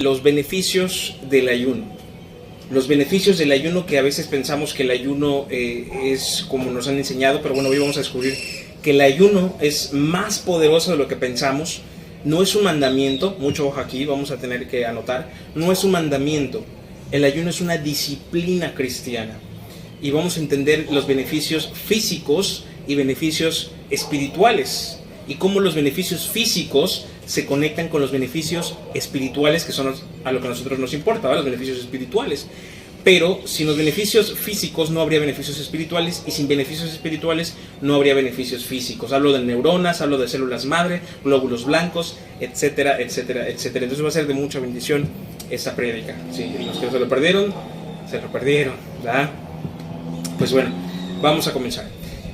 los 0.00 0.22
beneficios 0.22 1.16
del 1.28 1.48
ayuno. 1.48 1.84
Los 2.70 2.88
beneficios 2.88 3.36
del 3.36 3.52
ayuno 3.52 3.84
que 3.84 3.98
a 3.98 4.02
veces 4.02 4.26
pensamos 4.26 4.72
que 4.72 4.82
el 4.84 4.90
ayuno 4.90 5.46
eh, 5.50 5.88
es 6.04 6.46
como 6.48 6.70
nos 6.70 6.88
han 6.88 6.96
enseñado, 6.96 7.42
pero 7.42 7.54
bueno, 7.54 7.68
hoy 7.68 7.78
vamos 7.78 7.96
a 7.96 8.00
descubrir 8.00 8.34
que 8.82 8.92
el 8.92 9.02
ayuno 9.02 9.56
es 9.60 9.92
más 9.92 10.38
poderoso 10.38 10.92
de 10.92 10.96
lo 10.96 11.06
que 11.06 11.16
pensamos. 11.16 11.82
No 12.24 12.42
es 12.42 12.54
un 12.54 12.64
mandamiento, 12.64 13.36
mucho 13.38 13.68
ojo 13.68 13.78
aquí, 13.78 14.06
vamos 14.06 14.30
a 14.30 14.38
tener 14.38 14.68
que 14.68 14.86
anotar, 14.86 15.30
no 15.54 15.70
es 15.70 15.84
un 15.84 15.90
mandamiento. 15.90 16.64
El 17.12 17.24
ayuno 17.24 17.50
es 17.50 17.60
una 17.60 17.76
disciplina 17.76 18.74
cristiana. 18.74 19.38
Y 20.00 20.12
vamos 20.12 20.38
a 20.38 20.40
entender 20.40 20.86
los 20.90 21.06
beneficios 21.06 21.70
físicos 21.74 22.64
y 22.86 22.94
beneficios 22.94 23.72
espirituales. 23.90 24.98
Y 25.28 25.34
cómo 25.34 25.60
los 25.60 25.74
beneficios 25.74 26.26
físicos 26.26 27.04
se 27.30 27.46
conectan 27.46 27.88
con 27.88 28.00
los 28.00 28.10
beneficios 28.10 28.74
espirituales, 28.92 29.64
que 29.64 29.70
son 29.70 29.94
a 30.24 30.32
lo 30.32 30.40
que 30.40 30.48
a 30.48 30.50
nosotros 30.50 30.80
nos 30.80 30.92
importa, 30.94 31.32
los 31.32 31.44
beneficios 31.44 31.78
espirituales. 31.78 32.48
Pero 33.04 33.42
sin 33.44 33.68
los 33.68 33.76
beneficios 33.76 34.34
físicos 34.34 34.90
no 34.90 35.00
habría 35.00 35.20
beneficios 35.20 35.60
espirituales 35.60 36.24
y 36.26 36.32
sin 36.32 36.48
beneficios 36.48 36.90
espirituales 36.90 37.54
no 37.80 37.94
habría 37.94 38.14
beneficios 38.14 38.64
físicos. 38.64 39.12
Hablo 39.12 39.32
de 39.32 39.44
neuronas, 39.44 40.00
hablo 40.00 40.18
de 40.18 40.26
células 40.26 40.64
madre, 40.64 41.02
glóbulos 41.22 41.66
blancos, 41.66 42.16
etcétera, 42.40 43.00
etcétera, 43.00 43.48
etcétera. 43.48 43.84
Entonces 43.84 44.04
va 44.04 44.08
a 44.08 44.12
ser 44.12 44.26
de 44.26 44.34
mucha 44.34 44.58
bendición 44.58 45.08
esta 45.50 45.76
prédica. 45.76 46.16
Sí, 46.32 46.52
los 46.66 46.78
que 46.78 46.90
se 46.90 46.98
lo 46.98 47.08
perdieron, 47.08 47.54
se 48.10 48.20
lo 48.20 48.26
perdieron, 48.32 48.74
¿verdad? 49.04 49.30
Pues 50.36 50.50
bueno, 50.50 50.70
vamos 51.22 51.46
a 51.46 51.52
comenzar. 51.52 51.86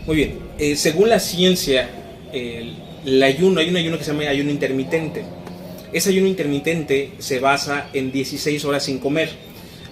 Muy 0.06 0.16
bien, 0.16 0.38
eh, 0.58 0.74
según 0.74 1.10
la 1.10 1.20
ciencia, 1.20 1.90
el 2.32 2.85
el 3.06 3.22
ayuno, 3.22 3.60
hay 3.60 3.68
un 3.68 3.76
ayuno 3.76 3.98
que 3.98 4.04
se 4.04 4.12
llama 4.12 4.24
ayuno 4.24 4.50
intermitente. 4.50 5.24
Ese 5.92 6.10
ayuno 6.10 6.26
intermitente 6.26 7.12
se 7.18 7.38
basa 7.38 7.88
en 7.92 8.10
16 8.10 8.64
horas 8.64 8.84
sin 8.84 8.98
comer. 8.98 9.30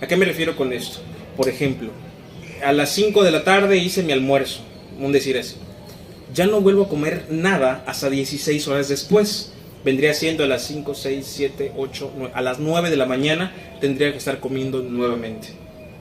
¿A 0.00 0.08
qué 0.08 0.16
me 0.16 0.24
refiero 0.24 0.56
con 0.56 0.72
esto? 0.72 0.98
Por 1.36 1.48
ejemplo, 1.48 1.90
a 2.64 2.72
las 2.72 2.90
5 2.90 3.22
de 3.22 3.30
la 3.30 3.44
tarde 3.44 3.76
hice 3.76 4.02
mi 4.02 4.12
almuerzo, 4.12 4.60
un 4.98 5.12
decir 5.12 5.38
así. 5.38 5.54
Ya 6.34 6.46
no 6.46 6.60
vuelvo 6.60 6.84
a 6.84 6.88
comer 6.88 7.26
nada 7.30 7.84
hasta 7.86 8.10
16 8.10 8.66
horas 8.66 8.88
después. 8.88 9.52
Vendría 9.84 10.12
siendo 10.14 10.42
a 10.42 10.48
las 10.48 10.66
5, 10.66 10.94
6, 10.94 11.26
7, 11.26 11.72
8, 11.76 12.12
9, 12.16 12.32
a 12.34 12.42
las 12.42 12.58
9 12.58 12.90
de 12.90 12.96
la 12.96 13.06
mañana 13.06 13.54
tendría 13.80 14.10
que 14.10 14.18
estar 14.18 14.40
comiendo 14.40 14.82
nuevamente. 14.82 15.48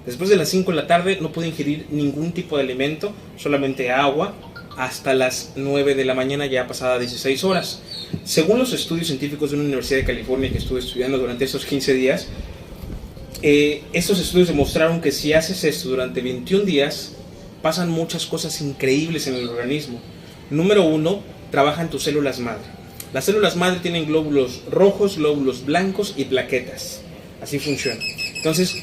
Después 0.05 0.29
de 0.31 0.37
las 0.37 0.49
5 0.49 0.71
de 0.71 0.77
la 0.77 0.87
tarde 0.87 1.19
no 1.21 1.31
puedo 1.31 1.47
ingerir 1.47 1.85
ningún 1.91 2.31
tipo 2.31 2.57
de 2.57 2.63
alimento, 2.63 3.13
solamente 3.37 3.91
agua 3.91 4.33
hasta 4.77 5.13
las 5.13 5.51
9 5.55 5.95
de 5.95 6.05
la 6.05 6.13
mañana, 6.13 6.45
ya 6.45 6.67
pasada 6.67 6.99
16 6.99 7.43
horas. 7.43 7.81
Según 8.23 8.59
los 8.59 8.73
estudios 8.73 9.07
científicos 9.07 9.51
de 9.51 9.57
una 9.57 9.65
universidad 9.65 9.99
de 9.99 10.05
California 10.05 10.51
que 10.51 10.57
estuve 10.57 10.79
estudiando 10.79 11.17
durante 11.17 11.45
esos 11.45 11.65
15 11.65 11.93
días, 11.93 12.27
eh, 13.41 13.83
estos 13.93 14.19
estudios 14.19 14.47
demostraron 14.47 15.01
que 15.01 15.11
si 15.11 15.33
haces 15.33 15.63
esto 15.63 15.89
durante 15.89 16.21
21 16.21 16.63
días, 16.63 17.13
pasan 17.61 17.89
muchas 17.89 18.25
cosas 18.25 18.61
increíbles 18.61 19.27
en 19.27 19.35
el 19.35 19.49
organismo. 19.49 19.99
Número 20.49 20.83
uno, 20.83 21.21
trabajan 21.51 21.89
tus 21.89 22.03
células 22.03 22.39
madre. 22.39 22.63
Las 23.13 23.25
células 23.25 23.55
madre 23.55 23.79
tienen 23.79 24.05
glóbulos 24.05 24.63
rojos, 24.71 25.17
glóbulos 25.17 25.65
blancos 25.65 26.13
y 26.17 26.25
plaquetas. 26.25 27.01
Así 27.41 27.59
funciona. 27.59 27.99
Entonces, 28.35 28.75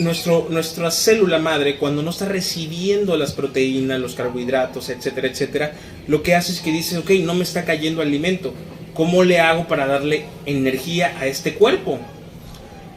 nuestra 0.00 0.90
célula 0.90 1.38
madre, 1.38 1.76
cuando 1.76 2.02
no 2.02 2.10
está 2.10 2.24
recibiendo 2.24 3.16
las 3.16 3.32
proteínas, 3.32 4.00
los 4.00 4.14
carbohidratos, 4.14 4.88
etcétera, 4.88 5.28
etcétera, 5.28 5.72
lo 6.08 6.22
que 6.22 6.34
hace 6.34 6.52
es 6.52 6.60
que 6.60 6.72
dice, 6.72 6.98
ok, 6.98 7.10
no 7.22 7.34
me 7.34 7.44
está 7.44 7.64
cayendo 7.64 8.02
alimento. 8.02 8.54
¿Cómo 8.94 9.22
le 9.22 9.38
hago 9.38 9.68
para 9.68 9.86
darle 9.86 10.24
energía 10.46 11.16
a 11.18 11.26
este 11.26 11.54
cuerpo? 11.54 11.98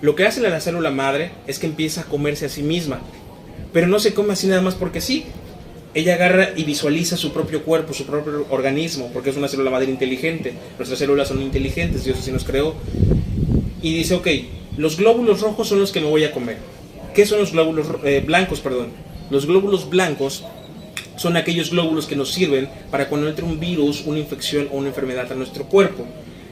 Lo 0.02 0.16
que 0.16 0.26
hace 0.26 0.42
la 0.42 0.60
célula 0.60 0.92
madre 0.92 1.32
es 1.46 1.60
que 1.60 1.68
empieza 1.68 2.02
a 2.02 2.06
comerse 2.06 2.46
a 2.46 2.50
sí 2.50 2.64
misma. 2.64 3.00
Pero 3.72 3.88
no 3.88 4.00
se 4.00 4.14
come 4.14 4.34
así 4.34 4.48
nada 4.48 4.62
más 4.62 4.76
porque 4.76 5.02
sí. 5.02 5.26
Ella 5.94 6.16
agarra 6.16 6.50
y 6.56 6.64
visualiza 6.64 7.18
su 7.18 7.32
propio 7.32 7.64
cuerpo, 7.64 7.94
su 7.94 8.06
propio 8.06 8.48
organismo, 8.50 9.12
porque 9.14 9.30
es 9.30 9.38
una 9.38 9.48
célula 9.48 9.70
madre 9.70 9.92
inteligente. 9.92 10.54
Nuestras 10.78 11.00
células 11.00 11.28
son 11.28 11.42
inteligentes, 11.42 12.04
Dios 12.04 12.18
así 12.18 12.32
nos 12.32 12.44
creó. 12.44 12.76
Y 13.82 13.94
dice, 13.94 14.16
ok, 14.16 14.28
los 14.78 14.98
glóbulos 14.98 15.42
rojos 15.42 15.68
son 15.68 15.80
los 15.80 15.92
que 15.92 16.02
me 16.02 16.08
voy 16.08 16.24
a 16.24 16.32
comer 16.32 16.73
¿Qué 17.14 17.28
son 17.28 17.40
los 17.40 17.52
glóbulos 17.52 17.88
eh, 18.04 18.24
blancos? 18.26 18.60
Perdón. 18.60 18.88
Los 19.30 19.46
glóbulos 19.46 19.90
blancos 19.90 20.44
son 21.16 21.38
aquellos 21.38 21.70
glóbulos 21.70 22.08
que 22.08 22.16
nos 22.16 22.32
sirven 22.32 22.68
para 22.90 23.08
cuando 23.08 23.30
entre 23.30 23.46
un 23.46 23.60
virus, 23.60 24.04
una 24.06 24.20
infección 24.20 24.68
o 24.72 24.78
una 24.78 24.90
enfermedad 24.90 25.32
a 25.32 25.36
nuestro 25.36 25.66
cuerpo. 25.66 26.06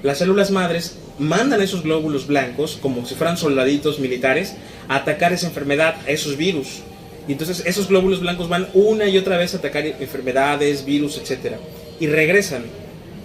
Las 0.04 0.20
células 0.20 0.52
madres 0.52 0.98
mandan 1.18 1.62
esos 1.62 1.84
glóbulos 1.84 2.28
blancos, 2.28 2.78
como 2.82 3.06
si 3.06 3.16
fueran 3.16 3.38
soldaditos 3.38 4.00
militares, 4.00 4.56
a 4.88 4.98
atacar 4.98 5.34
esa 5.34 5.48
enfermedad, 5.48 5.96
a 6.08 6.12
esos 6.12 6.38
virus. 6.38 6.82
Y 7.28 7.32
entonces 7.32 7.64
esos 7.66 7.88
glóbulos 7.88 8.20
blancos 8.22 8.50
van 8.50 8.68
una 8.74 9.08
y 9.08 9.18
otra 9.18 9.38
vez 9.38 9.54
a 9.54 9.58
atacar 9.58 9.86
enfermedades, 9.86 10.86
virus, 10.86 11.18
etc. 11.18 11.56
Y 12.00 12.08
regresan. 12.08 12.64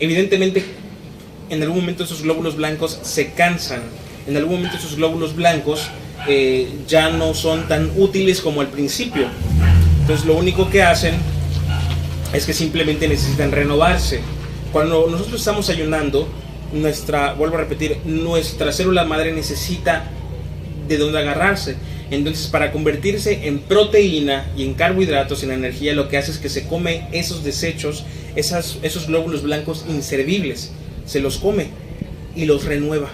Evidentemente, 0.01 0.65
en 1.51 1.63
algún 1.63 1.81
momento 1.81 2.05
esos 2.05 2.23
glóbulos 2.23 2.57
blancos 2.57 2.99
se 3.03 3.33
cansan. 3.33 3.83
En 4.27 4.37
algún 4.37 4.57
momento 4.57 4.77
esos 4.79 4.97
glóbulos 4.97 5.35
blancos 5.37 5.89
eh, 6.29 6.69
ya 6.89 7.11
no 7.11 7.35
son 7.35 7.69
tan 7.69 7.91
útiles 7.97 8.41
como 8.41 8.61
al 8.61 8.69
principio. 8.69 9.27
Entonces 10.01 10.27
lo 10.27 10.37
único 10.37 10.71
que 10.71 10.83
hacen 10.83 11.15
es 12.33 12.47
que 12.47 12.53
simplemente 12.53 13.09
necesitan 13.09 13.53
renovarse. 13.53 14.21
Cuando 14.73 15.07
nosotros 15.09 15.41
estamos 15.41 15.69
ayunando, 15.71 16.29
nuestra, 16.73 17.35
vuelvo 17.35 17.57
a 17.57 17.61
repetir, 17.61 17.99
nuestra 18.05 18.73
célula 18.73 19.05
madre 19.05 19.33
necesita 19.33 20.11
de 20.87 20.99
dónde 20.99 21.19
agarrarse. 21.19 21.77
Entonces, 22.11 22.47
para 22.47 22.71
convertirse 22.71 23.49
en 23.49 23.59
proteína 23.61 24.47
y 24.57 24.65
en 24.65 24.75
carbohidratos, 24.75 25.43
en 25.43 25.51
energía, 25.51 25.93
lo 25.93 26.09
que 26.09 26.19
hace 26.19 26.31
es 26.31 26.39
que 26.39 26.49
se 26.49 26.67
come 26.67 27.09
esos 27.13 27.43
desechos, 27.43 28.05
esas, 28.37 28.79
esos 28.83 29.09
glóbulos 29.09 29.43
blancos 29.43 29.85
inservibles. 29.89 30.71
Se 31.05 31.21
los 31.21 31.39
come 31.39 31.69
y 32.37 32.45
los 32.45 32.65
renueva, 32.65 33.11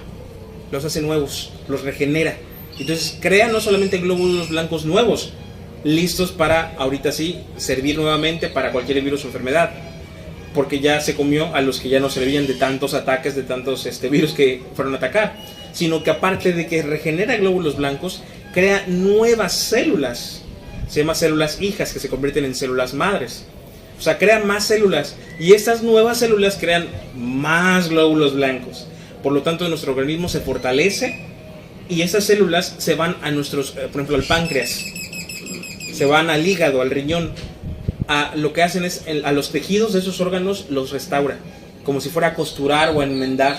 los 0.70 0.84
hace 0.84 1.00
nuevos, 1.00 1.52
los 1.68 1.82
regenera. 1.82 2.36
Entonces 2.82 3.16
crea 3.20 3.46
no 3.46 3.60
solamente 3.60 3.98
glóbulos 3.98 4.48
blancos 4.48 4.84
nuevos, 4.84 5.32
listos 5.84 6.32
para 6.32 6.74
ahorita 6.78 7.12
sí 7.12 7.38
servir 7.56 7.96
nuevamente 7.96 8.48
para 8.48 8.72
cualquier 8.72 9.00
virus 9.02 9.22
o 9.22 9.28
enfermedad, 9.28 9.70
porque 10.52 10.80
ya 10.80 11.00
se 11.00 11.14
comió 11.14 11.54
a 11.54 11.60
los 11.60 11.78
que 11.78 11.88
ya 11.88 12.00
no 12.00 12.10
servían 12.10 12.48
de 12.48 12.54
tantos 12.54 12.94
ataques, 12.94 13.36
de 13.36 13.44
tantos 13.44 13.86
este, 13.86 14.08
virus 14.08 14.32
que 14.32 14.62
fueron 14.74 14.94
a 14.94 14.96
atacar, 14.96 15.36
sino 15.72 16.02
que 16.02 16.10
aparte 16.10 16.52
de 16.52 16.66
que 16.66 16.82
regenera 16.82 17.36
glóbulos 17.36 17.76
blancos, 17.76 18.20
crea 18.52 18.84
nuevas 18.88 19.52
células, 19.52 20.42
se 20.88 21.00
llama 21.00 21.14
células 21.14 21.62
hijas 21.62 21.92
que 21.92 22.00
se 22.00 22.08
convierten 22.08 22.44
en 22.44 22.56
células 22.56 22.94
madres. 22.94 23.44
O 23.96 24.02
sea, 24.02 24.18
crea 24.18 24.40
más 24.40 24.64
células 24.64 25.14
y 25.38 25.52
estas 25.52 25.84
nuevas 25.84 26.18
células 26.18 26.58
crean 26.60 26.88
más 27.14 27.90
glóbulos 27.90 28.34
blancos. 28.34 28.88
Por 29.22 29.32
lo 29.32 29.42
tanto, 29.42 29.68
nuestro 29.68 29.92
organismo 29.92 30.28
se 30.28 30.40
fortalece 30.40 31.31
y 31.88 32.02
esas 32.02 32.24
células 32.24 32.74
se 32.78 32.94
van 32.94 33.16
a 33.22 33.30
nuestros, 33.30 33.70
eh, 33.70 33.88
por 33.90 34.02
ejemplo, 34.02 34.16
al 34.16 34.24
páncreas, 34.24 34.84
se 35.92 36.04
van 36.06 36.30
al 36.30 36.46
hígado, 36.46 36.80
al 36.80 36.90
riñón. 36.90 37.32
A, 38.08 38.32
lo 38.36 38.52
que 38.52 38.62
hacen 38.62 38.84
es 38.84 39.04
a 39.24 39.32
los 39.32 39.52
tejidos 39.52 39.92
de 39.92 40.00
esos 40.00 40.20
órganos 40.20 40.66
los 40.70 40.90
restaura, 40.90 41.38
como 41.84 42.00
si 42.00 42.08
fuera 42.08 42.28
a 42.28 42.34
costurar 42.34 42.90
o 42.90 43.00
a 43.00 43.04
enmendar 43.04 43.56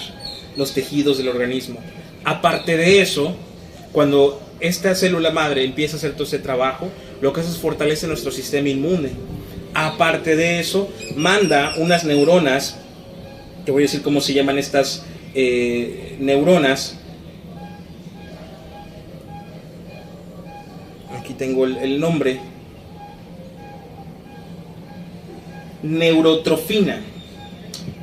los 0.58 0.74
tejidos 0.74 1.18
del 1.18 1.30
organismo. 1.30 1.80
Aparte 2.24 2.78
de 2.78 3.02
eso, 3.02 3.36
cuando 3.92 4.42
esta 4.60 4.96
célula 4.96 5.32
madre 5.32 5.64
empieza 5.64 5.96
a 5.96 5.98
hacer 5.98 6.14
todo 6.14 6.24
ese 6.24 6.40
trabajo, 6.40 6.90
lo 7.22 7.34
que 7.34 7.42
hace 7.42 7.52
es 7.52 7.58
fortalece 7.58 8.08
nuestro 8.08 8.32
sistema 8.32 8.70
inmune. 8.70 9.12
Aparte 9.74 10.36
de 10.36 10.60
eso, 10.60 10.90
manda 11.16 11.74
unas 11.78 12.04
neuronas, 12.04 12.78
que 13.66 13.72
voy 13.72 13.84
a 13.84 13.86
decir 13.86 14.02
cómo 14.02 14.22
se 14.22 14.34
llaman 14.34 14.58
estas 14.58 15.04
eh, 15.34 16.16
neuronas, 16.20 16.98
tengo 21.44 21.66
el, 21.66 22.00
nombre, 22.00 22.40
neurotrofina. 25.82 27.02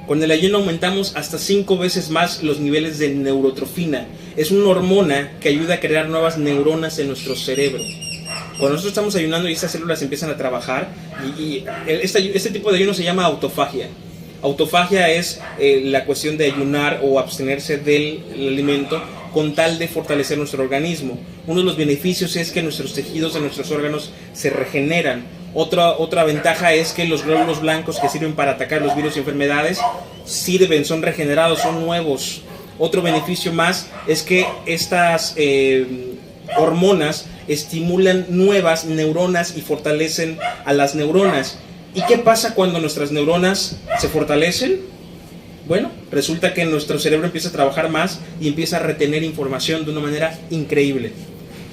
Con 0.07 0.23
el 0.23 0.31
ayuno 0.31 0.59
aumentamos 0.59 1.17
hasta 1.17 1.39
cinco 1.39 1.79
veces 1.79 2.11
más 2.11 2.43
los 2.43 2.61
niveles 2.61 2.99
de 2.99 3.15
neurotrofina. 3.15 4.07
Es 4.37 4.51
una 4.51 4.69
hormona 4.69 5.39
que 5.41 5.49
ayuda 5.49 5.77
a 5.77 5.81
crear 5.81 6.11
nuevas 6.11 6.37
neuronas 6.37 6.99
en 6.99 7.07
nuestro 7.07 7.35
cerebro. 7.35 7.83
Cuando 8.59 8.75
nosotros 8.75 8.89
estamos 8.93 9.17
ayunando 9.17 9.49
y 9.49 9.53
esas 9.53 9.73
células 9.73 10.03
empiezan 10.03 10.29
a 10.29 10.37
trabajar, 10.37 10.91
y, 11.39 11.65
este, 11.87 12.37
este, 12.37 12.51
tipo 12.51 12.71
de 12.71 12.77
ayuno 12.77 12.93
se 12.93 13.05
llama 13.05 13.25
autofagia. 13.25 13.89
Autofagia 14.43 15.09
es 15.09 15.41
eh, 15.59 15.81
la 15.87 16.05
cuestión 16.05 16.37
de 16.37 16.45
ayunar 16.45 17.01
o 17.03 17.19
abstenerse 17.19 17.79
del 17.79 18.23
alimento 18.35 19.01
con 19.33 19.55
tal 19.55 19.79
de 19.79 19.89
fortalecer 19.89 20.39
nuestro 20.39 20.63
organismo. 20.63 21.19
Uno 21.47 21.61
de 21.61 21.67
los 21.67 21.77
beneficios 21.77 22.37
es 22.37 22.51
que 22.51 22.63
nuestros 22.63 22.95
tejidos 22.95 23.35
de 23.35 23.41
nuestros 23.41 23.71
órganos 23.71 24.13
se 24.33 24.51
regeneran. 24.51 25.25
Otra, 25.55 25.93
otra 25.93 26.25
ventaja 26.25 26.73
es 26.75 26.93
que 26.93 27.07
los 27.07 27.25
glóbulos 27.25 27.61
blancos 27.61 27.99
que 27.99 28.09
sirven 28.09 28.35
para 28.35 28.53
atacar 28.53 28.83
los 28.83 28.95
virus 28.95 29.17
y 29.17 29.21
enfermedades 29.21 29.81
sirven, 30.25 30.85
son 30.85 31.03
regenerados, 31.03 31.61
son 31.61 31.85
nuevos. 31.85 32.43
Otro 32.79 33.03
beneficio 33.03 33.53
más 33.53 33.89
es 34.07 34.23
que 34.23 34.47
estas 34.67 35.35
eh, 35.37 36.17
hormonas 36.57 37.27
estimulan 37.49 38.27
nuevas 38.29 38.85
neuronas 38.85 39.57
y 39.57 39.61
fortalecen 39.61 40.39
a 40.65 40.73
las 40.73 40.95
neuronas. 40.95 41.59
¿Y 41.95 42.03
qué 42.03 42.19
pasa 42.19 42.55
cuando 42.55 42.79
nuestras 42.79 43.11
neuronas 43.11 43.77
se 43.99 44.09
fortalecen? 44.09 44.81
Bueno, 45.71 45.93
resulta 46.11 46.53
que 46.53 46.65
nuestro 46.65 46.99
cerebro 46.99 47.27
empieza 47.27 47.51
a 47.51 47.53
trabajar 47.53 47.91
más 47.91 48.19
y 48.41 48.49
empieza 48.49 48.79
a 48.79 48.81
retener 48.81 49.23
información 49.23 49.85
de 49.85 49.93
una 49.93 50.01
manera 50.01 50.37
increíble. 50.51 51.13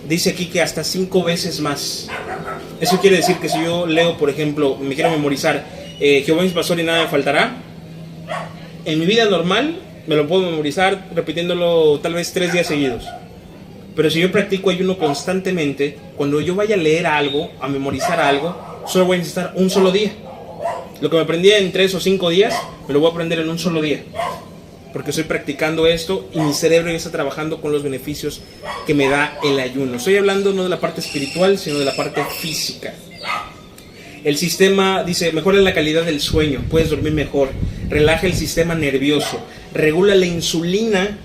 Dice 0.07 0.29
aquí 0.29 0.45
que 0.45 0.61
hasta 0.61 0.83
cinco 0.83 1.23
veces 1.23 1.61
más. 1.61 2.07
Eso 2.79 3.01
quiere 3.01 3.17
decir 3.17 3.37
que 3.37 3.49
si 3.49 3.59
yo 3.63 3.87
leo, 3.87 4.15
por 4.19 4.29
ejemplo, 4.29 4.77
me 4.79 4.93
quiero 4.93 5.09
memorizar 5.09 5.65
eh, 5.99 6.21
Jehová 6.23 6.43
mi 6.43 6.49
pastor 6.49 6.79
y 6.79 6.83
nada 6.83 7.05
me 7.05 7.09
faltará, 7.09 7.55
en 8.85 8.99
mi 8.99 9.07
vida 9.07 9.25
normal 9.25 9.79
me 10.05 10.15
lo 10.15 10.27
puedo 10.27 10.43
memorizar 10.43 11.07
repitiéndolo 11.15 11.99
tal 11.99 12.13
vez 12.13 12.31
tres 12.33 12.53
días 12.53 12.67
seguidos. 12.67 13.03
Pero 13.95 14.11
si 14.11 14.19
yo 14.19 14.31
practico 14.31 14.69
ayuno 14.69 14.99
constantemente, 14.99 15.97
cuando 16.15 16.39
yo 16.39 16.53
vaya 16.53 16.75
a 16.75 16.77
leer 16.77 17.07
algo, 17.07 17.51
a 17.59 17.67
memorizar 17.67 18.19
algo, 18.19 18.83
solo 18.85 19.05
voy 19.05 19.15
a 19.15 19.19
necesitar 19.21 19.53
un 19.55 19.71
solo 19.71 19.91
día. 19.91 20.11
Lo 20.99 21.09
que 21.09 21.15
me 21.15 21.21
aprendí 21.21 21.51
en 21.51 21.71
tres 21.71 21.93
o 21.93 21.99
cinco 21.99 22.29
días, 22.29 22.55
me 22.87 22.93
lo 22.93 22.99
voy 22.99 23.09
a 23.09 23.11
aprender 23.11 23.39
en 23.39 23.49
un 23.49 23.59
solo 23.59 23.81
día. 23.81 24.03
Porque 24.93 25.11
estoy 25.11 25.25
practicando 25.25 25.85
esto 25.85 26.27
y 26.33 26.39
mi 26.39 26.53
cerebro 26.53 26.89
ya 26.89 26.97
está 26.97 27.11
trabajando 27.11 27.61
con 27.61 27.71
los 27.71 27.83
beneficios 27.83 28.41
que 28.87 28.95
me 28.95 29.07
da 29.07 29.37
el 29.43 29.59
ayuno. 29.59 29.97
Estoy 29.97 30.17
hablando 30.17 30.53
no 30.53 30.63
de 30.63 30.69
la 30.69 30.79
parte 30.79 31.01
espiritual, 31.01 31.59
sino 31.59 31.77
de 31.77 31.85
la 31.85 31.95
parte 31.95 32.23
física. 32.39 32.93
El 34.23 34.37
sistema, 34.37 35.03
dice, 35.03 35.31
mejora 35.31 35.59
la 35.59 35.73
calidad 35.73 36.03
del 36.03 36.19
sueño, 36.19 36.63
puedes 36.69 36.89
dormir 36.89 37.13
mejor, 37.13 37.49
relaja 37.89 38.25
el 38.25 38.33
sistema 38.33 38.73
nervioso, 38.73 39.39
regula 39.73 40.15
la 40.15 40.25
insulina 40.25 41.19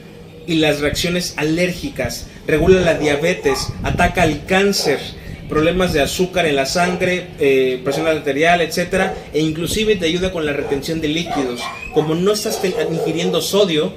y 0.46 0.56
las 0.56 0.80
reacciones 0.80 1.34
alérgicas, 1.36 2.26
regula 2.46 2.80
la 2.80 2.98
diabetes, 2.98 3.68
ataca 3.82 4.24
el 4.24 4.44
cáncer, 4.44 5.00
problemas 5.48 5.92
de 5.92 6.00
azúcar 6.00 6.46
en 6.46 6.56
la 6.56 6.66
sangre, 6.66 7.28
eh, 7.38 7.80
presión 7.84 8.06
arterial, 8.06 8.60
etcétera, 8.60 9.14
e 9.32 9.40
inclusive 9.40 9.96
te 9.96 10.06
ayuda 10.06 10.32
con 10.32 10.46
la 10.46 10.52
retención 10.52 11.00
de 11.00 11.08
líquidos. 11.08 11.60
Como 11.94 12.14
no 12.14 12.32
estás 12.32 12.60
ingiriendo 12.90 13.40
sodio, 13.40 13.92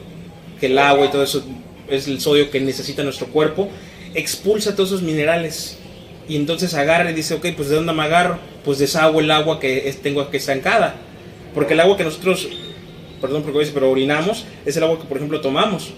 que 0.59 0.67
el 0.67 0.77
agua 0.77 1.05
y 1.05 1.09
todo 1.09 1.23
eso 1.23 1.43
es 1.89 2.07
el 2.07 2.19
sodio 2.19 2.49
que 2.49 2.59
necesita 2.59 3.03
nuestro 3.03 3.27
cuerpo, 3.27 3.69
expulsa 4.13 4.75
todos 4.75 4.89
esos 4.89 5.01
minerales. 5.01 5.77
Y 6.27 6.35
entonces 6.35 6.73
agarra 6.73 7.11
y 7.11 7.13
dice, 7.13 7.35
ok, 7.35 7.47
pues 7.55 7.69
¿de 7.69 7.75
dónde 7.75 7.93
me 7.93 8.03
agarro? 8.03 8.39
Pues 8.63 8.79
deshago 8.79 9.19
el 9.19 9.29
agua 9.29 9.59
que 9.59 9.95
tengo 10.01 10.21
aquí 10.21 10.37
estancada. 10.37 10.95
Porque 11.53 11.73
el 11.73 11.79
agua 11.79 11.95
que 11.95 12.03
nosotros, 12.03 12.47
perdón 13.21 13.43
por 13.43 13.53
pero 13.73 13.91
orinamos, 13.91 14.45
es 14.65 14.75
el 14.75 14.83
agua 14.83 14.99
que 14.99 15.05
por 15.05 15.17
ejemplo 15.17 15.39
tomamos 15.39 15.93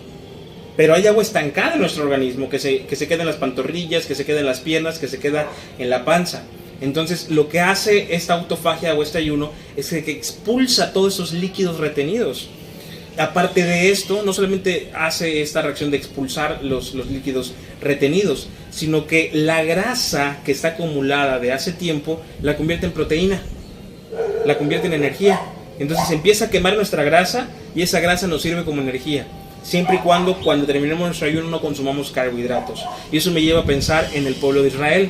pero 0.77 0.93
hay 0.93 1.07
agua 1.07 1.23
estancada 1.23 1.73
en 1.73 1.81
nuestro 1.81 2.03
organismo, 2.03 2.49
que 2.49 2.59
se, 2.59 2.85
que 2.85 2.95
se 2.95 3.07
queda 3.07 3.23
en 3.23 3.27
las 3.27 3.37
pantorrillas, 3.37 4.05
que 4.05 4.13
se 4.13 4.25
queda 4.25 4.39
en 4.39 4.45
las 4.45 4.59
piernas, 4.59 4.99
que 4.99 5.07
se 5.07 5.17
queda 5.17 5.47
en 5.79 5.89
la 5.89 6.05
panza. 6.05 6.43
Entonces, 6.79 7.31
lo 7.31 7.49
que 7.49 7.59
hace 7.59 8.13
esta 8.15 8.35
autofagia 8.35 8.93
o 8.93 9.01
este 9.01 9.17
ayuno 9.17 9.51
es 9.75 9.89
que 9.89 10.11
expulsa 10.11 10.93
todos 10.93 11.15
esos 11.15 11.33
líquidos 11.33 11.79
retenidos. 11.79 12.49
Aparte 13.17 13.63
de 13.63 13.89
esto, 13.89 14.21
no 14.23 14.31
solamente 14.31 14.91
hace 14.93 15.41
esta 15.41 15.63
reacción 15.63 15.89
de 15.89 15.97
expulsar 15.97 16.59
los, 16.61 16.93
los 16.93 17.07
líquidos 17.07 17.53
retenidos, 17.81 18.47
sino 18.69 19.07
que 19.07 19.31
la 19.33 19.63
grasa 19.63 20.37
que 20.45 20.51
está 20.51 20.69
acumulada 20.69 21.39
de 21.39 21.51
hace 21.51 21.71
tiempo 21.71 22.21
la 22.43 22.55
convierte 22.55 22.85
en 22.85 22.91
proteína, 22.91 23.41
la 24.45 24.59
convierte 24.59 24.85
en 24.85 24.93
energía. 24.93 25.41
Entonces 25.79 26.11
empieza 26.11 26.45
a 26.45 26.49
quemar 26.51 26.75
nuestra 26.75 27.03
grasa 27.03 27.49
y 27.73 27.81
esa 27.81 27.99
grasa 27.99 28.27
nos 28.27 28.43
sirve 28.43 28.63
como 28.63 28.83
energía 28.83 29.25
siempre 29.67 29.97
y 29.97 29.99
cuando 29.99 30.39
cuando 30.39 30.65
terminemos 30.65 31.05
nuestro 31.05 31.27
ayuno 31.27 31.49
no 31.49 31.59
consumamos 31.59 32.11
carbohidratos. 32.11 32.85
Y 33.11 33.17
eso 33.17 33.31
me 33.31 33.41
lleva 33.41 33.61
a 33.61 33.65
pensar 33.65 34.09
en 34.13 34.25
el 34.25 34.35
pueblo 34.35 34.61
de 34.61 34.69
Israel. 34.69 35.09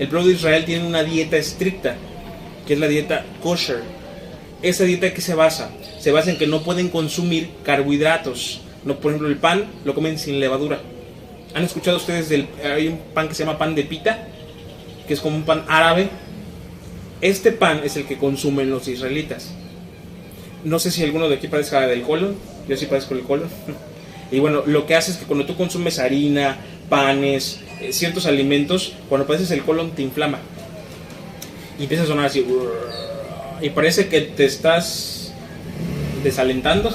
El 0.00 0.08
pueblo 0.08 0.26
de 0.26 0.34
Israel 0.34 0.64
tiene 0.64 0.84
una 0.84 1.04
dieta 1.04 1.36
estricta, 1.36 1.94
que 2.66 2.74
es 2.74 2.80
la 2.80 2.88
dieta 2.88 3.24
kosher. 3.40 3.82
¿Esa 4.62 4.82
dieta 4.82 5.14
que 5.14 5.20
se 5.20 5.34
basa? 5.34 5.70
Se 6.00 6.10
basa 6.10 6.30
en 6.30 6.38
que 6.38 6.48
no 6.48 6.62
pueden 6.62 6.88
consumir 6.88 7.50
carbohidratos. 7.62 8.62
No, 8.84 8.96
por 8.96 9.12
ejemplo, 9.12 9.28
el 9.28 9.36
pan 9.36 9.66
lo 9.84 9.94
comen 9.94 10.18
sin 10.18 10.40
levadura. 10.40 10.80
¿Han 11.54 11.62
escuchado 11.62 11.98
ustedes 11.98 12.28
del 12.28 12.48
hay 12.64 12.88
un 12.88 12.98
pan 13.14 13.28
que 13.28 13.34
se 13.34 13.44
llama 13.44 13.58
pan 13.58 13.76
de 13.76 13.84
pita? 13.84 14.26
Que 15.06 15.14
es 15.14 15.20
como 15.20 15.36
un 15.36 15.44
pan 15.44 15.64
árabe. 15.68 16.08
Este 17.20 17.52
pan 17.52 17.82
es 17.84 17.96
el 17.96 18.06
que 18.06 18.18
consumen 18.18 18.70
los 18.70 18.88
israelitas. 18.88 19.54
No 20.64 20.78
sé 20.78 20.90
si 20.90 21.04
alguno 21.04 21.28
de 21.28 21.36
aquí 21.36 21.48
padezca 21.48 21.86
del 21.86 22.02
colon 22.02 22.36
yo 22.68 22.76
sí 22.76 22.86
padezco 22.86 23.14
el 23.14 23.22
colon. 23.22 23.48
Y 24.30 24.38
bueno, 24.38 24.62
lo 24.66 24.86
que 24.86 24.94
hace 24.96 25.12
es 25.12 25.18
que 25.18 25.26
cuando 25.26 25.44
tú 25.44 25.54
consumes 25.56 25.98
harina, 25.98 26.56
panes, 26.88 27.60
eh, 27.80 27.92
ciertos 27.92 28.26
alimentos, 28.26 28.94
cuando 29.08 29.26
padeces 29.26 29.50
el 29.50 29.62
colon 29.62 29.92
te 29.92 30.02
inflama. 30.02 30.38
Y 31.78 31.82
empieza 31.82 32.04
a 32.04 32.06
sonar 32.06 32.26
así. 32.26 32.44
Y 33.60 33.70
parece 33.70 34.08
que 34.08 34.22
te 34.22 34.44
estás 34.44 35.32
desalentando. 36.22 36.90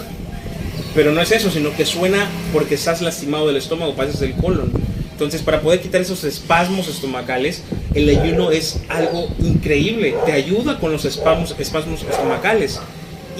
Pero 0.95 1.12
no 1.12 1.21
es 1.21 1.31
eso, 1.31 1.51
sino 1.51 1.75
que 1.75 1.86
suena 1.86 2.27
porque 2.51 2.75
estás 2.75 3.01
lastimado 3.01 3.48
del 3.48 3.57
estómago, 3.57 3.94
padeces 3.94 4.24
el 4.24 4.33
colon. 4.33 4.71
Entonces, 5.12 5.42
para 5.42 5.62
poder 5.62 5.81
quitar 5.81 6.01
esos 6.01 6.24
espasmos 6.24 6.88
estomacales, 6.88 7.62
el 7.94 8.10
ayuno 8.10 8.51
es 8.51 8.80
algo 8.89 9.30
increíble. 9.39 10.16
Te 10.25 10.31
ayuda 10.31 10.80
con 10.80 10.92
los 10.92 11.06
espasmos, 11.06 11.56
espasmos 11.60 12.04
estomacales. 12.10 12.80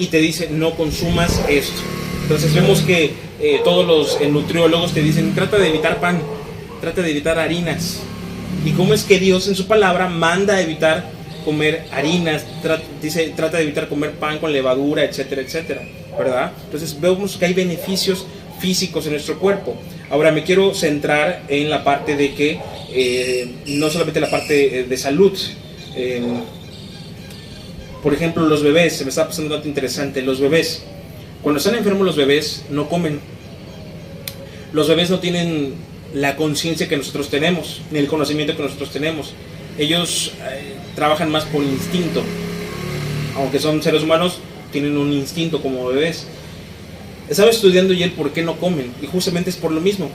Y 0.00 0.06
te 0.06 0.18
dice, 0.18 0.48
no 0.50 0.74
consumas 0.74 1.40
esto 1.48 1.82
entonces 2.30 2.54
vemos 2.54 2.82
que 2.82 3.10
eh, 3.40 3.60
todos 3.64 3.84
los 3.84 4.20
eh, 4.20 4.28
nutriólogos 4.28 4.94
te 4.94 5.02
dicen, 5.02 5.34
trata 5.34 5.58
de 5.58 5.68
evitar 5.68 5.98
pan, 5.98 6.22
trata 6.80 7.02
de 7.02 7.10
evitar 7.10 7.40
harinas. 7.40 8.02
¿Y 8.64 8.70
cómo 8.70 8.94
es 8.94 9.02
que 9.02 9.18
Dios 9.18 9.48
en 9.48 9.56
su 9.56 9.66
palabra 9.66 10.08
manda 10.08 10.54
a 10.54 10.60
evitar 10.60 11.10
comer 11.44 11.86
harinas, 11.90 12.46
dice, 13.02 13.32
trata 13.34 13.56
de 13.56 13.64
evitar 13.64 13.88
comer 13.88 14.12
pan 14.12 14.38
con 14.38 14.52
levadura, 14.52 15.02
etcétera, 15.02 15.42
etcétera, 15.42 15.82
¿verdad? 16.16 16.52
Entonces 16.66 17.00
vemos 17.00 17.36
que 17.36 17.46
hay 17.46 17.52
beneficios 17.52 18.26
físicos 18.60 19.06
en 19.06 19.14
nuestro 19.14 19.36
cuerpo. 19.40 19.76
Ahora 20.08 20.30
me 20.30 20.44
quiero 20.44 20.72
centrar 20.72 21.42
en 21.48 21.68
la 21.68 21.82
parte 21.82 22.14
de 22.14 22.32
que, 22.34 22.60
eh, 22.92 23.54
no 23.66 23.90
solamente 23.90 24.20
la 24.20 24.30
parte 24.30 24.84
de 24.84 24.96
salud, 24.96 25.36
por 28.02 28.14
ejemplo, 28.14 28.46
los 28.46 28.62
bebés, 28.62 28.96
se 28.96 29.04
me 29.04 29.10
está 29.10 29.26
pasando 29.26 29.54
dato 29.54 29.68
interesante, 29.68 30.22
los 30.22 30.40
bebés, 30.40 30.82
cuando 31.42 31.58
están 31.58 31.74
enfermos 31.74 32.04
los 32.04 32.16
bebés 32.16 32.64
no 32.68 32.88
comen. 32.88 33.20
Los 34.72 34.88
bebés 34.88 35.08
no 35.08 35.20
tienen 35.20 35.74
la 36.14 36.36
conciencia 36.36 36.88
que 36.88 36.96
nosotros 36.96 37.30
tenemos, 37.30 37.80
ni 37.90 37.98
el 37.98 38.08
conocimiento 38.08 38.56
que 38.56 38.62
nosotros 38.62 38.90
tenemos. 38.90 39.32
Ellos 39.78 40.32
eh, 40.50 40.74
trabajan 40.94 41.30
más 41.30 41.44
por 41.46 41.62
instinto. 41.62 42.22
Aunque 43.36 43.58
son 43.58 43.82
seres 43.82 44.02
humanos, 44.02 44.38
tienen 44.70 44.98
un 44.98 45.12
instinto 45.12 45.62
como 45.62 45.86
bebés. 45.86 46.26
Estaba 47.28 47.48
estudiando 47.48 47.94
y 47.94 48.02
él 48.02 48.12
por 48.12 48.32
qué 48.32 48.42
no 48.42 48.56
comen. 48.56 48.92
Y 49.00 49.06
justamente 49.06 49.48
es 49.48 49.56
por 49.56 49.72
lo 49.72 49.80
mismo. 49.80 50.10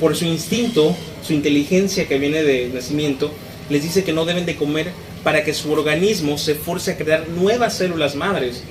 Por 0.00 0.16
su 0.16 0.24
instinto, 0.24 0.96
su 1.24 1.34
inteligencia 1.34 2.08
que 2.08 2.18
viene 2.18 2.42
de 2.42 2.68
nacimiento, 2.68 3.30
les 3.70 3.82
dice 3.82 4.02
que 4.02 4.12
no 4.12 4.24
deben 4.24 4.44
de 4.44 4.56
comer 4.56 4.90
para 5.26 5.42
que 5.42 5.54
su 5.54 5.72
organismo 5.72 6.38
se 6.38 6.54
force 6.54 6.92
a 6.92 6.96
crear 6.96 7.28
nuevas 7.28 7.76
células 7.76 8.14
madres 8.14 8.62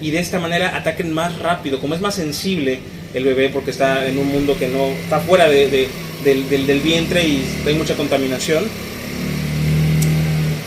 y 0.00 0.12
de 0.12 0.20
esta 0.20 0.38
manera 0.38 0.76
ataquen 0.76 1.12
más 1.12 1.36
rápido. 1.40 1.80
Como 1.80 1.96
es 1.96 2.00
más 2.00 2.14
sensible 2.14 2.78
el 3.12 3.24
bebé 3.24 3.48
porque 3.48 3.72
está 3.72 4.06
en 4.06 4.16
un 4.16 4.28
mundo 4.28 4.56
que 4.56 4.68
no 4.68 4.84
está 4.84 5.18
fuera 5.18 5.48
de, 5.48 5.88
del, 6.22 6.80
vientre 6.80 7.26
y 7.26 7.44
hay 7.66 7.74
mucha 7.74 7.96
contaminación, 7.96 8.66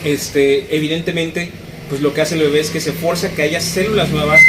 este, 0.03 0.75
evidentemente 0.75 1.51
pues 1.87 2.01
lo 2.01 2.13
que 2.13 2.19
hace 2.19 2.35
el 2.35 2.41
bebé 2.41 2.59
es 2.59 2.69
que 2.69 2.81
se 2.81 2.91
fuerza 2.91 3.27
a 3.27 3.29
que 3.29 3.43
haya 3.43 3.61
células 3.61 4.09
nuevas 4.09 4.41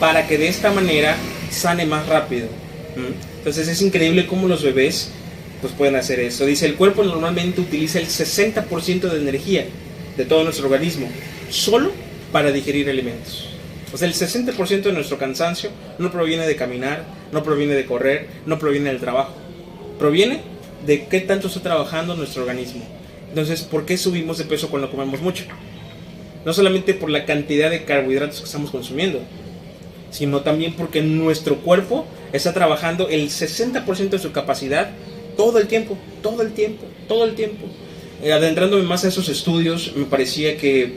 para 0.00 0.26
que 0.26 0.38
de 0.38 0.48
esta 0.48 0.72
manera 0.72 1.14
sane 1.52 1.86
más 1.86 2.08
rápido. 2.08 2.48
Entonces 3.38 3.68
es 3.68 3.80
increíble 3.80 4.26
cómo 4.26 4.48
los 4.48 4.64
bebés 4.64 5.12
pues 5.60 5.72
pueden 5.72 5.94
hacer 5.94 6.18
eso. 6.18 6.44
Dice, 6.46 6.66
el 6.66 6.74
cuerpo 6.74 7.04
normalmente 7.04 7.60
utiliza 7.60 8.00
el 8.00 8.08
60% 8.08 9.02
de 9.02 9.20
energía 9.20 9.66
de 10.16 10.24
todo 10.24 10.44
nuestro 10.44 10.66
organismo 10.66 11.08
solo 11.50 11.90
para 12.32 12.52
digerir 12.52 12.88
alimentos. 12.88 13.48
O 13.92 13.98
sea, 13.98 14.08
el 14.08 14.14
60% 14.14 14.82
de 14.82 14.92
nuestro 14.92 15.18
cansancio 15.18 15.70
no 15.98 16.10
proviene 16.10 16.46
de 16.46 16.56
caminar, 16.56 17.04
no 17.30 17.42
proviene 17.42 17.74
de 17.74 17.84
correr, 17.84 18.26
no 18.46 18.58
proviene 18.58 18.90
del 18.90 19.00
trabajo. 19.00 19.34
Proviene 19.98 20.40
de 20.86 21.06
qué 21.06 21.20
tanto 21.20 21.48
está 21.48 21.60
trabajando 21.60 22.16
nuestro 22.16 22.42
organismo. 22.42 22.82
Entonces, 23.28 23.62
¿por 23.62 23.84
qué 23.84 23.96
subimos 23.96 24.38
de 24.38 24.44
peso 24.44 24.70
cuando 24.70 24.90
comemos 24.90 25.20
mucho? 25.20 25.44
No 26.44 26.52
solamente 26.52 26.94
por 26.94 27.10
la 27.10 27.24
cantidad 27.24 27.70
de 27.70 27.84
carbohidratos 27.84 28.40
que 28.40 28.46
estamos 28.46 28.70
consumiendo, 28.70 29.20
sino 30.10 30.40
también 30.40 30.74
porque 30.74 31.02
nuestro 31.02 31.56
cuerpo 31.56 32.06
está 32.32 32.52
trabajando 32.52 33.08
el 33.08 33.28
60% 33.28 34.10
de 34.10 34.18
su 34.18 34.32
capacidad 34.32 34.90
todo 35.36 35.58
el 35.58 35.66
tiempo, 35.66 35.96
todo 36.22 36.42
el 36.42 36.52
tiempo, 36.52 36.84
todo 37.08 37.24
el 37.24 37.34
tiempo. 37.34 37.66
Eh, 38.22 38.32
adentrándome 38.32 38.84
más 38.84 39.04
a 39.04 39.08
esos 39.08 39.28
estudios, 39.28 39.92
me 39.96 40.04
parecía 40.04 40.56
que 40.56 40.94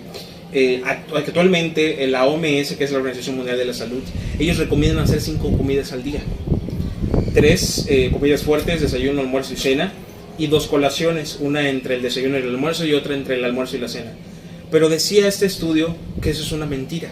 eh, 0.53 0.83
actualmente 0.85 2.05
la 2.05 2.25
OMS, 2.25 2.73
que 2.77 2.83
es 2.83 2.91
la 2.91 2.99
Organización 2.99 3.35
Mundial 3.35 3.57
de 3.57 3.65
la 3.65 3.73
Salud, 3.73 4.03
ellos 4.37 4.57
recomiendan 4.57 5.03
hacer 5.03 5.19
cinco 5.21 5.51
comidas 5.57 5.91
al 5.91 6.03
día. 6.03 6.21
tres 7.33 7.85
eh, 7.89 8.11
comidas 8.13 8.43
fuertes, 8.43 8.79
desayuno, 8.79 9.21
almuerzo 9.21 9.53
y 9.53 9.57
cena, 9.57 9.91
y 10.37 10.47
dos 10.47 10.67
colaciones, 10.67 11.37
una 11.41 11.67
entre 11.69 11.95
el 11.95 12.01
desayuno 12.01 12.37
y 12.37 12.41
el 12.41 12.49
almuerzo 12.49 12.85
y 12.85 12.93
otra 12.93 13.15
entre 13.15 13.35
el 13.35 13.43
almuerzo 13.43 13.75
y 13.75 13.79
la 13.79 13.87
cena. 13.87 14.13
Pero 14.69 14.87
decía 14.87 15.27
este 15.27 15.47
estudio 15.47 15.95
que 16.21 16.29
eso 16.29 16.43
es 16.43 16.51
una 16.51 16.65
mentira. 16.65 17.09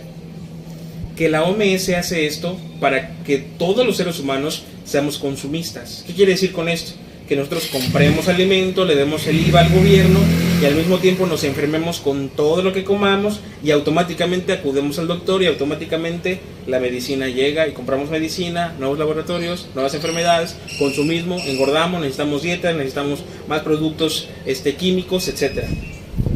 Que 1.18 1.28
la 1.28 1.44
OMS 1.44 1.90
hace 1.90 2.26
esto 2.26 2.58
para 2.80 3.16
que 3.24 3.38
todos 3.38 3.86
los 3.86 3.98
seres 3.98 4.20
humanos 4.20 4.64
seamos 4.86 5.18
consumistas. 5.18 6.04
¿Qué 6.06 6.14
quiere 6.14 6.34
decir 6.34 6.52
con 6.52 6.70
esto? 6.70 6.94
Que 7.34 7.40
nosotros 7.40 7.66
compremos 7.72 8.28
alimento, 8.28 8.86
le 8.86 8.96
demos 8.96 9.26
el 9.26 9.40
IVA 9.48 9.62
al 9.62 9.70
gobierno 9.72 10.20
y 10.62 10.66
al 10.66 10.76
mismo 10.76 11.00
tiempo 11.00 11.26
nos 11.26 11.44
enfermemos 11.44 12.00
con 12.00 12.30
todo 12.30 12.62
lo 12.62 12.74
que 12.74 12.84
comamos 12.84 13.40
y 13.64 13.72
automáticamente 13.72 14.54
acudemos 14.54 15.00
al 15.00 15.08
doctor 15.08 15.42
y 15.42 15.48
automáticamente 15.48 16.42
la 16.68 16.80
medicina 16.80 17.28
llega 17.28 17.68
y 17.68 17.72
compramos 17.72 18.12
medicina, 18.12 18.76
nuevos 18.78 19.00
laboratorios, 19.00 19.68
nuevas 19.74 19.96
enfermedades, 19.96 20.58
consumismo, 20.78 21.40
engordamos, 21.40 22.02
necesitamos 22.02 22.44
dieta, 22.44 22.72
necesitamos 22.72 23.24
más 23.48 23.62
productos 23.62 24.28
este, 24.46 24.76
químicos, 24.76 25.28
etc. 25.28 25.64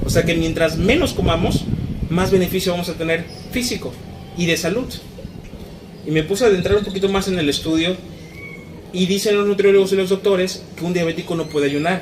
O 0.03 0.09
sea 0.09 0.25
que 0.25 0.33
mientras 0.33 0.77
menos 0.77 1.13
comamos, 1.13 1.65
más 2.09 2.31
beneficio 2.31 2.71
vamos 2.71 2.89
a 2.89 2.95
tener 2.95 3.23
físico 3.51 3.93
y 4.35 4.47
de 4.47 4.57
salud. 4.57 4.91
Y 6.07 6.09
me 6.09 6.23
puse 6.23 6.45
a 6.45 6.47
adentrar 6.47 6.75
un 6.75 6.85
poquito 6.85 7.07
más 7.07 7.27
en 7.27 7.37
el 7.37 7.49
estudio 7.49 7.95
y 8.97 9.05
dicen 9.05 9.37
los 9.37 9.45
nutriólogos 9.45 9.93
y 9.93 9.95
los 9.95 10.09
doctores 10.09 10.63
que 10.75 10.83
un 10.83 10.91
diabético 10.91 11.35
no 11.35 11.45
puede 11.45 11.67
ayunar. 11.67 12.01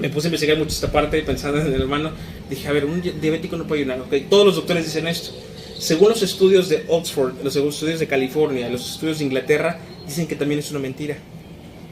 Me 0.00 0.08
puse 0.08 0.26
a 0.26 0.28
investigar 0.28 0.56
mucho 0.56 0.70
esta 0.70 0.90
parte 0.90 1.20
pensando 1.20 1.60
en 1.60 1.66
el 1.66 1.82
hermano. 1.82 2.12
Dije, 2.48 2.66
a 2.66 2.72
ver, 2.72 2.86
un 2.86 3.02
diabético 3.02 3.58
no 3.58 3.66
puede 3.66 3.82
ayunar. 3.82 4.00
Okay, 4.00 4.22
todos 4.22 4.46
los 4.46 4.56
doctores 4.56 4.86
dicen 4.86 5.06
esto. 5.06 5.32
Según 5.78 6.08
los 6.08 6.22
estudios 6.22 6.70
de 6.70 6.86
Oxford, 6.88 7.34
los 7.44 7.54
estudios 7.56 8.00
de 8.00 8.06
California, 8.06 8.70
los 8.70 8.92
estudios 8.92 9.18
de 9.18 9.26
Inglaterra, 9.26 9.80
dicen 10.06 10.26
que 10.26 10.34
también 10.34 10.60
es 10.60 10.70
una 10.70 10.80
mentira. 10.80 11.18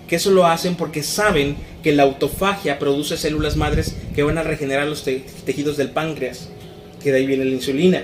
Que 0.09 0.17
eso 0.17 0.31
lo 0.31 0.47
hacen 0.47 0.77
porque 0.77 1.03
saben 1.03 1.57
que 1.83 1.93
la 1.93 2.05
autofagia 2.05 2.79
produce 2.79 3.19
células 3.19 3.57
madres 3.57 3.97
que 4.15 4.23
van 4.23 4.39
a 4.39 4.43
regenerar 4.43 4.87
los 4.87 5.05
tejidos 5.05 5.77
del 5.77 5.91
páncreas, 5.91 6.49
que 7.03 7.13
de 7.13 7.19
ahí 7.19 7.27
viene 7.27 7.45
la 7.45 7.55
insulina. 7.55 8.03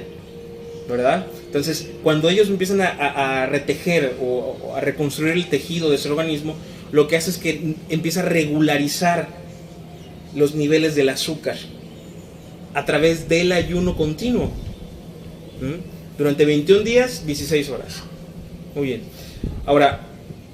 ¿verdad? 0.88 1.26
Entonces, 1.56 1.88
cuando 2.02 2.28
ellos 2.28 2.48
empiezan 2.48 2.82
a, 2.82 3.46
retejer 3.46 4.16
o, 4.20 4.74
a 4.76 4.80
reconstruir 4.82 5.32
el 5.32 5.46
tejido 5.46 5.88
de 5.88 5.96
ese 5.96 6.10
organismo, 6.10 6.54
lo 6.92 7.08
que 7.08 7.16
hace 7.16 7.30
es 7.30 7.38
que 7.38 7.76
empieza 7.88 8.20
a 8.20 8.24
regularizar 8.24 9.28
los 10.34 10.54
niveles 10.54 10.94
del 10.94 11.08
azúcar 11.08 11.56
a 12.74 12.84
través 12.84 13.30
del 13.30 13.52
ayuno 13.52 13.96
continuo. 13.96 14.50
Durante 16.18 16.44
21 16.44 16.82
días, 16.82 17.26
16 17.26 17.70
horas. 17.70 18.02
Muy 18.74 18.88
bien. 18.88 19.00
Ahora, 19.64 20.08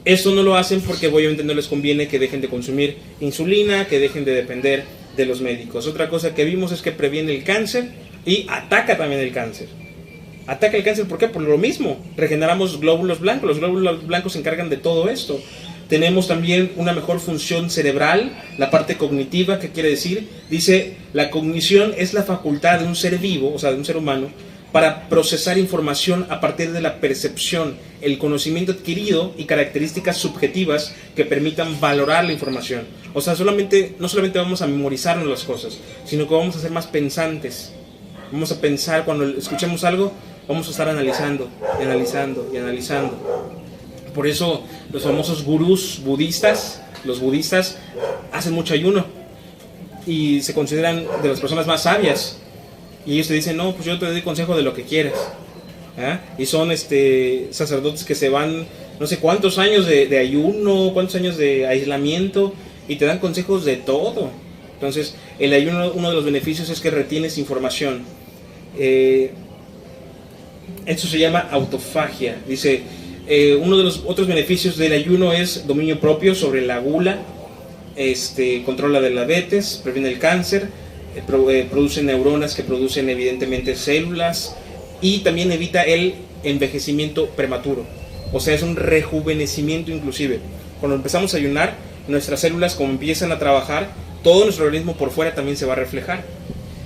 esto 0.04 0.32
no 0.32 0.44
lo 0.44 0.54
hacen 0.54 0.82
porque 0.82 1.08
obviamente 1.08 1.42
no 1.42 1.52
les 1.52 1.66
conviene 1.66 2.06
que 2.06 2.20
dejen 2.20 2.40
de 2.40 2.48
consumir 2.48 2.98
insulina, 3.18 3.88
que 3.88 3.98
dejen 3.98 4.24
de 4.24 4.36
depender 4.36 4.84
de 5.16 5.26
los 5.26 5.40
médicos. 5.40 5.88
Otra 5.88 6.08
cosa 6.08 6.32
que 6.32 6.44
vimos 6.44 6.70
es 6.70 6.80
que 6.80 6.92
previene 6.92 7.34
el 7.34 7.42
cáncer 7.42 7.90
y 8.24 8.46
ataca 8.48 8.96
también 8.96 9.20
el 9.20 9.32
cáncer 9.32 9.81
ataca 10.46 10.76
el 10.76 10.84
cáncer. 10.84 11.06
¿Por 11.06 11.18
qué? 11.18 11.28
Por 11.28 11.42
lo 11.42 11.58
mismo. 11.58 11.98
Regeneramos 12.16 12.80
glóbulos 12.80 13.20
blancos. 13.20 13.48
Los 13.48 13.58
glóbulos 13.58 14.06
blancos 14.06 14.32
se 14.32 14.38
encargan 14.38 14.68
de 14.68 14.76
todo 14.76 15.08
esto. 15.08 15.40
Tenemos 15.88 16.26
también 16.26 16.72
una 16.76 16.94
mejor 16.94 17.20
función 17.20 17.68
cerebral, 17.68 18.32
la 18.56 18.70
parte 18.70 18.96
cognitiva, 18.96 19.58
¿qué 19.58 19.72
quiere 19.72 19.90
decir? 19.90 20.26
Dice, 20.48 20.96
la 21.12 21.28
cognición 21.28 21.92
es 21.98 22.14
la 22.14 22.22
facultad 22.22 22.80
de 22.80 22.86
un 22.86 22.96
ser 22.96 23.18
vivo, 23.18 23.52
o 23.52 23.58
sea, 23.58 23.72
de 23.72 23.76
un 23.76 23.84
ser 23.84 23.98
humano, 23.98 24.28
para 24.72 25.10
procesar 25.10 25.58
información 25.58 26.26
a 26.30 26.40
partir 26.40 26.72
de 26.72 26.80
la 26.80 26.98
percepción, 26.98 27.76
el 28.00 28.16
conocimiento 28.16 28.72
adquirido 28.72 29.34
y 29.36 29.44
características 29.44 30.16
subjetivas 30.16 30.94
que 31.14 31.26
permitan 31.26 31.78
valorar 31.78 32.24
la 32.24 32.32
información. 32.32 32.84
O 33.12 33.20
sea, 33.20 33.36
solamente, 33.36 33.94
no 33.98 34.08
solamente 34.08 34.38
vamos 34.38 34.62
a 34.62 34.66
memorizarnos 34.66 35.28
las 35.28 35.44
cosas, 35.44 35.78
sino 36.06 36.26
que 36.26 36.34
vamos 36.34 36.56
a 36.56 36.60
ser 36.60 36.70
más 36.70 36.86
pensantes. 36.86 37.74
Vamos 38.32 38.50
a 38.50 38.62
pensar 38.62 39.04
cuando 39.04 39.28
escuchemos 39.28 39.84
algo, 39.84 40.10
vamos 40.48 40.66
a 40.68 40.70
estar 40.70 40.88
analizando, 40.88 41.48
y 41.80 41.82
analizando 41.82 42.50
y 42.52 42.56
analizando. 42.56 43.16
Por 44.14 44.26
eso 44.26 44.62
los 44.92 45.02
famosos 45.02 45.44
gurús 45.44 46.00
budistas, 46.04 46.82
los 47.04 47.20
budistas 47.20 47.78
hacen 48.32 48.52
mucho 48.52 48.74
ayuno 48.74 49.06
y 50.06 50.42
se 50.42 50.54
consideran 50.54 51.04
de 51.22 51.28
las 51.28 51.40
personas 51.40 51.66
más 51.66 51.84
sabias. 51.84 52.38
Y 53.06 53.14
ellos 53.14 53.28
te 53.28 53.34
dicen, 53.34 53.56
no, 53.56 53.72
pues 53.72 53.86
yo 53.86 53.98
te 53.98 54.06
doy 54.06 54.22
consejo 54.22 54.56
de 54.56 54.62
lo 54.62 54.74
que 54.74 54.84
quieras. 54.84 55.14
¿ah? 55.98 56.20
Y 56.38 56.46
son 56.46 56.70
este, 56.70 57.48
sacerdotes 57.50 58.04
que 58.04 58.14
se 58.14 58.28
van 58.28 58.66
no 59.00 59.06
sé 59.06 59.18
cuántos 59.18 59.58
años 59.58 59.86
de, 59.86 60.06
de 60.06 60.18
ayuno, 60.18 60.92
cuántos 60.92 61.16
años 61.16 61.36
de 61.36 61.66
aislamiento 61.66 62.52
y 62.86 62.96
te 62.96 63.06
dan 63.06 63.18
consejos 63.18 63.64
de 63.64 63.76
todo. 63.76 64.30
Entonces, 64.74 65.14
el 65.38 65.52
ayuno, 65.52 65.92
uno 65.92 66.10
de 66.10 66.14
los 66.14 66.24
beneficios 66.24 66.68
es 66.68 66.80
que 66.80 66.90
retienes 66.90 67.38
información. 67.38 68.02
Eh, 68.78 69.32
esto 70.86 71.06
se 71.06 71.18
llama 71.18 71.40
autofagia. 71.50 72.36
Dice, 72.46 72.82
eh, 73.26 73.54
uno 73.60 73.76
de 73.76 73.84
los 73.84 74.02
otros 74.06 74.26
beneficios 74.26 74.76
del 74.76 74.92
ayuno 74.92 75.32
es 75.32 75.66
dominio 75.66 76.00
propio 76.00 76.34
sobre 76.34 76.62
la 76.66 76.78
gula, 76.78 77.18
este, 77.96 78.62
controla 78.64 79.00
la 79.00 79.08
diabetes, 79.08 79.80
previene 79.82 80.08
el 80.08 80.18
cáncer, 80.18 80.68
eh, 81.14 81.22
eh, 81.50 81.66
produce 81.70 82.02
neuronas 82.02 82.54
que 82.54 82.62
producen 82.62 83.08
evidentemente 83.10 83.76
células 83.76 84.56
y 85.00 85.18
también 85.18 85.52
evita 85.52 85.82
el 85.82 86.14
envejecimiento 86.42 87.28
prematuro. 87.28 87.84
O 88.32 88.40
sea, 88.40 88.54
es 88.54 88.62
un 88.62 88.76
rejuvenecimiento 88.76 89.92
inclusive. 89.92 90.40
Cuando 90.80 90.96
empezamos 90.96 91.34
a 91.34 91.36
ayunar, 91.36 91.74
nuestras 92.08 92.40
células 92.40 92.74
como 92.74 92.90
empiezan 92.90 93.30
a 93.30 93.38
trabajar, 93.38 93.92
todo 94.24 94.44
nuestro 94.44 94.64
organismo 94.64 94.96
por 94.96 95.10
fuera 95.10 95.34
también 95.34 95.56
se 95.56 95.66
va 95.66 95.74
a 95.74 95.76
reflejar. 95.76 96.24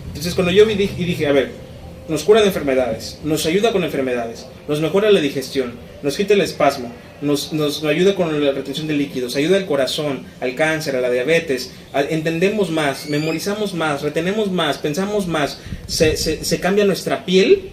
Entonces 0.08 0.34
cuando 0.34 0.52
yo 0.52 0.66
vi 0.66 0.72
y 0.72 1.04
dije, 1.04 1.26
a 1.26 1.32
ver, 1.32 1.65
nos 2.08 2.22
cura 2.22 2.40
de 2.40 2.48
enfermedades, 2.48 3.18
nos 3.24 3.46
ayuda 3.46 3.72
con 3.72 3.82
enfermedades, 3.82 4.46
nos 4.68 4.80
mejora 4.80 5.10
la 5.10 5.20
digestión, 5.20 5.74
nos 6.02 6.16
quita 6.16 6.34
el 6.34 6.40
espasmo, 6.40 6.92
nos, 7.20 7.52
nos 7.52 7.82
ayuda 7.84 8.14
con 8.14 8.44
la 8.44 8.52
retención 8.52 8.86
de 8.86 8.94
líquidos, 8.94 9.34
ayuda 9.36 9.56
al 9.56 9.66
corazón, 9.66 10.24
al 10.40 10.54
cáncer, 10.54 10.94
a 10.94 11.00
la 11.00 11.10
diabetes, 11.10 11.72
entendemos 11.94 12.70
más, 12.70 13.08
memorizamos 13.08 13.74
más, 13.74 14.02
retenemos 14.02 14.50
más, 14.50 14.78
pensamos 14.78 15.26
más, 15.26 15.58
se, 15.86 16.16
se 16.16 16.60
cambia 16.60 16.84
nuestra 16.84 17.24
piel. 17.24 17.70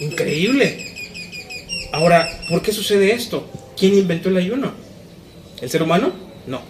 Increíble. 0.00 0.94
Ahora, 1.92 2.28
¿por 2.50 2.60
qué 2.60 2.72
sucede 2.72 3.12
esto? 3.12 3.48
¿Quién 3.76 3.94
inventó 3.94 4.28
el 4.28 4.36
ayuno? 4.36 4.72
¿El 5.62 5.70
ser 5.70 5.82
humano? 5.82 6.12
No. 6.46 6.60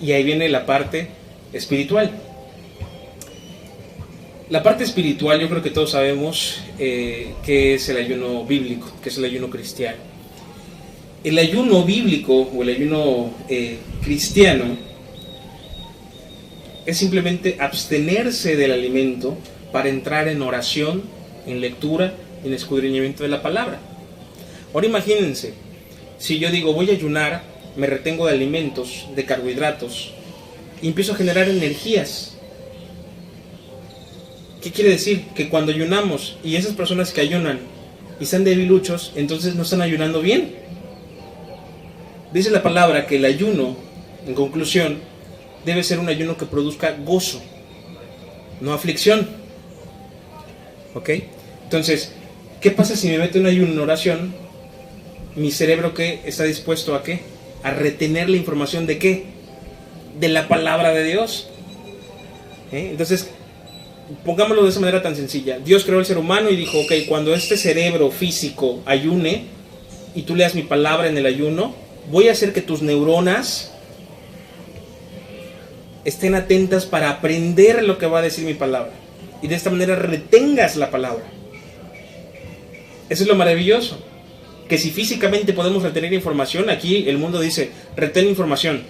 Y 0.00 0.10
ahí 0.12 0.24
viene 0.24 0.48
la 0.48 0.66
parte 0.66 1.08
espiritual. 1.52 2.10
La 4.52 4.62
parte 4.62 4.84
espiritual, 4.84 5.40
yo 5.40 5.48
creo 5.48 5.62
que 5.62 5.70
todos 5.70 5.92
sabemos 5.92 6.60
eh, 6.78 7.32
que 7.42 7.72
es 7.72 7.88
el 7.88 7.96
ayuno 7.96 8.44
bíblico, 8.44 8.92
que 9.02 9.08
es 9.08 9.16
el 9.16 9.24
ayuno 9.24 9.48
cristiano. 9.48 9.96
El 11.24 11.38
ayuno 11.38 11.84
bíblico 11.84 12.50
o 12.54 12.62
el 12.62 12.68
ayuno 12.68 13.30
eh, 13.48 13.78
cristiano 14.04 14.76
es 16.84 16.98
simplemente 16.98 17.56
abstenerse 17.60 18.54
del 18.56 18.72
alimento 18.72 19.38
para 19.72 19.88
entrar 19.88 20.28
en 20.28 20.42
oración, 20.42 21.02
en 21.46 21.62
lectura, 21.62 22.12
en 22.44 22.52
escudriñamiento 22.52 23.22
de 23.22 23.30
la 23.30 23.40
palabra. 23.40 23.80
Ahora 24.74 24.86
imagínense, 24.86 25.54
si 26.18 26.38
yo 26.38 26.50
digo 26.50 26.74
voy 26.74 26.90
a 26.90 26.92
ayunar, 26.92 27.42
me 27.74 27.86
retengo 27.86 28.26
de 28.26 28.34
alimentos, 28.34 29.06
de 29.16 29.24
carbohidratos, 29.24 30.12
y 30.82 30.88
empiezo 30.88 31.14
a 31.14 31.16
generar 31.16 31.48
energías 31.48 32.31
¿Qué 34.62 34.70
quiere 34.70 34.90
decir? 34.90 35.26
Que 35.34 35.48
cuando 35.48 35.72
ayunamos 35.72 36.38
y 36.44 36.54
esas 36.54 36.74
personas 36.74 37.10
que 37.10 37.20
ayunan 37.20 37.58
y 38.20 38.24
están 38.24 38.44
debiluchos, 38.44 39.12
entonces 39.16 39.56
no 39.56 39.62
están 39.62 39.82
ayunando 39.82 40.20
bien. 40.20 40.54
Dice 42.32 42.50
la 42.50 42.62
palabra 42.62 43.06
que 43.06 43.16
el 43.16 43.24
ayuno, 43.24 43.76
en 44.24 44.34
conclusión, 44.34 45.00
debe 45.66 45.82
ser 45.82 45.98
un 45.98 46.08
ayuno 46.08 46.36
que 46.36 46.46
produzca 46.46 46.96
gozo, 47.04 47.42
no 48.60 48.72
aflicción. 48.72 49.28
¿Ok? 50.94 51.10
Entonces, 51.64 52.12
¿qué 52.60 52.70
pasa 52.70 52.94
si 52.94 53.08
me 53.08 53.18
meto 53.18 53.38
en 53.38 53.46
ayuno 53.46 53.72
en 53.72 53.80
oración? 53.80 54.32
Mi 55.34 55.50
cerebro 55.50 55.92
que 55.92 56.20
está 56.24 56.44
dispuesto 56.44 56.94
a 56.94 57.02
qué? 57.02 57.22
A 57.64 57.70
retener 57.70 58.30
la 58.30 58.36
información 58.36 58.86
de 58.86 58.98
qué? 58.98 59.24
De 60.20 60.28
la 60.28 60.46
palabra 60.46 60.92
de 60.92 61.02
Dios. 61.02 61.48
¿Eh? 62.70 62.88
Entonces, 62.92 63.28
pongámoslo 64.24 64.64
de 64.64 64.70
esa 64.70 64.80
manera 64.80 65.02
tan 65.02 65.16
sencilla. 65.16 65.58
Dios 65.58 65.84
creó 65.84 66.00
el 66.00 66.06
ser 66.06 66.18
humano 66.18 66.50
y 66.50 66.56
dijo, 66.56 66.78
ok, 66.80 66.92
cuando 67.08 67.34
este 67.34 67.56
cerebro 67.56 68.10
físico 68.10 68.80
ayune 68.84 69.44
y 70.14 70.22
tú 70.22 70.34
leas 70.34 70.54
mi 70.54 70.62
palabra 70.62 71.08
en 71.08 71.16
el 71.16 71.26
ayuno, 71.26 71.74
voy 72.10 72.28
a 72.28 72.32
hacer 72.32 72.52
que 72.52 72.62
tus 72.62 72.82
neuronas 72.82 73.72
estén 76.04 76.34
atentas 76.34 76.84
para 76.84 77.10
aprender 77.10 77.84
lo 77.84 77.98
que 77.98 78.06
va 78.06 78.18
a 78.18 78.22
decir 78.22 78.44
mi 78.44 78.54
palabra. 78.54 78.92
Y 79.40 79.48
de 79.48 79.54
esta 79.54 79.70
manera 79.70 79.96
retengas 79.96 80.76
la 80.76 80.90
palabra. 80.90 81.24
Eso 83.08 83.22
es 83.22 83.28
lo 83.28 83.34
maravilloso. 83.34 83.98
que 84.68 84.78
si 84.78 84.90
físicamente 84.90 85.52
podemos 85.52 85.82
retener 85.82 86.14
información, 86.14 86.70
aquí 86.70 87.04
el 87.06 87.18
mundo 87.18 87.40
dice, 87.40 87.70
retén 87.94 88.26
información. 88.26 88.84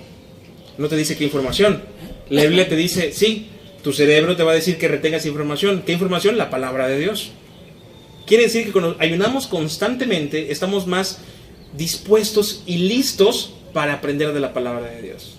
No 0.79 0.87
te 0.87 0.97
dice 0.97 1.17
qué 1.17 1.25
información. 1.25 1.83
La 2.31 2.43
Biblia 2.43 2.69
te 2.69 2.77
dice, 2.77 3.13
sí, 3.13 3.49
tu 3.83 3.93
cerebro 3.93 4.37
te 4.37 4.43
va 4.43 4.53
a 4.53 4.55
decir 4.55 4.79
que 4.79 4.89
retengas 4.89 5.27
información. 5.27 5.83
¿Qué 5.85 5.93
información? 5.93 6.39
La 6.39 6.51
palabra 6.51 6.89
de 6.89 6.99
Dios. 6.99 7.33
Quiere 8.27 8.45
decir 8.45 8.65
que 8.65 8.73
cuando 8.73 8.97
ayunamos 9.01 9.47
constantemente 9.47 10.53
estamos 10.53 10.87
más 10.87 11.19
dispuestos 11.77 12.63
y 12.67 12.79
listos 12.79 13.55
para 13.73 13.95
aprender 13.95 14.33
de 14.33 14.41
la 14.41 14.53
palabra 14.53 14.89
de 14.89 15.03
Dios. 15.03 15.37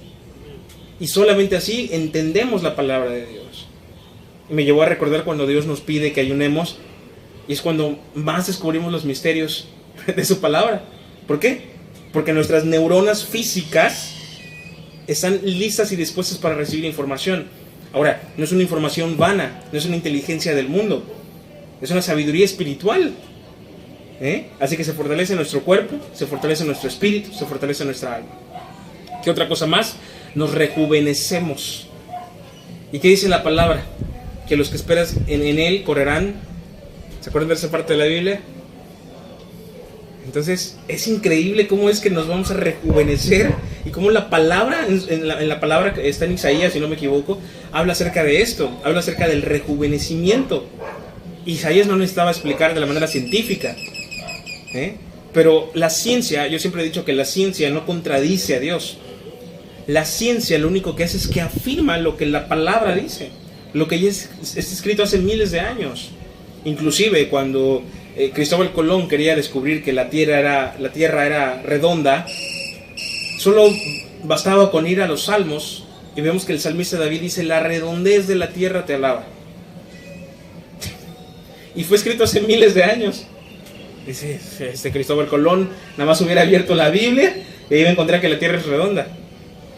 Y 1.00 1.08
solamente 1.08 1.56
así 1.56 1.90
entendemos 1.92 2.64
la 2.64 2.76
palabra 2.76 3.12
de 3.12 3.26
Dios. 3.26 3.68
Y 4.50 4.54
me 4.54 4.66
llevó 4.66 4.84
a 4.84 4.88
recordar 4.88 5.24
cuando 5.24 5.48
Dios 5.48 5.66
nos 5.66 5.82
pide 5.82 6.12
que 6.12 6.22
ayunemos 6.22 6.78
y 7.48 7.54
es 7.54 7.62
cuando 7.62 8.00
más 8.14 8.48
descubrimos 8.48 8.92
los 8.92 9.06
misterios 9.06 9.68
de 10.16 10.26
su 10.26 10.40
palabra. 10.40 10.84
¿Por 11.28 11.40
qué? 11.40 11.74
Porque 12.12 12.34
nuestras 12.34 12.66
neuronas 12.66 13.26
físicas 13.26 14.14
están 15.08 15.40
listas 15.44 15.92
y 15.92 15.96
dispuestas 15.96 16.38
para 16.38 16.56
recibir 16.56 16.86
información. 16.86 17.48
Ahora, 17.94 18.24
no 18.36 18.44
es 18.44 18.52
una 18.52 18.64
información 18.64 19.18
vana, 19.18 19.62
no 19.72 19.78
es 19.78 19.86
una 19.86 19.96
inteligencia 19.96 20.56
del 20.56 20.68
mundo, 20.68 21.04
es 21.80 21.92
una 21.92 22.02
sabiduría 22.02 22.44
espiritual. 22.44 23.14
¿eh? 24.20 24.48
Así 24.60 24.76
que 24.76 24.84
se 24.84 24.94
fortalece 24.94 25.36
nuestro 25.36 25.62
cuerpo, 25.62 25.98
se 26.14 26.26
fortalece 26.26 26.66
nuestro 26.66 26.90
espíritu, 26.90 27.32
se 27.34 27.46
fortalece 27.46 27.86
nuestra 27.86 28.16
alma. 28.16 28.32
¿Qué 29.24 29.30
otra 29.30 29.48
cosa 29.48 29.68
más? 29.68 29.96
Nos 30.34 30.54
rejuvenecemos. 30.54 31.88
¿Y 32.92 32.98
qué 32.98 33.10
dice 33.10 33.30
la 33.30 33.44
palabra? 33.44 33.86
Que 34.50 34.58
los 34.58 34.70
que 34.70 34.76
esperas 34.76 35.16
en, 35.28 35.44
en 35.44 35.60
Él 35.60 35.84
correrán. 35.84 36.34
¿Se 37.22 37.30
acuerdan 37.30 37.50
de 37.50 37.56
esa 37.56 37.70
parte 37.70 37.94
de 37.94 38.00
la 38.00 38.06
Biblia? 38.06 38.42
Entonces 40.26 40.78
es 40.88 41.08
increíble 41.08 41.68
cómo 41.68 41.90
es 41.90 42.00
que 42.00 42.10
nos 42.10 42.28
vamos 42.28 42.50
a 42.50 42.56
rejuvenecer 42.56 43.54
y 43.86 43.90
cómo 43.90 44.12
la 44.12 44.30
palabra, 44.30 44.88
en, 44.88 45.28
la, 45.28 45.60
palabra 45.60 45.94
que 45.94 46.08
está 46.08 46.25
en 46.25 46.34
Isaías, 46.34 46.74
si 46.74 46.80
no 46.80 46.88
me 46.88 46.96
equivoco, 46.96 47.40
habla 47.72 47.94
acerca 47.94 48.24
de 48.24 48.42
esto, 48.42 48.72
habla 48.84 49.00
acerca 49.00 49.28
del 49.28 49.42
rejuvenecimiento. 49.42 50.66
Isaías 51.46 51.88
no 51.88 51.98
necesitaba 51.98 52.32
explicar 52.32 52.74
de 52.74 52.80
la 52.80 52.86
manera 52.86 53.08
científica, 53.08 53.75
¿eh? 54.74 54.96
pero 55.34 55.70
la 55.74 55.90
ciencia, 55.90 56.48
yo 56.48 56.60
siempre 56.60 56.82
he 56.82 56.86
dicho 56.86 57.04
que 57.04 57.12
la 57.12 57.25
ciencia 57.25 57.70
no 57.72 57.86
contradice 57.86 58.56
a 58.56 58.60
Dios. 58.60 58.98
La 59.88 60.06
ciencia 60.06 60.58
lo 60.60 60.70
único 60.70 60.96
que 60.96 61.04
hace 61.04 61.18
es 61.18 61.28
que 61.28 61.42
afirma 61.42 61.98
lo 61.98 62.16
que 62.16 62.25
la 62.25 62.48
palabra 62.48 62.96
dice, 62.96 63.30
lo 63.74 63.90
que 63.90 64.00
ya 64.00 64.10
está 64.10 64.60
escrito 64.60 65.04
hace 65.04 65.18
miles 65.18 65.52
de 65.52 65.60
años. 65.60 66.12
Inclusive 66.63 67.28
cuando 67.28 67.84
eh, 68.16 68.32
Cristóbal 68.34 68.72
Colón 68.72 69.10
quería 69.10 69.36
descubrir 69.36 69.84
que 69.84 69.92
la 69.92 70.10
tierra, 70.10 70.40
era, 70.40 70.75
la 70.80 70.94
tierra 70.94 71.25
era 71.25 71.62
redonda, 71.63 72.25
solo 73.44 73.70
bastaba 74.24 74.72
con 74.72 74.88
ir 74.88 75.02
a 75.02 75.08
los 75.08 75.26
salmos 75.26 75.84
y 76.16 76.22
vemos 76.22 76.46
que 76.46 76.54
el 76.54 76.62
salmista 76.62 76.98
David 76.98 77.20
dice, 77.20 77.44
la 77.44 77.60
redondez 77.60 78.26
de 78.26 78.36
la 78.36 78.50
tierra 78.50 78.86
te 78.86 78.96
alaba. 78.96 79.26
Y 81.76 81.84
fue 81.84 81.98
escrito 81.98 82.24
hace 82.24 82.40
miles 82.40 82.74
de 82.74 82.84
años. 82.86 83.26
Dice, 84.08 84.40
este 84.60 84.92
Cristóbal 84.92 85.28
Colón 85.28 85.70
nada 85.98 86.06
más 86.06 86.22
hubiera 86.22 86.44
abierto 86.44 86.74
la 86.74 86.90
Biblia 86.90 87.36
y 87.70 87.76
iba 87.76 87.90
a 87.90 87.92
encontrar 87.92 88.22
que 88.22 88.30
la 88.30 88.40
tierra 88.40 88.60
es 88.60 88.66
redonda. 88.66 89.08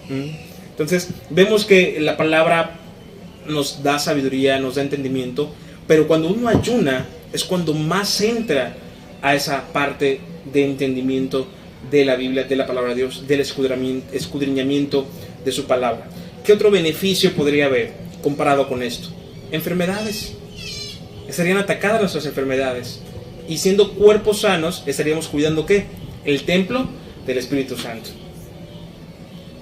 ¿Mm? 0.10 0.30
Entonces, 0.72 1.10
vemos 1.32 1.66
que 1.66 1.98
la 2.00 2.18
palabra 2.18 2.78
nos 3.48 3.82
da 3.82 3.98
sabiduría, 3.98 4.60
nos 4.60 4.76
da 4.76 4.84
entendimiento, 4.84 5.52
pero 5.88 6.08
cuando 6.08 6.28
uno 6.28 6.50
ayuna, 6.50 7.06
es 7.34 7.44
cuando 7.44 7.74
más 7.74 8.22
entra 8.22 8.76
a 9.24 9.34
esa 9.34 9.72
parte 9.74 10.20
de 10.54 10.66
entendimiento 10.66 11.48
de 11.92 12.06
la 12.06 12.16
Biblia, 12.16 12.44
de 12.44 12.56
la 12.56 12.68
palabra 12.68 12.90
de 12.90 12.96
Dios, 12.96 13.28
del 13.28 13.42
escudriñamiento 13.42 15.08
de 15.44 15.52
su 15.52 15.66
palabra. 15.66 16.08
¿Qué 16.44 16.54
otro 16.54 16.72
beneficio 16.72 17.34
podría 17.34 17.66
haber 17.66 17.94
comparado 18.22 18.68
con 18.68 18.84
esto? 18.84 19.10
Enfermedades. 19.52 20.34
Estarían 21.28 21.58
atacadas 21.58 22.02
nuestras 22.02 22.26
enfermedades. 22.26 23.00
Y 23.48 23.58
siendo 23.58 23.94
cuerpos 23.94 24.42
sanos, 24.42 24.84
estaríamos 24.86 25.28
cuidando 25.28 25.66
qué? 25.66 25.86
El 26.24 26.44
templo 26.44 26.88
del 27.26 27.38
Espíritu 27.38 27.78
Santo. 27.78 28.10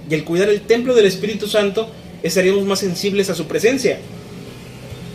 Y 0.08 0.14
al 0.14 0.24
cuidar 0.24 0.48
el 0.48 0.62
templo 0.62 0.94
del 0.94 1.06
Espíritu 1.06 1.46
Santo, 1.48 1.88
estaríamos 2.22 2.64
más 2.64 2.80
sensibles 2.80 3.30
a 3.30 3.34
su 3.34 3.46
presencia. 3.46 3.98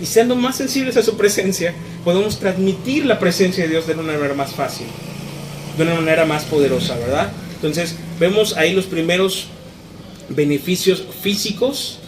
Y 0.02 0.06
siendo 0.06 0.36
más 0.36 0.56
sensibles 0.56 0.98
a 0.98 1.04
su 1.04 1.18
presencia, 1.18 1.74
podemos 2.04 2.40
transmitir 2.40 3.06
la 3.06 3.20
presencia 3.20 3.64
de 3.64 3.70
Dios 3.72 3.86
de 3.86 3.94
una 3.94 4.14
manera 4.14 4.34
más 4.34 4.54
fácil, 4.54 4.88
de 5.86 5.94
una 5.94 6.02
manera 6.02 6.26
más 6.26 6.44
poderosa, 6.44 6.98
¿verdad? 6.98 7.32
Entonces, 7.56 7.96
vemos 8.20 8.56
ahí 8.58 8.74
los 8.74 8.86
primeros 8.86 9.48
beneficios 10.30 11.04
físicos 11.22 12.00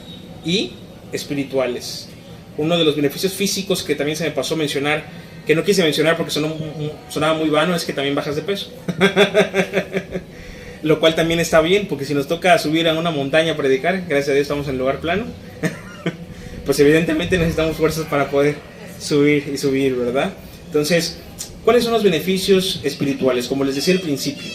y 0.45 0.73
espirituales. 1.11 2.09
Uno 2.57 2.77
de 2.77 2.83
los 2.83 2.95
beneficios 2.95 3.33
físicos 3.33 3.83
que 3.83 3.95
también 3.95 4.17
se 4.17 4.25
me 4.25 4.31
pasó 4.31 4.55
mencionar, 4.55 5.05
que 5.47 5.55
no 5.55 5.63
quise 5.63 5.83
mencionar 5.83 6.17
porque 6.17 6.31
sonaba 6.31 7.33
muy 7.33 7.49
vano, 7.49 7.75
es 7.75 7.85
que 7.85 7.93
también 7.93 8.13
bajas 8.13 8.35
de 8.35 8.41
peso. 8.41 8.71
Lo 10.83 10.99
cual 10.99 11.15
también 11.15 11.39
está 11.39 11.61
bien, 11.61 11.87
porque 11.87 12.05
si 12.05 12.13
nos 12.13 12.27
toca 12.27 12.57
subir 12.57 12.87
a 12.87 12.97
una 12.97 13.11
montaña 13.11 13.53
a 13.53 13.57
predicar, 13.57 14.03
gracias 14.07 14.29
a 14.29 14.33
Dios 14.33 14.43
estamos 14.43 14.67
en 14.67 14.77
lugar 14.77 14.99
plano, 14.99 15.25
pues 16.65 16.79
evidentemente 16.79 17.37
necesitamos 17.37 17.77
fuerzas 17.77 18.05
para 18.07 18.29
poder 18.29 18.55
subir 18.99 19.49
y 19.53 19.57
subir, 19.57 19.95
¿verdad? 19.95 20.33
Entonces, 20.65 21.19
¿cuáles 21.63 21.83
son 21.83 21.93
los 21.93 22.03
beneficios 22.03 22.79
espirituales? 22.83 23.47
Como 23.47 23.63
les 23.63 23.75
decía 23.75 23.93
al 23.93 23.99
principio, 23.99 24.47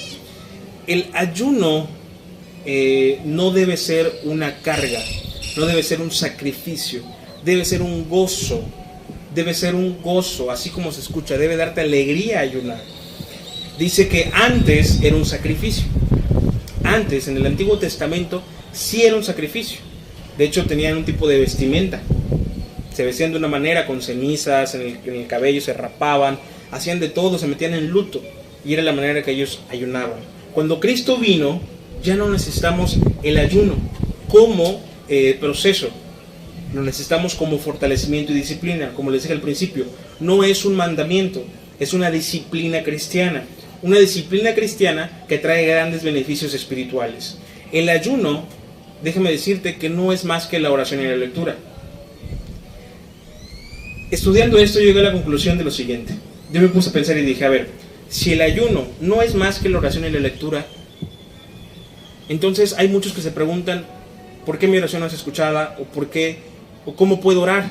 el 0.87 1.07
ayuno 1.13 1.89
eh, 2.65 3.21
no 3.25 3.51
debe 3.51 3.77
ser 3.77 4.21
una 4.25 4.59
carga, 4.59 5.01
no 5.57 5.67
debe 5.67 5.83
ser 5.83 6.01
un 6.01 6.11
sacrificio, 6.11 7.03
debe 7.45 7.65
ser 7.65 7.83
un 7.83 8.09
gozo, 8.09 8.65
debe 9.35 9.55
ser 9.55 9.75
un 9.75 10.01
gozo, 10.03 10.51
así 10.51 10.71
como 10.71 10.93
se 10.93 11.01
escucha, 11.01 11.37
debe 11.39 11.57
darte 11.57 11.81
alegría 11.81 12.41
ayunar. 12.41 12.83
Dice 13.79 14.09
que 14.09 14.31
antes 14.33 15.01
era 15.03 15.17
un 15.17 15.27
sacrificio. 15.27 15.85
Antes, 16.83 17.29
en 17.29 17.37
el 17.37 17.45
Antiguo 17.45 17.79
Testamento, 17.79 18.43
sí 18.73 19.03
era 19.03 19.17
un 19.17 19.25
sacrificio. 19.25 19.81
De 20.39 20.45
hecho, 20.45 20.65
tenían 20.65 20.97
un 20.97 21.05
tipo 21.05 21.29
de 21.29 21.41
vestimenta 21.41 22.01
se 22.97 23.05
vestían 23.05 23.31
de 23.31 23.37
una 23.37 23.49
manera, 23.49 23.87
con 23.87 24.01
cenizas 24.01 24.75
en 24.75 24.99
el, 25.05 25.27
cabello, 25.27 25.61
se 25.61 25.75
rapaban, 25.75 26.39
hacían 26.71 27.01
de 27.01 27.09
todo, 27.09 27.39
se 27.39 27.47
metían 27.47 27.75
en 27.75 27.89
luto. 27.89 28.23
Y 28.65 28.75
era 28.75 28.83
la 28.83 28.93
manera 28.93 29.23
que 29.23 29.33
ellos 29.33 29.61
ayunaban. 29.69 30.19
Cuando 30.53 30.81
Cristo 30.81 31.19
vino, 31.19 31.61
ya 32.03 32.17
no 32.17 32.29
necesitamos 32.29 32.99
el 33.23 33.39
ayuno 33.39 33.75
como 34.29 34.83
eh, 35.09 35.37
proceso. 35.39 35.89
Lo 36.75 36.83
necesitamos 36.83 37.35
como 37.35 37.59
fortalecimiento 37.59 38.33
y 38.33 38.37
disciplina, 38.37 38.93
como 38.95 39.11
les 39.11 39.23
dije 39.23 39.35
al 39.35 39.41
principio. 39.41 39.87
No 40.19 40.43
es 40.43 40.65
un 40.65 40.75
mandamiento, 40.75 41.45
es 41.79 41.93
una 41.93 42.11
disciplina 42.11 42.83
cristiana. 42.83 43.45
Una 43.83 43.99
disciplina 43.99 44.55
cristiana 44.55 45.25
que 45.29 45.39
trae 45.39 45.67
grandes 45.67 46.03
beneficios 46.03 46.55
espirituales. 46.55 47.39
El 47.73 47.89
ayuno, 47.89 48.45
déjame 49.05 49.31
decirte 49.31 49.77
que 49.77 49.91
no 49.91 50.13
es 50.13 50.25
más 50.25 50.47
que 50.47 50.59
la 50.59 50.73
oración 50.73 51.01
y 51.01 51.05
la 51.05 51.17
lectura 51.17 51.57
estudiando 54.11 54.59
esto 54.59 54.81
llegué 54.81 55.01
a 55.01 55.05
la 55.05 55.13
conclusión 55.13 55.59
de 55.59 55.65
lo 55.65 55.71
siguiente. 55.71 56.15
Yo 56.57 56.63
me 56.63 56.69
puse 56.69 56.89
a 56.89 56.93
pensar 56.95 57.19
y 57.19 57.21
dije, 57.21 57.45
a 57.45 57.51
ver, 57.51 57.69
si 58.09 58.33
el 58.33 58.41
ayuno 58.41 58.87
no 59.03 59.21
es 59.21 59.35
más 59.35 59.59
que 59.59 59.69
la 59.69 59.77
oración 59.77 60.07
y 60.07 60.11
la 60.11 60.21
lectura, 60.21 60.65
entonces 62.31 62.75
hay 62.79 62.89
muchos 62.89 63.13
que 63.13 63.21
se 63.21 63.31
preguntan, 63.31 63.85
¿por 64.47 64.59
qué 64.59 64.67
mi 64.67 64.79
oración 64.79 65.01
no 65.01 65.07
es 65.07 65.13
escuchada? 65.13 65.77
¿O 65.79 65.85
por 65.85 66.09
qué? 66.09 66.39
¿O 66.87 66.97
cómo 66.97 67.21
puedo 67.21 67.43
orar? 67.43 67.67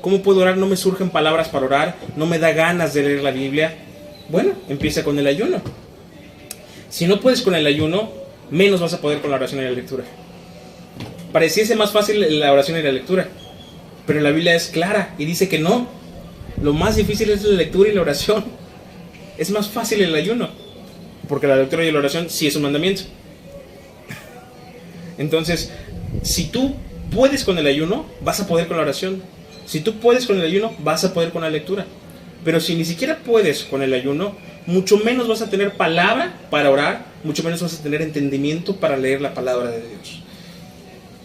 ¿Cómo 0.00 0.22
puedo 0.22 0.38
orar? 0.38 0.56
No 0.56 0.66
me 0.66 0.76
surgen 0.76 1.10
palabras 1.10 1.48
para 1.48 1.66
orar, 1.66 1.96
no 2.14 2.26
me 2.26 2.38
da 2.38 2.52
ganas 2.52 2.94
de 2.94 3.02
leer 3.02 3.24
la 3.24 3.32
Biblia. 3.32 3.74
Bueno, 4.28 4.52
empieza 4.68 5.02
con 5.02 5.18
el 5.18 5.26
ayuno. 5.26 5.60
Si 6.90 7.08
no 7.08 7.18
puedes 7.18 7.42
con 7.42 7.56
el 7.56 7.66
ayuno, 7.66 8.12
menos 8.52 8.80
vas 8.80 8.94
a 8.94 9.00
poder 9.00 9.20
con 9.20 9.32
la 9.32 9.38
oración 9.38 9.62
y 9.62 9.64
la 9.64 9.72
lectura. 9.72 10.04
Pareciese 11.32 11.74
más 11.74 11.90
fácil 11.90 12.38
la 12.38 12.52
oración 12.52 12.78
y 12.78 12.82
la 12.82 12.92
lectura, 12.92 13.26
pero 14.06 14.20
la 14.20 14.30
Biblia 14.30 14.54
es 14.54 14.68
clara 14.68 15.16
y 15.18 15.24
dice 15.24 15.48
que 15.48 15.58
no. 15.58 15.98
Lo 16.62 16.72
más 16.72 16.96
difícil 16.96 17.30
es 17.30 17.42
la 17.42 17.56
lectura 17.56 17.90
y 17.90 17.94
la 17.94 18.02
oración. 18.02 18.44
Es 19.38 19.50
más 19.50 19.68
fácil 19.68 20.02
el 20.02 20.14
ayuno. 20.14 20.48
Porque 21.28 21.46
la 21.46 21.56
lectura 21.56 21.84
y 21.84 21.92
la 21.92 21.98
oración 21.98 22.28
sí 22.28 22.46
es 22.46 22.56
un 22.56 22.62
mandamiento. 22.62 23.02
Entonces, 25.18 25.70
si 26.22 26.44
tú 26.46 26.74
puedes 27.14 27.44
con 27.44 27.58
el 27.58 27.66
ayuno, 27.66 28.06
vas 28.22 28.40
a 28.40 28.46
poder 28.46 28.66
con 28.66 28.76
la 28.76 28.82
oración. 28.82 29.22
Si 29.66 29.80
tú 29.80 30.00
puedes 30.00 30.26
con 30.26 30.38
el 30.38 30.44
ayuno, 30.44 30.74
vas 30.80 31.04
a 31.04 31.14
poder 31.14 31.30
con 31.30 31.42
la 31.42 31.50
lectura. 31.50 31.86
Pero 32.44 32.60
si 32.60 32.74
ni 32.74 32.84
siquiera 32.84 33.18
puedes 33.18 33.64
con 33.64 33.82
el 33.82 33.92
ayuno, 33.92 34.34
mucho 34.66 34.98
menos 34.98 35.28
vas 35.28 35.42
a 35.42 35.50
tener 35.50 35.76
palabra 35.76 36.34
para 36.50 36.70
orar, 36.70 37.04
mucho 37.22 37.42
menos 37.42 37.62
vas 37.62 37.74
a 37.74 37.82
tener 37.82 38.02
entendimiento 38.02 38.76
para 38.76 38.96
leer 38.96 39.20
la 39.20 39.34
palabra 39.34 39.70
de 39.70 39.78
Dios. 39.78 40.22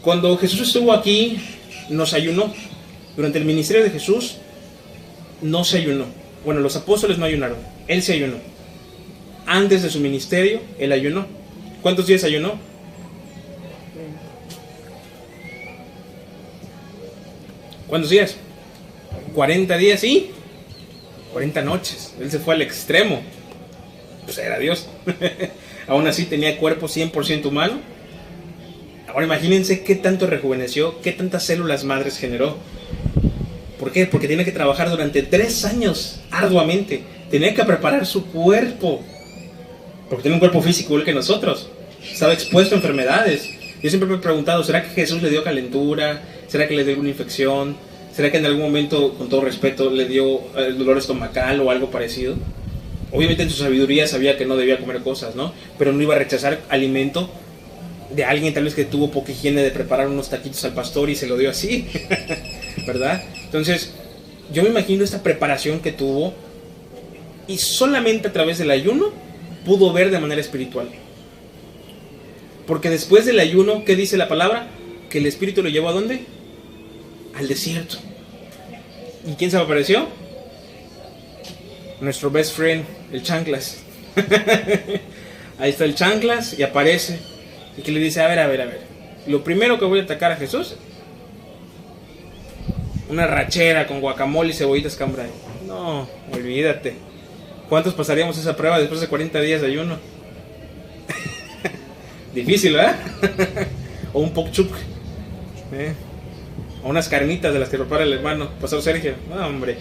Cuando 0.02 0.38
Jesús 0.38 0.62
estuvo 0.62 0.94
aquí 0.94 1.40
nos 1.90 2.14
ayunó. 2.14 2.54
Durante 3.16 3.40
el 3.40 3.46
ministerio 3.46 3.84
de 3.84 3.92
Jesús 3.92 4.38
no 5.42 5.64
se 5.64 5.78
ayunó. 5.78 6.06
Bueno, 6.44 6.62
los 6.62 6.76
apóstoles 6.76 7.18
no 7.18 7.26
ayunaron, 7.26 7.58
él 7.88 8.04
se 8.04 8.14
ayunó. 8.14 8.38
Antes 9.46 9.84
de 9.84 9.90
su 9.90 10.00
ministerio, 10.00 10.62
él 10.80 10.92
ayunó. 10.92 11.28
¿Cuántos 11.82 12.08
días 12.08 12.24
ayunó? 12.24 12.60
¿Cuántos 17.88 18.10
días? 18.10 18.36
40 19.34 19.78
días 19.78 20.04
y 20.04 20.32
40 21.34 21.62
noches. 21.62 22.14
Él 22.20 22.32
se 22.32 22.40
fue 22.40 22.56
al 22.56 22.62
extremo. 22.62 23.22
Pues 24.24 24.38
era 24.38 24.58
Dios. 24.58 24.88
Aún 25.88 26.08
así 26.08 26.26
tenía 26.26 26.58
cuerpo 26.58 26.88
100% 26.88 27.46
humano. 27.46 27.80
Ahora 29.08 29.26
imagínense 29.26 29.84
qué 29.84 29.96
tanto 29.96 30.28
rejuveneció, 30.28 31.00
qué 31.02 31.12
tantas 31.12 31.44
células 31.44 31.84
madres 31.84 32.18
generó. 32.18 32.58
¿Por 33.86 33.92
qué? 33.92 34.08
Porque 34.08 34.28
tiene 34.28 34.44
que 34.44 34.52
trabajar 34.52 34.90
durante 34.90 35.22
tres 35.22 35.64
años 35.64 36.20
arduamente. 36.32 37.04
Tenía 37.30 37.54
que 37.54 37.64
preparar 37.64 38.08
su 38.08 38.26
cuerpo. 38.26 39.04
Porque 40.10 40.24
tiene 40.24 40.34
un 40.34 40.40
cuerpo 40.40 40.60
físico 40.60 40.94
igual 40.94 41.06
que 41.06 41.14
nosotros. 41.14 41.70
Estaba 42.04 42.34
expuesto 42.34 42.74
a 42.74 42.80
enfermedades. 42.80 43.48
Yo 43.84 43.90
siempre 43.92 44.10
me 44.10 44.16
he 44.16 44.18
preguntado, 44.18 44.64
¿será 44.64 44.82
que 44.82 44.90
Jesús 44.90 45.22
le 45.22 45.30
dio 45.30 45.44
calentura? 45.44 46.20
¿Será 46.48 46.68
que 46.68 46.76
le 46.76 46.84
dio 46.84 47.00
una 47.00 47.10
infección? 47.10 47.78
¿Será 48.12 48.32
que 48.32 48.40
en 48.40 48.48
algún 48.48 48.64
momento, 48.64 49.14
con 49.14 49.30
todo 49.30 49.42
respeto, 49.42 49.92
le 49.92 50.06
dio 50.06 50.40
el 50.58 50.74
eh, 50.74 50.74
dolor 50.74 50.98
estomacal 50.98 51.62
o 51.62 51.70
algo 51.70 51.92
parecido? 51.92 52.36
Obviamente 53.12 53.44
en 53.44 53.52
su 53.52 53.58
sabiduría 53.58 54.08
sabía 54.08 54.36
que 54.36 54.48
no 54.48 54.58
debía 54.58 54.80
comer 54.80 55.04
cosas, 55.04 55.36
¿no? 55.36 55.54
Pero 55.78 55.94
no 55.94 56.02
iba 56.02 56.16
a 56.16 56.18
rechazar 56.18 56.60
alimento 56.70 57.30
de 58.10 58.26
alguien 58.26 58.52
tal 58.52 58.64
vez 58.64 58.74
que 58.74 58.86
tuvo 58.86 59.12
poca 59.12 59.32
higiene 59.32 59.62
de 59.62 59.70
preparar 59.70 60.08
unos 60.08 60.30
taquitos 60.30 60.64
al 60.66 60.74
pastor 60.74 61.12
y 61.12 61.16
se 61.16 61.28
lo 61.28 61.38
dio 61.38 61.52
así, 61.52 61.88
¿verdad? 62.88 63.22
Entonces, 63.56 63.94
yo 64.52 64.64
me 64.64 64.70
imagino 64.70 65.06
esta 65.06 65.24
preparación 65.24 65.80
que 65.80 65.94
tuvo 65.94 66.34
y 67.48 67.58
solamente 67.58 68.28
a 68.28 68.34
través 68.34 68.58
del 68.58 68.70
ayuno 68.70 69.14
pudo 69.64 69.94
ver 69.94 70.12
de 70.12 70.20
manera 70.20 70.42
espiritual. 70.42 70.90
Porque 72.68 72.90
después 72.90 73.26
del 73.26 73.40
ayuno, 73.40 73.86
¿qué 73.86 73.96
dice 73.96 74.18
la 74.18 74.28
palabra? 74.28 74.68
Que 75.10 75.20
el 75.20 75.26
Espíritu 75.26 75.64
lo 75.64 75.70
llevó 75.70 75.88
a 75.88 75.94
dónde? 75.94 76.26
Al 77.34 77.48
desierto. 77.48 77.96
¿Y 79.26 79.36
quién 79.36 79.52
se 79.52 79.58
apareció? 79.58 80.10
Nuestro 82.02 82.30
best 82.30 82.58
friend, 82.58 82.84
el 83.14 83.24
Chanclas. 83.24 83.78
Ahí 85.60 85.70
está 85.70 85.86
el 85.86 85.96
Chanclas 85.96 86.60
y 86.60 86.64
aparece. 86.64 87.20
Y 87.78 87.84
que 87.84 87.94
le 87.94 88.02
dice, 88.02 88.20
a 88.20 88.28
ver, 88.28 88.40
a 88.40 88.48
ver, 88.48 88.60
a 88.60 88.66
ver. 88.66 88.82
Lo 89.28 89.46
primero 89.46 89.80
que 89.80 89.86
voy 89.86 90.02
a 90.02 90.04
atacar 90.04 90.34
a 90.34 90.36
Jesús, 90.36 90.76
una 93.10 93.28
rachera 93.28 93.88
con 93.88 94.02
guacamole 94.02 94.50
y 94.50 94.54
cebollitas 94.54 94.96
cambray. 94.96 95.30
No, 95.68 96.08
olvídate. 96.32 96.96
¿Cuántos 97.70 97.94
pasaríamos 97.94 98.38
esa 98.38 98.56
prueba 98.56 98.80
después 98.80 99.02
de 99.02 99.08
40 99.08 99.40
días 99.42 99.62
de 99.62 99.68
ayuno? 99.68 99.98
Difícil, 102.34 102.74
¿verdad? 102.74 102.96
o 104.14 104.20
un 104.20 104.34
pokchuk. 104.34 104.72
¿eh? 105.74 105.94
O 106.84 106.90
unas 106.90 107.10
carnitas 107.10 107.54
de 107.54 107.60
las 107.60 107.70
que 107.70 107.78
prepara 107.78 108.04
el 108.04 108.14
hermano, 108.14 108.50
Pastor 108.62 108.82
Sergio. 108.82 109.14
No, 109.30 109.48
hombre. 109.48 109.78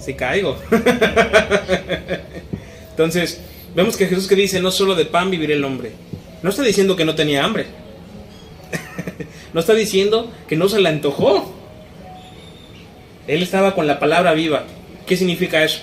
Si 0.00 0.14
caigo. 0.14 0.58
Entonces, 2.90 3.40
vemos 3.74 3.96
que 3.96 4.06
Jesús 4.06 4.28
que 4.28 4.36
dice, 4.36 4.60
no 4.60 4.70
solo 4.70 4.94
de 4.94 5.06
pan 5.06 5.30
vivirá 5.30 5.54
el 5.54 5.64
hombre. 5.64 5.92
No 6.42 6.50
está 6.50 6.62
diciendo 6.62 6.94
que 6.94 7.04
no 7.04 7.14
tenía 7.14 7.44
hambre. 7.44 7.66
no 9.52 9.60
está 9.60 9.74
diciendo 9.74 10.30
que 10.46 10.56
no 10.56 10.68
se 10.68 10.80
le 10.80 10.88
antojó. 10.88 11.53
Él 13.26 13.42
estaba 13.42 13.74
con 13.74 13.86
la 13.86 13.98
palabra 13.98 14.32
viva. 14.34 14.64
¿Qué 15.06 15.16
significa 15.16 15.62
eso? 15.62 15.80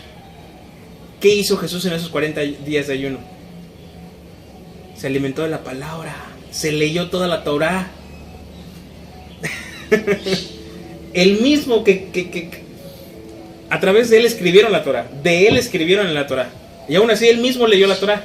¿Qué 1.19 1.35
hizo 1.35 1.57
Jesús 1.57 1.85
en 1.85 1.93
esos 1.93 2.09
40 2.09 2.41
días 2.41 2.87
de 2.87 2.93
ayuno? 2.93 3.31
se 5.01 5.07
alimentó 5.07 5.41
de 5.41 5.49
la 5.49 5.63
palabra, 5.63 6.13
se 6.51 6.71
leyó 6.71 7.09
toda 7.09 7.27
la 7.27 7.43
Torah. 7.43 7.87
el 11.13 11.41
mismo 11.41 11.83
que, 11.83 12.61
a 13.67 13.79
través 13.79 14.11
de 14.11 14.19
él 14.19 14.27
escribieron 14.27 14.71
la 14.71 14.83
Torah, 14.83 15.07
de 15.23 15.47
él 15.47 15.57
escribieron 15.57 16.13
la 16.13 16.27
Torah. 16.27 16.49
Y 16.87 16.93
aún 16.97 17.09
así 17.09 17.27
él 17.27 17.39
mismo 17.39 17.65
leyó 17.65 17.87
la 17.87 17.95
Torah. 17.95 18.21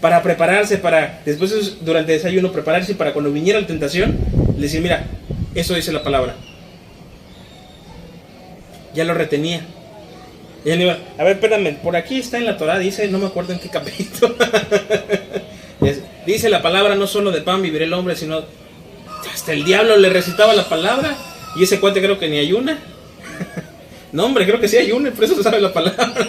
Para 0.00 0.20
prepararse, 0.20 0.78
para 0.78 1.22
después 1.24 1.76
durante 1.84 2.12
el 2.12 2.18
desayuno 2.18 2.50
prepararse 2.50 2.96
para 2.96 3.12
cuando 3.12 3.30
viniera 3.30 3.60
la 3.60 3.68
tentación, 3.68 4.18
decía, 4.58 4.80
mira, 4.80 5.06
eso 5.54 5.74
dice 5.74 5.92
la 5.92 6.02
palabra. 6.02 6.34
Ya 8.96 9.04
lo 9.04 9.14
retenía. 9.14 9.60
A 11.18 11.22
ver, 11.22 11.36
espérame, 11.36 11.76
por 11.76 11.94
aquí 11.94 12.18
está 12.18 12.38
en 12.38 12.46
la 12.46 12.56
Torah, 12.56 12.78
dice, 12.78 13.06
no 13.06 13.18
me 13.18 13.26
acuerdo 13.26 13.52
en 13.52 13.60
qué 13.60 13.68
capítulo. 13.70 14.34
dice 16.26 16.48
la 16.48 16.60
palabra, 16.60 16.96
no 16.96 17.06
solo 17.06 17.30
de 17.30 17.40
pan 17.42 17.62
vivirá 17.62 17.84
el 17.84 17.92
hombre, 17.92 18.16
sino 18.16 18.42
hasta 19.32 19.52
el 19.52 19.64
diablo 19.64 19.96
le 19.96 20.08
recitaba 20.08 20.54
la 20.54 20.68
palabra. 20.68 21.16
Y 21.54 21.62
ese 21.62 21.78
cuate 21.78 22.02
creo 22.02 22.18
que 22.18 22.28
ni 22.28 22.38
hay 22.38 22.52
una. 22.52 22.78
no, 24.12 24.24
hombre, 24.24 24.44
creo 24.44 24.58
que 24.58 24.66
sí 24.66 24.76
hay 24.76 24.90
una, 24.90 25.12
por 25.12 25.24
eso 25.24 25.36
se 25.36 25.44
sabe 25.44 25.60
la 25.60 25.72
palabra. 25.72 26.12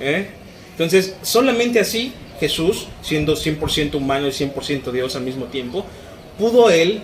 ¿Eh? 0.00 0.28
Entonces, 0.70 1.16
solamente 1.22 1.80
así 1.80 2.14
Jesús, 2.40 2.86
siendo 3.02 3.34
100% 3.34 3.96
humano 3.96 4.26
y 4.26 4.30
100% 4.30 4.90
Dios 4.90 5.16
al 5.16 5.22
mismo 5.22 5.46
tiempo, 5.46 5.84
pudo 6.38 6.70
él 6.70 7.02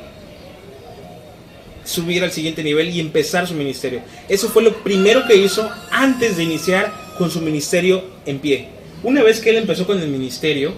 subir 1.86 2.22
al 2.22 2.32
siguiente 2.32 2.62
nivel 2.62 2.90
y 2.90 3.00
empezar 3.00 3.46
su 3.46 3.54
ministerio. 3.54 4.02
Eso 4.28 4.48
fue 4.48 4.62
lo 4.62 4.82
primero 4.82 5.26
que 5.26 5.36
hizo 5.36 5.70
antes 5.90 6.36
de 6.36 6.42
iniciar 6.42 6.92
con 7.16 7.30
su 7.30 7.40
ministerio 7.40 8.04
en 8.26 8.40
pie. 8.40 8.68
Una 9.02 9.22
vez 9.22 9.40
que 9.40 9.50
él 9.50 9.56
empezó 9.56 9.86
con 9.86 10.00
el 10.00 10.08
ministerio, 10.08 10.74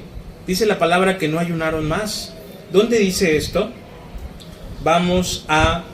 dice 0.46 0.66
la 0.66 0.78
palabra 0.78 1.18
que 1.18 1.28
no 1.28 1.38
ayunaron 1.38 1.88
más. 1.88 2.34
¿Dónde 2.72 2.98
dice 2.98 3.36
esto? 3.36 3.70
Vamos 4.84 5.44
a 5.48 5.84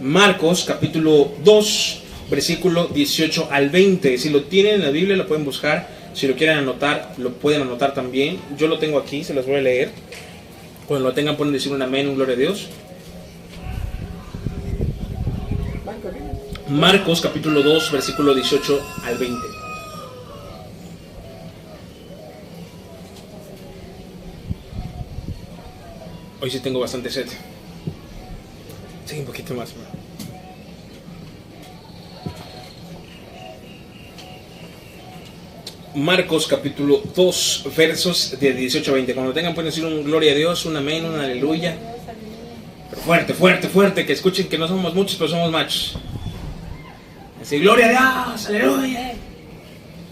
Marcos 0.00 0.64
capítulo 0.64 1.32
2, 1.44 2.02
versículo 2.30 2.86
18 2.86 3.48
al 3.50 3.70
20. 3.70 4.18
Si 4.18 4.30
lo 4.30 4.44
tienen 4.44 4.76
en 4.76 4.82
la 4.82 4.90
Biblia 4.90 5.16
lo 5.16 5.26
pueden 5.26 5.44
buscar. 5.44 5.94
Si 6.14 6.26
lo 6.26 6.34
quieren 6.34 6.56
anotar, 6.56 7.12
lo 7.18 7.34
pueden 7.34 7.62
anotar 7.62 7.92
también. 7.92 8.38
Yo 8.56 8.68
lo 8.68 8.78
tengo 8.78 8.98
aquí, 8.98 9.22
se 9.22 9.34
los 9.34 9.44
voy 9.44 9.56
a 9.56 9.60
leer. 9.60 9.90
Cuando 10.86 11.08
lo 11.08 11.14
tengan 11.14 11.36
pueden 11.36 11.52
decir 11.52 11.72
un 11.72 11.82
amén, 11.82 12.08
un 12.08 12.14
gloria 12.14 12.34
a 12.34 12.38
Dios. 12.38 12.68
Marcos 16.68 17.20
capítulo 17.20 17.62
2, 17.62 17.92
versículo 17.92 18.34
18 18.34 18.80
al 19.04 19.16
20. 19.16 19.46
Hoy 26.40 26.50
sí 26.50 26.58
tengo 26.58 26.80
bastante 26.80 27.08
sed. 27.08 27.26
Sí, 29.04 29.20
un 29.20 29.26
poquito 29.26 29.54
más. 29.54 29.74
Marcos 35.94 36.48
capítulo 36.48 37.00
2, 37.14 37.64
versos 37.76 38.40
de 38.40 38.54
18 38.54 38.90
a 38.90 38.94
20. 38.94 39.14
Cuando 39.14 39.32
tengan 39.32 39.54
pueden 39.54 39.70
decir 39.70 39.84
un 39.84 40.02
gloria 40.02 40.32
a 40.32 40.34
Dios, 40.34 40.66
un 40.66 40.76
amén, 40.76 41.04
un 41.04 41.20
aleluya. 41.20 41.76
Pero 42.90 43.02
fuerte, 43.02 43.34
fuerte, 43.34 43.68
fuerte, 43.68 44.04
que 44.04 44.14
escuchen 44.14 44.48
que 44.48 44.58
no 44.58 44.66
somos 44.66 44.92
muchos, 44.94 45.14
pero 45.14 45.30
somos 45.30 45.52
machos. 45.52 45.96
Así, 47.46 47.60
gloria 47.60 47.86
a 47.86 48.26
Dios, 48.30 48.46
aleluya. 48.46 49.12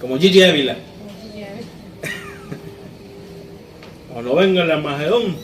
Como 0.01 0.17
Gigi 0.21 0.41
Ávila. 0.41 0.77
o 4.15 4.23
no 4.23 4.37
venga 4.37 4.65
la 4.65 4.77
Magedón. 4.77 5.37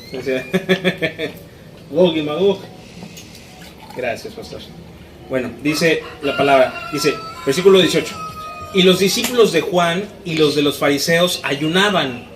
Gogi 1.90 2.22
Magog. 2.22 2.60
Gracias, 3.96 4.32
pastor. 4.34 4.60
Bueno, 5.28 5.50
dice 5.64 6.04
la 6.22 6.36
palabra, 6.36 6.88
dice, 6.92 7.12
versículo 7.44 7.80
18. 7.80 8.14
Y 8.74 8.82
los 8.84 9.00
discípulos 9.00 9.50
de 9.50 9.60
Juan 9.60 10.04
y 10.24 10.36
los 10.36 10.54
de 10.54 10.62
los 10.62 10.78
fariseos 10.78 11.40
ayunaban 11.42 12.28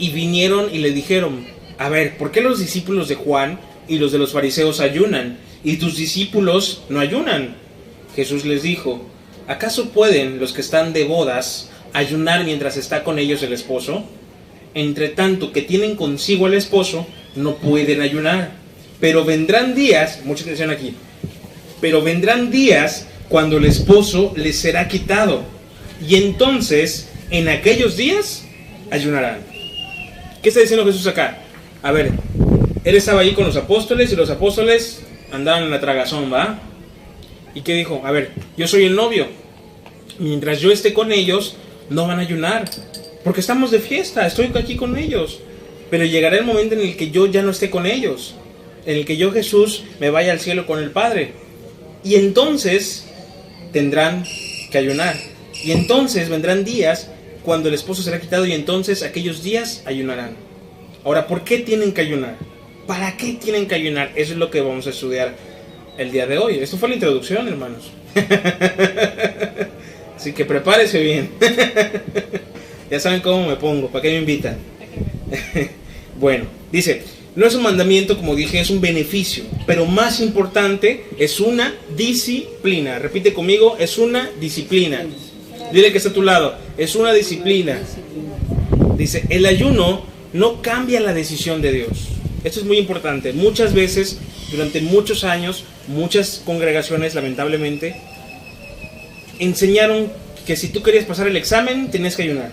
y 0.00 0.10
vinieron 0.10 0.74
y 0.74 0.78
le 0.78 0.90
dijeron, 0.90 1.46
a 1.78 1.88
ver, 1.88 2.18
¿por 2.18 2.32
qué 2.32 2.40
los 2.40 2.58
discípulos 2.58 3.06
de 3.06 3.14
Juan 3.14 3.60
y 3.86 3.98
los 3.98 4.10
de 4.10 4.18
los 4.18 4.32
fariseos 4.32 4.80
ayunan 4.80 5.38
y 5.62 5.76
tus 5.76 5.96
discípulos 5.96 6.82
no 6.88 6.98
ayunan? 6.98 7.65
Jesús 8.16 8.46
les 8.46 8.62
dijo, 8.62 9.02
¿acaso 9.46 9.90
pueden 9.90 10.40
los 10.40 10.54
que 10.54 10.62
están 10.62 10.94
de 10.94 11.04
bodas 11.04 11.68
ayunar 11.92 12.44
mientras 12.44 12.78
está 12.78 13.04
con 13.04 13.18
ellos 13.18 13.42
el 13.42 13.52
esposo? 13.52 14.04
Entre 14.72 15.10
tanto 15.10 15.52
que 15.52 15.62
tienen 15.62 15.96
consigo 15.96 16.46
al 16.46 16.54
esposo, 16.54 17.06
no 17.34 17.56
pueden 17.56 18.00
ayunar. 18.00 18.52
Pero 19.00 19.26
vendrán 19.26 19.74
días, 19.74 20.20
mucha 20.24 20.44
atención 20.44 20.70
aquí, 20.70 20.94
pero 21.82 22.00
vendrán 22.00 22.50
días 22.50 23.06
cuando 23.28 23.58
el 23.58 23.66
esposo 23.66 24.32
les 24.34 24.58
será 24.58 24.88
quitado. 24.88 25.42
Y 26.08 26.16
entonces, 26.16 27.10
en 27.30 27.50
aquellos 27.50 27.98
días, 27.98 28.44
ayunarán. 28.90 29.40
¿Qué 30.42 30.48
está 30.48 30.60
diciendo 30.60 30.86
Jesús 30.86 31.06
acá? 31.06 31.38
A 31.82 31.92
ver, 31.92 32.12
él 32.84 32.94
estaba 32.94 33.20
ahí 33.20 33.32
con 33.32 33.44
los 33.44 33.56
apóstoles 33.56 34.10
y 34.12 34.16
los 34.16 34.30
apóstoles 34.30 35.02
andaban 35.32 35.64
en 35.64 35.70
la 35.70 35.80
tragazón, 35.80 36.32
¿va? 36.32 36.58
¿Y 37.56 37.62
qué 37.62 37.72
dijo? 37.72 38.02
A 38.04 38.10
ver, 38.10 38.32
yo 38.58 38.68
soy 38.68 38.84
el 38.84 38.94
novio. 38.94 39.26
Mientras 40.18 40.60
yo 40.60 40.70
esté 40.70 40.92
con 40.92 41.10
ellos, 41.10 41.56
no 41.88 42.06
van 42.06 42.18
a 42.18 42.22
ayunar. 42.22 42.68
Porque 43.24 43.40
estamos 43.40 43.70
de 43.70 43.78
fiesta, 43.78 44.26
estoy 44.26 44.52
aquí 44.54 44.76
con 44.76 44.98
ellos. 44.98 45.40
Pero 45.90 46.04
llegará 46.04 46.36
el 46.36 46.44
momento 46.44 46.74
en 46.74 46.82
el 46.82 46.98
que 46.98 47.10
yo 47.10 47.24
ya 47.24 47.40
no 47.40 47.52
esté 47.52 47.70
con 47.70 47.86
ellos. 47.86 48.34
En 48.84 48.98
el 48.98 49.06
que 49.06 49.16
yo, 49.16 49.32
Jesús, 49.32 49.84
me 50.00 50.10
vaya 50.10 50.32
al 50.32 50.40
cielo 50.40 50.66
con 50.66 50.80
el 50.80 50.90
Padre. 50.90 51.32
Y 52.04 52.16
entonces 52.16 53.06
tendrán 53.72 54.24
que 54.70 54.76
ayunar. 54.76 55.16
Y 55.64 55.72
entonces 55.72 56.28
vendrán 56.28 56.62
días 56.62 57.08
cuando 57.42 57.70
el 57.70 57.74
esposo 57.74 58.02
será 58.02 58.20
quitado 58.20 58.44
y 58.44 58.52
entonces 58.52 59.02
aquellos 59.02 59.42
días 59.42 59.82
ayunarán. 59.86 60.36
Ahora, 61.04 61.26
¿por 61.26 61.42
qué 61.42 61.60
tienen 61.60 61.94
que 61.94 62.02
ayunar? 62.02 62.36
¿Para 62.86 63.16
qué 63.16 63.32
tienen 63.32 63.66
que 63.66 63.76
ayunar? 63.76 64.12
Eso 64.14 64.34
es 64.34 64.38
lo 64.38 64.50
que 64.50 64.60
vamos 64.60 64.86
a 64.86 64.90
estudiar 64.90 65.34
el 65.98 66.12
día 66.12 66.26
de 66.26 66.38
hoy. 66.38 66.58
Esto 66.58 66.76
fue 66.76 66.88
la 66.88 66.94
introducción, 66.94 67.48
hermanos. 67.48 67.90
Así 70.16 70.32
que 70.32 70.44
prepárese 70.44 71.00
bien. 71.00 71.30
ya 72.90 73.00
saben 73.00 73.20
cómo 73.20 73.46
me 73.46 73.56
pongo, 73.56 73.88
¿para 73.88 74.02
qué 74.02 74.10
me 74.10 74.18
invitan? 74.18 74.56
bueno, 76.20 76.46
dice, 76.72 77.02
no 77.34 77.46
es 77.46 77.54
un 77.54 77.62
mandamiento, 77.62 78.16
como 78.16 78.34
dije, 78.34 78.60
es 78.60 78.70
un 78.70 78.80
beneficio, 78.80 79.44
pero 79.66 79.84
más 79.84 80.20
importante 80.20 81.04
es 81.18 81.40
una 81.40 81.74
disciplina. 81.96 82.98
Repite 82.98 83.34
conmigo, 83.34 83.76
es 83.78 83.98
una 83.98 84.30
disciplina. 84.40 85.04
Dile 85.72 85.90
que 85.90 85.98
está 85.98 86.10
a 86.10 86.14
tu 86.14 86.22
lado, 86.22 86.56
es 86.78 86.94
una 86.94 87.12
disciplina. 87.12 87.78
Dice, 88.96 89.24
el 89.28 89.44
ayuno 89.44 90.04
no 90.32 90.62
cambia 90.62 91.00
la 91.00 91.12
decisión 91.12 91.60
de 91.60 91.72
Dios. 91.72 92.08
Esto 92.44 92.60
es 92.60 92.66
muy 92.66 92.78
importante. 92.78 93.32
Muchas 93.32 93.74
veces, 93.74 94.18
durante 94.50 94.80
muchos 94.80 95.24
años, 95.24 95.64
muchas 95.88 96.42
congregaciones, 96.44 97.14
lamentablemente, 97.14 97.96
enseñaron 99.38 100.10
que 100.46 100.56
si 100.56 100.68
tú 100.68 100.82
querías 100.82 101.04
pasar 101.04 101.26
el 101.26 101.36
examen, 101.36 101.90
tenías 101.90 102.16
que 102.16 102.22
ayunar. 102.22 102.50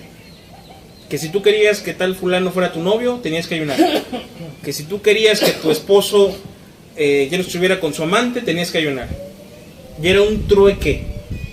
Que 1.09 1.17
si 1.17 1.29
tú 1.29 1.41
querías 1.41 1.81
que 1.81 1.93
tal 1.93 2.15
fulano 2.15 2.51
fuera 2.51 2.73
tu 2.73 2.81
novio, 2.81 3.19
tenías 3.21 3.47
que 3.47 3.55
ayunar. 3.55 3.77
Que 4.63 4.71
si 4.73 4.85
tú 4.85 5.01
querías 5.01 5.41
que 5.41 5.51
tu 5.51 5.71
esposo 5.71 6.33
eh, 6.95 7.27
ya 7.29 7.37
no 7.37 7.43
estuviera 7.43 7.79
con 7.79 7.93
su 7.93 8.03
amante, 8.03 8.41
tenías 8.41 8.71
que 8.71 8.77
ayunar. 8.77 9.09
Y 10.01 10.07
era 10.07 10.21
un 10.21 10.47
trueque, 10.47 11.03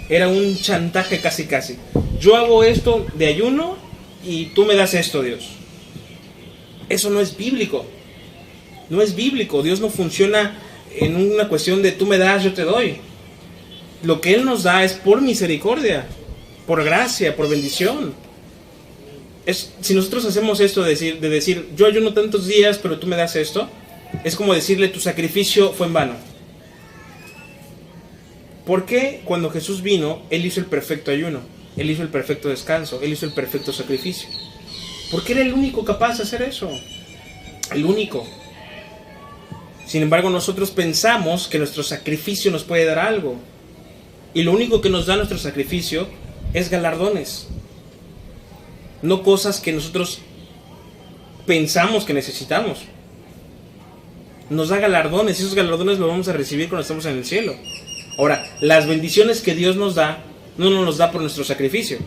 era 0.08 0.28
un 0.28 0.56
chantaje 0.56 1.18
casi 1.20 1.44
casi. 1.44 1.76
Yo 2.20 2.36
hago 2.36 2.62
esto 2.64 3.06
de 3.14 3.26
ayuno 3.26 3.76
y 4.24 4.46
tú 4.46 4.64
me 4.64 4.76
das 4.76 4.94
esto, 4.94 5.22
Dios. 5.22 5.48
Eso 6.88 7.10
no 7.10 7.20
es 7.20 7.36
bíblico. 7.36 7.86
No 8.90 9.02
es 9.02 9.14
bíblico. 9.14 9.62
Dios 9.62 9.80
no 9.80 9.90
funciona 9.90 10.56
en 10.96 11.16
una 11.16 11.48
cuestión 11.48 11.82
de 11.82 11.92
tú 11.92 12.06
me 12.06 12.18
das, 12.18 12.42
yo 12.42 12.52
te 12.52 12.62
doy. 12.62 12.96
Lo 14.02 14.20
que 14.20 14.34
Él 14.34 14.44
nos 14.44 14.62
da 14.62 14.84
es 14.84 14.94
por 14.94 15.20
misericordia, 15.20 16.06
por 16.66 16.82
gracia, 16.84 17.36
por 17.36 17.48
bendición. 17.48 18.14
Es, 19.46 19.72
si 19.80 19.94
nosotros 19.94 20.24
hacemos 20.24 20.60
esto 20.60 20.82
de 20.82 20.90
decir, 20.90 21.20
de 21.20 21.28
decir, 21.28 21.68
yo 21.76 21.86
ayuno 21.86 22.12
tantos 22.14 22.46
días, 22.46 22.78
pero 22.78 22.98
tú 22.98 23.06
me 23.06 23.16
das 23.16 23.36
esto, 23.36 23.68
es 24.24 24.36
como 24.36 24.54
decirle, 24.54 24.88
tu 24.88 25.00
sacrificio 25.00 25.72
fue 25.72 25.86
en 25.86 25.92
vano. 25.92 26.14
¿Por 28.66 28.86
qué 28.86 29.22
cuando 29.24 29.50
Jesús 29.50 29.82
vino, 29.82 30.22
Él 30.30 30.46
hizo 30.46 30.60
el 30.60 30.66
perfecto 30.66 31.10
ayuno? 31.10 31.40
Él 31.76 31.90
hizo 31.90 32.02
el 32.02 32.08
perfecto 32.08 32.48
descanso, 32.48 33.00
Él 33.02 33.12
hizo 33.12 33.26
el 33.26 33.32
perfecto 33.32 33.72
sacrificio. 33.72 34.28
Porque 35.10 35.32
era 35.32 35.42
el 35.42 35.52
único 35.52 35.84
capaz 35.84 36.18
de 36.18 36.22
hacer 36.24 36.42
eso. 36.42 36.70
El 37.72 37.84
único. 37.84 38.26
Sin 39.90 40.02
embargo, 40.02 40.30
nosotros 40.30 40.70
pensamos 40.70 41.48
que 41.48 41.58
nuestro 41.58 41.82
sacrificio 41.82 42.52
nos 42.52 42.62
puede 42.62 42.84
dar 42.84 43.00
algo. 43.00 43.34
Y 44.34 44.44
lo 44.44 44.52
único 44.52 44.80
que 44.80 44.88
nos 44.88 45.06
da 45.06 45.16
nuestro 45.16 45.36
sacrificio 45.36 46.06
es 46.54 46.70
galardones. 46.70 47.48
No 49.02 49.24
cosas 49.24 49.58
que 49.58 49.72
nosotros 49.72 50.20
pensamos 51.44 52.04
que 52.04 52.14
necesitamos. 52.14 52.82
Nos 54.48 54.68
da 54.68 54.78
galardones 54.78 55.40
y 55.40 55.42
esos 55.42 55.56
galardones 55.56 55.98
los 55.98 56.08
vamos 56.08 56.28
a 56.28 56.34
recibir 56.34 56.68
cuando 56.68 56.82
estamos 56.82 57.04
en 57.06 57.16
el 57.16 57.24
cielo. 57.24 57.56
Ahora, 58.16 58.46
las 58.60 58.86
bendiciones 58.86 59.40
que 59.40 59.56
Dios 59.56 59.74
nos 59.74 59.96
da, 59.96 60.22
no 60.56 60.70
nos 60.70 60.86
los 60.86 60.98
da 60.98 61.10
por 61.10 61.20
nuestro 61.20 61.42
sacrificio. 61.42 61.98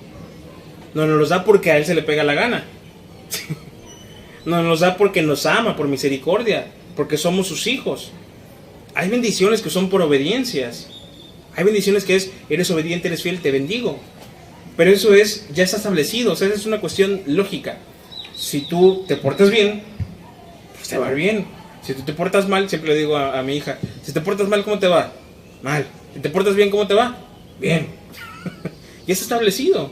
No 0.94 1.06
nos 1.06 1.20
los 1.20 1.28
da 1.28 1.44
porque 1.44 1.72
a 1.72 1.78
Él 1.78 1.84
se 1.84 1.96
le 1.96 2.04
pega 2.04 2.24
la 2.24 2.34
gana. 2.34 2.64
no 4.46 4.56
nos 4.60 4.66
los 4.68 4.80
da 4.80 4.96
porque 4.96 5.22
nos 5.22 5.46
ama, 5.46 5.76
por 5.76 5.90
misericordia 5.90 6.68
porque 6.96 7.18
somos 7.18 7.48
sus 7.48 7.68
hijos. 7.68 8.12
Hay 8.96 9.10
bendiciones 9.10 9.62
que 9.62 9.70
son 9.70 9.90
por 9.90 10.02
obediencias. 10.02 10.88
Hay 11.56 11.64
bendiciones 11.64 12.04
que 12.04 12.16
es, 12.16 12.32
eres 12.50 12.70
obediente, 12.72 13.08
eres 13.08 13.24
fiel, 13.24 13.42
te 13.42 13.52
bendigo. 13.52 14.00
Pero 14.78 14.92
eso 14.92 15.14
es, 15.14 15.48
ya 15.54 15.64
está 15.64 15.78
establecido, 15.78 16.34
o 16.34 16.36
sea, 16.36 16.48
es 16.48 16.66
una 16.66 16.80
cuestión 16.80 17.22
lógica. 17.28 17.78
Si 18.36 18.62
tú 18.62 19.06
te 19.08 19.16
portas 19.16 19.52
bien, 19.52 19.84
pues 20.76 20.88
te 20.88 20.98
va 20.98 21.12
bien. 21.12 21.46
Si 21.84 21.94
tú 21.94 22.02
te 22.02 22.14
portas 22.14 22.48
mal, 22.48 22.70
siempre 22.70 22.94
le 22.94 23.00
digo 23.00 23.18
a, 23.18 23.42
mi 23.44 23.58
hija, 23.58 23.78
si 24.04 24.14
te 24.14 24.22
portas 24.22 24.48
mal, 24.48 24.64
¿cómo 24.64 24.80
te 24.80 24.88
va? 24.88 25.12
Mal. 25.62 25.86
Si 26.14 26.22
te 26.22 26.30
portas 26.30 26.56
bien, 26.56 26.72
¿cómo 26.72 26.88
te 26.88 26.94
va? 26.94 27.18
Bien. 27.60 27.88
ya 29.06 29.14
está 29.14 29.26
establecido. 29.26 29.92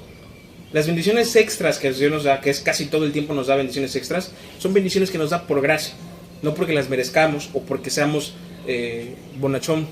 Las 0.72 0.88
bendiciones 0.88 1.36
extras 1.36 1.78
que 1.78 1.92
Dios 1.92 2.12
nos 2.12 2.24
da, 2.24 2.40
que 2.40 2.50
es 2.50 2.62
casi 2.62 2.86
todo 2.86 3.06
el 3.06 3.12
tiempo 3.12 3.34
nos 3.34 3.48
da 3.48 3.58
bendiciones 3.58 3.96
extras, 3.96 4.32
son 4.58 4.74
bendiciones 4.74 5.12
que 5.12 5.18
nos 5.18 5.30
da 5.32 5.46
por 5.46 5.62
gracia 5.62 5.94
no 6.42 6.54
porque 6.54 6.74
las 6.74 6.90
merezcamos 6.90 7.50
o 7.54 7.62
porque 7.62 7.90
seamos 7.90 8.34
eh, 8.68 9.16
bonachón, 9.38 9.88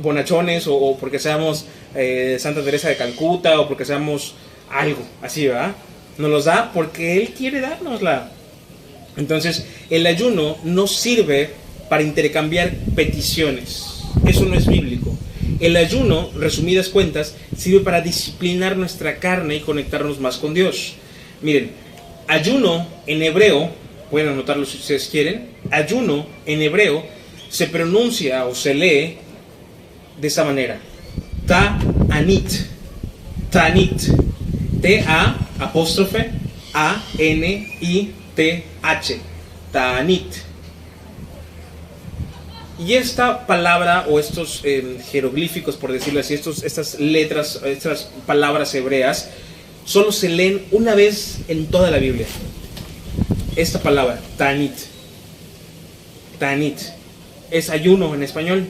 bonachones 0.00 0.66
o, 0.66 0.96
porque 0.98 1.18
seamos 1.18 1.66
eh, 1.94 2.36
Santa 2.38 2.62
Teresa 2.62 2.88
de 2.88 2.96
Calcuta 2.96 3.60
o 3.60 3.68
porque 3.68 3.84
seamos 3.84 4.34
algo 4.70 5.02
así, 5.20 5.46
¿verdad? 5.46 5.74
Nos 6.18 6.30
los 6.30 6.44
da 6.44 6.72
porque 6.72 7.20
Él 7.20 7.30
quiere 7.36 7.60
dárnosla. 7.60 8.30
Entonces, 9.16 9.66
el 9.90 10.06
ayuno 10.06 10.56
no 10.64 10.86
sirve 10.86 11.50
para 11.88 12.02
intercambiar 12.02 12.72
peticiones. 12.94 14.02
Eso 14.26 14.44
no 14.46 14.54
es 14.54 14.66
bíblico. 14.66 15.16
El 15.60 15.76
ayuno, 15.76 16.30
resumidas 16.34 16.88
cuentas, 16.88 17.36
sirve 17.56 17.80
para 17.80 18.00
disciplinar 18.00 18.76
nuestra 18.76 19.18
carne 19.18 19.56
y 19.56 19.60
conectarnos 19.60 20.18
más 20.18 20.38
con 20.38 20.54
Dios. 20.54 20.94
Miren, 21.42 21.72
ayuno 22.26 22.86
en 23.06 23.22
hebreo 23.22 23.70
pueden 24.12 24.28
anotarlo 24.28 24.66
si 24.66 24.76
ustedes 24.76 25.08
quieren, 25.08 25.48
ayuno 25.70 26.26
en 26.44 26.60
hebreo 26.60 27.02
se 27.48 27.66
pronuncia 27.68 28.44
o 28.44 28.54
se 28.54 28.74
lee 28.74 29.16
de 30.20 30.28
esta 30.28 30.44
manera. 30.44 30.78
Ta-anit. 31.46 32.44
Tanit. 33.50 34.02
T-A 34.82 35.36
apóstrofe 35.58 36.30
A-N-I-T-H. 36.74 37.70
Tanit. 39.72 40.34
Y 42.78 42.92
esta 42.92 43.46
palabra 43.46 44.04
o 44.10 44.18
estos 44.18 44.60
em, 44.64 44.98
jeroglíficos, 45.10 45.76
por 45.76 45.90
decirlo 45.90 46.20
así, 46.20 46.34
estos, 46.34 46.62
estas 46.64 47.00
letras, 47.00 47.62
estas 47.64 48.10
palabras 48.26 48.74
hebreas, 48.74 49.30
solo 49.86 50.12
se 50.12 50.28
leen 50.28 50.66
una 50.70 50.94
vez 50.94 51.38
en 51.48 51.68
toda 51.68 51.90
la 51.90 51.96
Biblia 51.96 52.26
esta 53.56 53.80
palabra, 53.80 54.20
tanit. 54.36 54.72
Tanit. 56.38 56.78
Es 57.50 57.70
ayuno 57.70 58.14
en 58.14 58.22
español, 58.22 58.66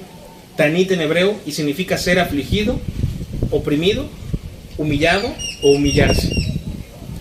tanit 0.56 0.90
en 0.90 1.00
hebreo 1.00 1.38
y 1.46 1.52
significa 1.52 1.96
ser 1.98 2.18
afligido, 2.18 2.80
oprimido, 3.50 4.06
humillado 4.76 5.32
o 5.62 5.72
humillarse. 5.72 6.28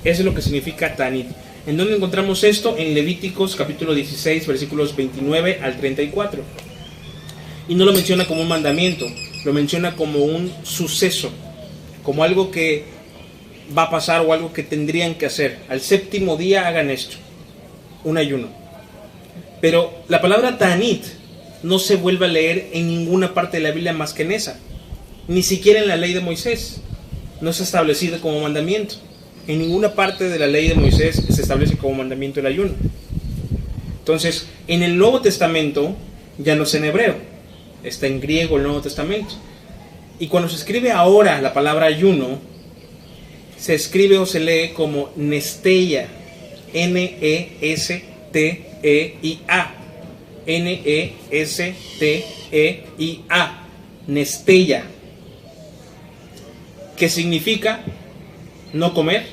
Eso 0.03 0.21
es 0.21 0.25
lo 0.25 0.33
que 0.33 0.41
significa 0.41 0.95
tanit. 0.95 1.27
¿En 1.67 1.77
dónde 1.77 1.95
encontramos 1.95 2.43
esto? 2.43 2.75
En 2.77 2.95
Levíticos 2.95 3.55
capítulo 3.55 3.93
16, 3.93 4.47
versículos 4.47 4.95
29 4.95 5.59
al 5.61 5.77
34. 5.77 6.43
Y 7.69 7.75
no 7.75 7.85
lo 7.85 7.93
menciona 7.93 8.25
como 8.25 8.41
un 8.41 8.47
mandamiento, 8.47 9.05
lo 9.45 9.53
menciona 9.53 9.95
como 9.95 10.19
un 10.19 10.51
suceso, 10.63 11.29
como 12.01 12.23
algo 12.23 12.49
que 12.49 12.85
va 13.77 13.83
a 13.83 13.89
pasar 13.91 14.21
o 14.21 14.33
algo 14.33 14.51
que 14.51 14.63
tendrían 14.63 15.13
que 15.13 15.27
hacer. 15.27 15.59
Al 15.69 15.79
séptimo 15.79 16.35
día 16.35 16.67
hagan 16.67 16.89
esto 16.89 17.17
un 18.03 18.17
ayuno. 18.17 18.47
Pero 19.61 19.93
la 20.07 20.21
palabra 20.21 20.57
Tanit 20.57 21.03
no 21.63 21.79
se 21.79 21.95
vuelve 21.95 22.25
a 22.25 22.29
leer 22.29 22.69
en 22.73 22.87
ninguna 22.87 23.33
parte 23.33 23.57
de 23.57 23.63
la 23.63 23.71
Biblia 23.71 23.93
más 23.93 24.13
que 24.13 24.23
en 24.23 24.31
esa. 24.31 24.57
Ni 25.27 25.43
siquiera 25.43 25.79
en 25.79 25.87
la 25.87 25.97
ley 25.97 26.13
de 26.13 26.19
Moisés. 26.19 26.81
No 27.39 27.53
se 27.53 27.63
establecido 27.63 28.19
como 28.19 28.41
mandamiento. 28.41 28.95
En 29.47 29.59
ninguna 29.59 29.93
parte 29.93 30.29
de 30.29 30.39
la 30.39 30.47
ley 30.47 30.67
de 30.67 30.75
Moisés 30.75 31.23
se 31.29 31.41
establece 31.41 31.77
como 31.77 31.95
mandamiento 31.95 32.39
el 32.39 32.45
ayuno. 32.47 32.73
Entonces, 33.99 34.47
en 34.67 34.83
el 34.83 34.97
Nuevo 34.97 35.21
Testamento 35.21 35.95
ya 36.37 36.55
no 36.55 36.63
es 36.63 36.73
en 36.73 36.85
hebreo. 36.85 37.15
Está 37.83 38.07
en 38.07 38.19
griego 38.19 38.57
el 38.57 38.63
Nuevo 38.63 38.81
Testamento. 38.81 39.35
Y 40.19 40.27
cuando 40.27 40.49
se 40.49 40.55
escribe 40.55 40.91
ahora 40.91 41.41
la 41.41 41.53
palabra 41.53 41.87
ayuno, 41.87 42.39
se 43.57 43.75
escribe 43.75 44.17
o 44.17 44.25
se 44.25 44.39
lee 44.39 44.71
como 44.75 45.09
nesteia 45.15 46.07
N-E-S-T-E-I-A. 46.73 48.01
N-E-S-T-E-I-A. 50.45 51.11
nestella, 54.07 54.83
que 56.97 57.09
significa 57.09 57.83
no 58.73 58.93
comer 58.93 59.25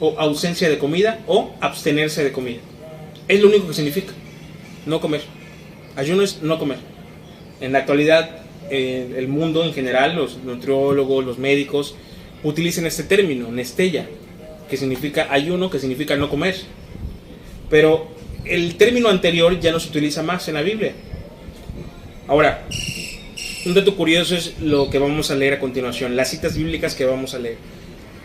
o 0.00 0.18
ausencia 0.18 0.68
de 0.68 0.78
comida 0.78 1.20
o 1.26 1.52
abstenerse 1.60 2.24
de 2.24 2.32
comida. 2.32 2.60
Es 3.28 3.40
lo 3.40 3.48
único 3.48 3.68
que 3.68 3.74
significa, 3.74 4.12
no 4.86 5.00
comer. 5.00 5.22
Ayuno 5.96 6.22
es 6.22 6.42
no 6.42 6.58
comer. 6.58 6.78
En 7.60 7.72
la 7.72 7.80
actualidad, 7.80 8.42
eh, 8.70 9.14
el 9.16 9.28
mundo 9.28 9.64
en 9.64 9.72
general, 9.72 10.16
los 10.16 10.38
nutriólogos, 10.38 11.24
los 11.24 11.38
médicos, 11.38 11.94
utilizan 12.42 12.86
este 12.86 13.04
término, 13.04 13.52
nestella, 13.52 14.06
que 14.68 14.76
significa 14.76 15.28
ayuno, 15.30 15.70
que 15.70 15.78
significa 15.78 16.16
no 16.16 16.28
comer. 16.28 16.56
Pero 17.72 18.06
el 18.44 18.76
término 18.76 19.08
anterior 19.08 19.58
ya 19.58 19.72
no 19.72 19.80
se 19.80 19.88
utiliza 19.88 20.22
más 20.22 20.46
en 20.46 20.54
la 20.54 20.60
Biblia. 20.60 20.92
Ahora, 22.28 22.66
un 23.64 23.72
dato 23.72 23.96
curioso 23.96 24.36
es 24.36 24.60
lo 24.60 24.90
que 24.90 24.98
vamos 24.98 25.30
a 25.30 25.36
leer 25.36 25.54
a 25.54 25.58
continuación, 25.58 26.14
las 26.14 26.28
citas 26.28 26.54
bíblicas 26.54 26.94
que 26.94 27.06
vamos 27.06 27.32
a 27.32 27.38
leer. 27.38 27.56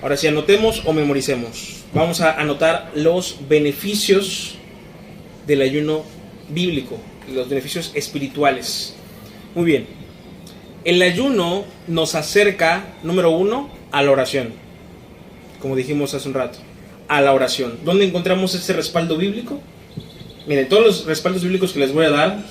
Ahora, 0.01 0.17
si 0.17 0.27
anotemos 0.27 0.81
o 0.83 0.91
memoricemos, 0.91 1.85
vamos 1.93 2.19
a 2.19 2.33
anotar 2.33 2.91
los 2.93 3.37
beneficios 3.47 4.55
del 5.47 5.61
ayuno 5.61 6.03
bíblico, 6.49 6.97
los 7.33 7.47
beneficios 7.47 7.93
espirituales. 7.95 8.95
Muy 9.55 9.63
bien, 9.63 9.87
el 10.83 11.01
ayuno 11.01 11.63
nos 11.87 12.15
acerca, 12.15 12.95
número 13.01 13.31
uno, 13.31 13.69
a 13.93 14.03
la 14.03 14.11
oración, 14.11 14.49
como 15.61 15.77
dijimos 15.77 16.13
hace 16.13 16.27
un 16.27 16.33
rato, 16.33 16.59
a 17.07 17.21
la 17.21 17.33
oración. 17.33 17.79
¿Dónde 17.83 18.05
encontramos 18.05 18.53
ese 18.55 18.73
respaldo 18.73 19.17
bíblico? 19.17 19.61
Miren, 20.45 20.69
todos 20.69 20.85
los 20.85 21.05
respaldos 21.05 21.43
bíblicos 21.43 21.73
que 21.73 21.79
les 21.79 21.93
voy 21.93 22.05
a 22.05 22.09
dar, 22.09 22.43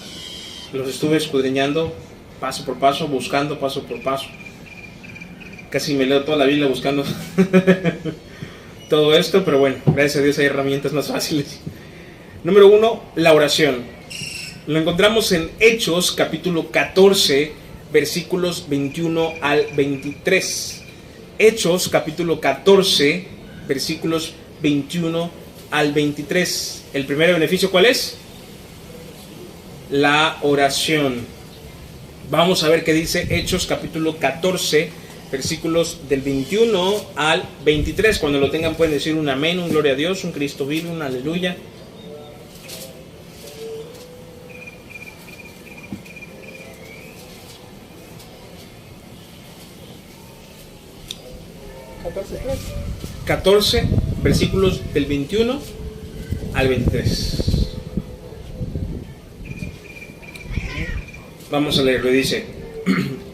los 0.73 0.88
estuve 0.88 1.16
escudriñando 1.16 1.95
paso 2.40 2.64
por 2.64 2.79
paso, 2.79 3.09
buscando 3.09 3.59
paso 3.59 3.85
por 3.85 4.03
paso. 4.03 4.27
Casi 5.71 5.95
me 5.95 6.07
leo 6.07 6.25
toda 6.25 6.38
la 6.38 6.45
Biblia 6.45 6.66
buscando 6.66 7.05
todo 8.90 9.16
esto, 9.16 9.45
pero 9.45 9.59
bueno, 9.59 9.77
gracias 9.87 10.16
a 10.16 10.23
Dios 10.23 10.38
hay 10.38 10.47
herramientas 10.47 10.92
más 10.92 11.09
fáciles. 11.09 11.61
Número 12.45 12.69
uno, 12.69 13.03
la 13.14 13.33
oración. 13.33 13.85
Lo 14.66 14.79
encontramos 14.79 15.33
en 15.33 15.51
Hechos 15.61 16.12
capítulo 16.12 16.71
14, 16.71 17.53
versículos 17.92 18.66
21 18.69 19.35
al 19.40 19.66
23. 19.75 20.83
Hechos 21.38 21.88
capítulo 21.88 22.40
14, 22.40 23.27
versículos 23.66 24.33
21 24.33 24.46
al 25.71 25.92
23. 25.92 26.85
¿El 26.92 27.07
primer 27.07 27.33
beneficio 27.33 27.71
cuál 27.71 27.87
es? 27.87 28.16
La 29.90 30.38
oración. 30.42 31.27
Vamos 32.31 32.64
a 32.64 32.69
ver 32.69 32.83
qué 32.83 32.92
dice 32.92 33.27
Hechos 33.31 33.66
capítulo 33.66 34.16
14, 34.16 34.90
versículos 35.31 36.09
del 36.09 36.23
21 36.23 36.95
al 37.14 37.45
23. 37.64 38.19
Cuando 38.19 38.40
lo 38.40 38.51
tengan 38.51 38.75
pueden 38.75 38.95
decir 38.95 39.14
un 39.14 39.29
amén, 39.29 39.61
un 39.61 39.69
gloria 39.69 39.92
a 39.92 39.97
Dios, 39.97 40.25
un 40.25 40.33
Cristo 40.33 40.66
vive, 40.66 40.90
un 40.90 41.03
aleluya. 41.03 41.57
...14, 52.07 53.15
versículos 54.23 54.81
del 54.95 55.07
21 55.07 55.61
al 56.55 56.69
23. 56.69 57.43
Vamos 61.51 61.79
a 61.79 61.83
leerlo, 61.83 62.11
dice, 62.11 62.45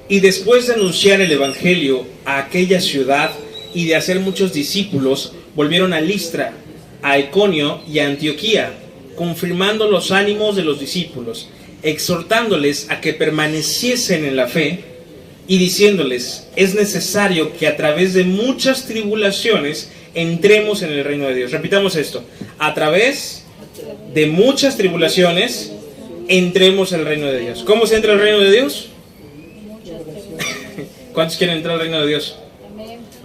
y 0.08 0.20
después 0.20 0.66
de 0.66 0.74
anunciar 0.74 1.20
el 1.20 1.30
Evangelio 1.30 2.06
a 2.24 2.38
aquella 2.38 2.80
ciudad 2.80 3.32
y 3.74 3.86
de 3.86 3.96
hacer 3.96 4.20
muchos 4.20 4.54
discípulos, 4.54 5.34
volvieron 5.54 5.92
a 5.92 6.00
Listra, 6.00 6.54
a 7.02 7.18
Iconio 7.18 7.82
y 7.86 7.98
a 7.98 8.06
Antioquía, 8.06 8.72
confirmando 9.14 9.90
los 9.90 10.10
ánimos 10.10 10.56
de 10.56 10.64
los 10.64 10.80
discípulos, 10.80 11.50
exhortándoles 11.82 12.90
a 12.90 13.02
que 13.02 13.12
permaneciesen 13.12 14.24
en 14.24 14.36
la 14.36 14.48
fe 14.48 14.91
y 15.48 15.58
diciéndoles, 15.58 16.48
es 16.56 16.74
necesario 16.74 17.52
que 17.56 17.66
a 17.66 17.76
través 17.76 18.14
de 18.14 18.24
muchas 18.24 18.86
tribulaciones 18.86 19.90
entremos 20.14 20.82
en 20.82 20.90
el 20.92 21.04
reino 21.04 21.26
de 21.26 21.34
Dios. 21.34 21.52
Repitamos 21.52 21.96
esto, 21.96 22.22
a 22.58 22.74
través 22.74 23.44
de 24.14 24.26
muchas 24.26 24.76
tribulaciones 24.76 25.72
entremos 26.28 26.92
al 26.92 27.04
reino 27.04 27.26
de 27.26 27.40
Dios. 27.40 27.64
¿Cómo 27.64 27.86
se 27.86 27.96
entra 27.96 28.12
al 28.12 28.20
reino 28.20 28.38
de 28.38 28.52
Dios? 28.52 28.88
¿Cuántos 31.12 31.36
quieren 31.36 31.56
entrar 31.56 31.74
al 31.74 31.80
reino 31.80 32.00
de 32.00 32.06
Dios? 32.06 32.36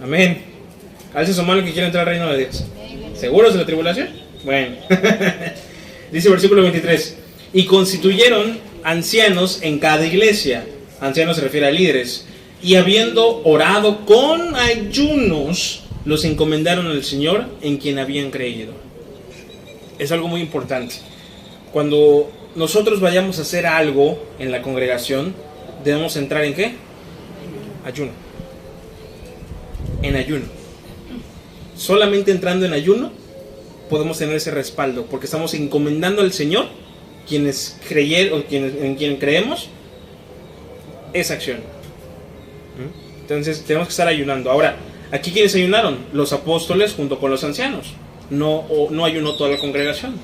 Amén. 0.02 0.42
Alce 1.14 1.32
su 1.34 1.42
mano 1.42 1.64
que 1.64 1.72
quiere 1.72 1.86
entrar 1.86 2.08
al 2.08 2.14
reino 2.14 2.30
de 2.30 2.38
Dios. 2.38 2.64
¿Seguros 3.14 3.52
de 3.52 3.60
la 3.60 3.66
tribulación? 3.66 4.08
Bueno. 4.44 4.76
Dice 6.12 6.28
el 6.28 6.32
versículo 6.32 6.62
23. 6.62 7.16
Y 7.52 7.64
constituyeron 7.64 8.58
ancianos 8.84 9.60
en 9.62 9.78
cada 9.78 10.06
iglesia. 10.06 10.64
Ancianos 11.00 11.36
se 11.36 11.42
refiere 11.42 11.66
a 11.66 11.70
líderes. 11.70 12.26
Y 12.62 12.74
habiendo 12.74 13.42
orado 13.44 14.04
con 14.04 14.56
ayunos, 14.56 15.84
los 16.04 16.24
encomendaron 16.24 16.86
al 16.86 17.04
Señor 17.04 17.46
en 17.62 17.78
quien 17.78 17.98
habían 17.98 18.30
creído. 18.30 18.72
Es 19.98 20.10
algo 20.12 20.28
muy 20.28 20.40
importante. 20.40 20.96
Cuando 21.72 22.30
nosotros 22.56 23.00
vayamos 23.00 23.38
a 23.38 23.42
hacer 23.42 23.66
algo 23.66 24.20
en 24.38 24.50
la 24.50 24.62
congregación, 24.62 25.34
debemos 25.84 26.16
entrar 26.16 26.44
en 26.44 26.54
qué? 26.54 26.72
Ayuno. 27.84 28.10
En 30.02 30.16
ayuno. 30.16 30.46
Solamente 31.76 32.32
entrando 32.32 32.66
en 32.66 32.72
ayuno 32.72 33.12
podemos 33.88 34.18
tener 34.18 34.36
ese 34.36 34.50
respaldo, 34.50 35.06
porque 35.06 35.26
estamos 35.26 35.54
encomendando 35.54 36.22
al 36.22 36.32
Señor, 36.32 36.66
quienes 37.26 37.78
creyeron, 37.88 38.42
quienes, 38.42 38.74
en 38.82 38.96
quien 38.96 39.16
creemos, 39.16 39.68
esa 41.12 41.34
acción. 41.34 41.58
Entonces 43.20 43.64
tenemos 43.64 43.88
que 43.88 43.92
estar 43.92 44.08
ayunando. 44.08 44.50
Ahora, 44.50 44.76
aquí 45.12 45.32
quienes 45.32 45.54
ayunaron, 45.54 45.98
los 46.12 46.32
apóstoles 46.32 46.94
junto 46.94 47.18
con 47.18 47.30
los 47.30 47.44
ancianos. 47.44 47.94
No, 48.30 48.66
no 48.90 49.04
ayunó 49.04 49.34
toda 49.34 49.50
la 49.50 49.58
congregación. 49.58 50.14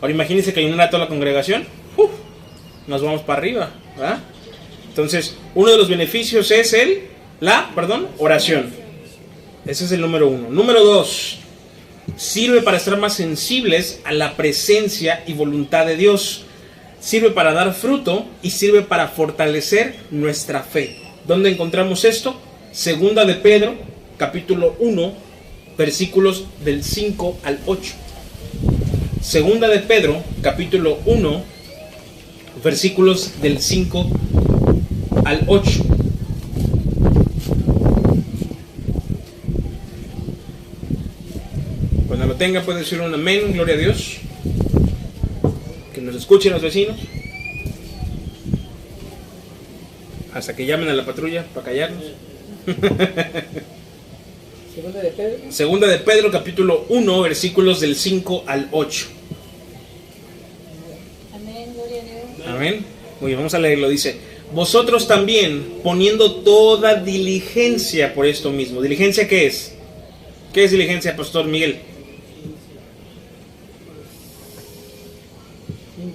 Ahora 0.00 0.14
imagínense 0.14 0.52
que 0.52 0.60
ayunara 0.60 0.90
toda 0.90 1.04
la 1.04 1.08
congregación. 1.08 1.66
nos 2.86 3.02
vamos 3.02 3.22
para 3.22 3.40
arriba. 3.40 3.70
Entonces, 4.88 5.36
uno 5.54 5.70
de 5.70 5.76
los 5.76 5.88
beneficios 5.88 6.50
es 6.50 6.72
el, 6.72 7.02
la, 7.40 7.70
perdón, 7.74 8.08
oración. 8.18 8.70
Ese 9.66 9.84
es 9.84 9.92
el 9.92 10.00
número 10.00 10.28
uno. 10.28 10.48
Número 10.50 10.84
dos, 10.84 11.38
sirve 12.16 12.62
para 12.62 12.78
estar 12.78 12.96
más 12.96 13.14
sensibles 13.14 14.00
a 14.04 14.12
la 14.12 14.36
presencia 14.36 15.22
y 15.26 15.34
voluntad 15.34 15.86
de 15.86 15.96
Dios. 15.96 16.46
Sirve 17.00 17.30
para 17.30 17.52
dar 17.52 17.74
fruto 17.74 18.26
y 18.42 18.50
sirve 18.50 18.82
para 18.82 19.08
fortalecer 19.08 19.94
nuestra 20.10 20.62
fe. 20.62 20.96
¿Dónde 21.26 21.50
encontramos 21.50 22.04
esto? 22.04 22.34
Segunda 22.72 23.24
de 23.24 23.34
Pedro, 23.34 23.74
capítulo 24.16 24.74
1, 24.80 25.12
versículos 25.76 26.44
del 26.64 26.82
5 26.82 27.38
al 27.44 27.60
8. 27.66 27.92
Segunda 29.22 29.68
de 29.68 29.78
Pedro, 29.78 30.22
capítulo 30.42 30.98
1, 31.06 31.42
versículos 32.64 33.40
del 33.40 33.60
5 33.60 34.10
al 35.24 35.44
8. 35.46 35.70
Cuando 42.08 42.26
lo 42.26 42.34
tenga 42.34 42.62
puede 42.62 42.80
decir 42.80 43.00
un 43.00 43.14
amén, 43.14 43.52
gloria 43.52 43.74
a 43.74 43.78
Dios. 43.78 44.18
Nos 46.08 46.16
escuchen 46.16 46.52
los 46.54 46.62
vecinos. 46.62 46.96
Hasta 50.32 50.56
que 50.56 50.64
llamen 50.64 50.88
a 50.88 50.94
la 50.94 51.04
patrulla 51.04 51.44
para 51.52 51.66
callarnos. 51.66 52.02
Segunda 54.74 55.02
de 55.02 55.10
Pedro. 55.10 55.52
Segunda 55.52 55.86
de 55.86 55.98
Pedro, 55.98 56.30
capítulo 56.30 56.86
1, 56.88 57.20
versículos 57.20 57.80
del 57.80 57.94
5 57.94 58.44
al 58.46 58.70
8. 58.72 59.06
Amén, 61.34 61.74
gloria 61.74 62.00
a 62.00 62.04
Dios. 62.06 62.22
Amén. 62.46 62.86
Muy 63.20 63.28
bien, 63.28 63.40
vamos 63.40 63.52
a 63.52 63.58
leerlo. 63.58 63.90
Dice, 63.90 64.16
vosotros 64.54 65.06
también, 65.06 65.80
poniendo 65.82 66.36
toda 66.36 66.94
diligencia 66.94 68.14
por 68.14 68.24
esto 68.24 68.50
mismo. 68.50 68.80
¿Diligencia 68.80 69.28
qué 69.28 69.46
es? 69.46 69.74
¿Qué 70.54 70.64
es 70.64 70.70
diligencia, 70.70 71.14
Pastor 71.14 71.44
Miguel? 71.44 71.80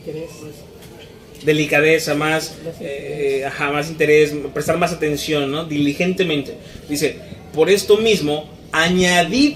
Interés. 0.05 0.29
Delicadeza, 1.45 2.15
más, 2.15 2.55
eh, 2.79 3.43
ajá, 3.45 3.71
más 3.71 3.89
interés, 3.89 4.33
prestar 4.53 4.77
más 4.77 4.93
atención, 4.93 5.51
¿no? 5.51 5.65
Diligentemente. 5.65 6.55
Dice, 6.89 7.17
por 7.53 7.69
esto 7.69 7.97
mismo, 7.97 8.49
añadid, 8.71 9.55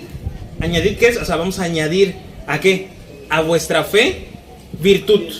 añadid 0.59 0.97
qué 0.97 1.07
es, 1.07 1.17
o 1.17 1.25
sea, 1.25 1.37
vamos 1.37 1.59
a 1.59 1.63
añadir 1.63 2.15
a 2.45 2.59
qué? 2.59 2.87
A 3.29 3.41
vuestra 3.41 3.83
fe 3.83 4.27
virtud. 4.79 5.33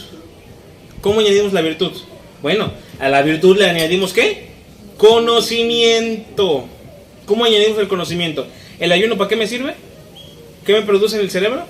¿Cómo 1.02 1.20
añadimos 1.20 1.54
la 1.54 1.62
virtud? 1.62 1.92
Bueno, 2.42 2.72
a 3.00 3.10
la 3.10 3.22
virtud 3.22 3.58
le 3.58 3.70
añadimos 3.70 4.14
qué? 4.14 4.48
Conocimiento. 4.98 6.68
¿Cómo 7.26 7.46
añadimos 7.46 7.78
el 7.80 7.88
conocimiento? 7.88 8.48
¿El 8.80 8.92
ayuno 8.92 9.18
para 9.18 9.30
qué 9.30 9.36
me 9.36 9.48
sirve? 9.48 9.76
¿Qué 10.66 10.74
me 10.74 10.82
produce 10.82 11.16
en 11.16 11.22
el 11.22 11.32
cerebro? 11.32 11.66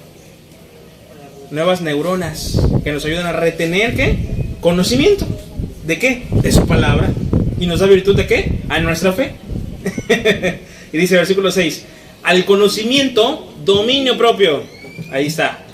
Nuevas 1.51 1.82
neuronas 1.82 2.59
que 2.84 2.91
nos 2.91 3.05
ayudan 3.05 3.25
a 3.25 3.34
retener 3.34 3.95
qué? 3.95 4.17
Conocimiento. 4.61 5.25
¿De 5.85 5.99
qué? 5.99 6.23
De 6.41 6.51
su 6.51 6.65
palabra. 6.67 7.09
¿Y 7.59 7.67
nos 7.67 7.79
da 7.79 7.87
virtud 7.87 8.15
de 8.15 8.27
qué? 8.27 8.51
A 8.69 8.79
nuestra 8.79 9.13
fe. 9.13 9.33
y 10.93 10.97
dice 10.97 11.15
versículo 11.15 11.51
6, 11.51 11.85
al 12.23 12.45
conocimiento, 12.45 13.53
dominio 13.63 14.17
propio. 14.17 14.63
Ahí 15.11 15.27
está. 15.27 15.65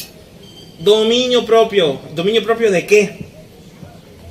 Dominio 0.80 1.46
propio. 1.46 2.00
¿Dominio 2.14 2.44
propio 2.44 2.72
de 2.72 2.86
qué? 2.86 3.26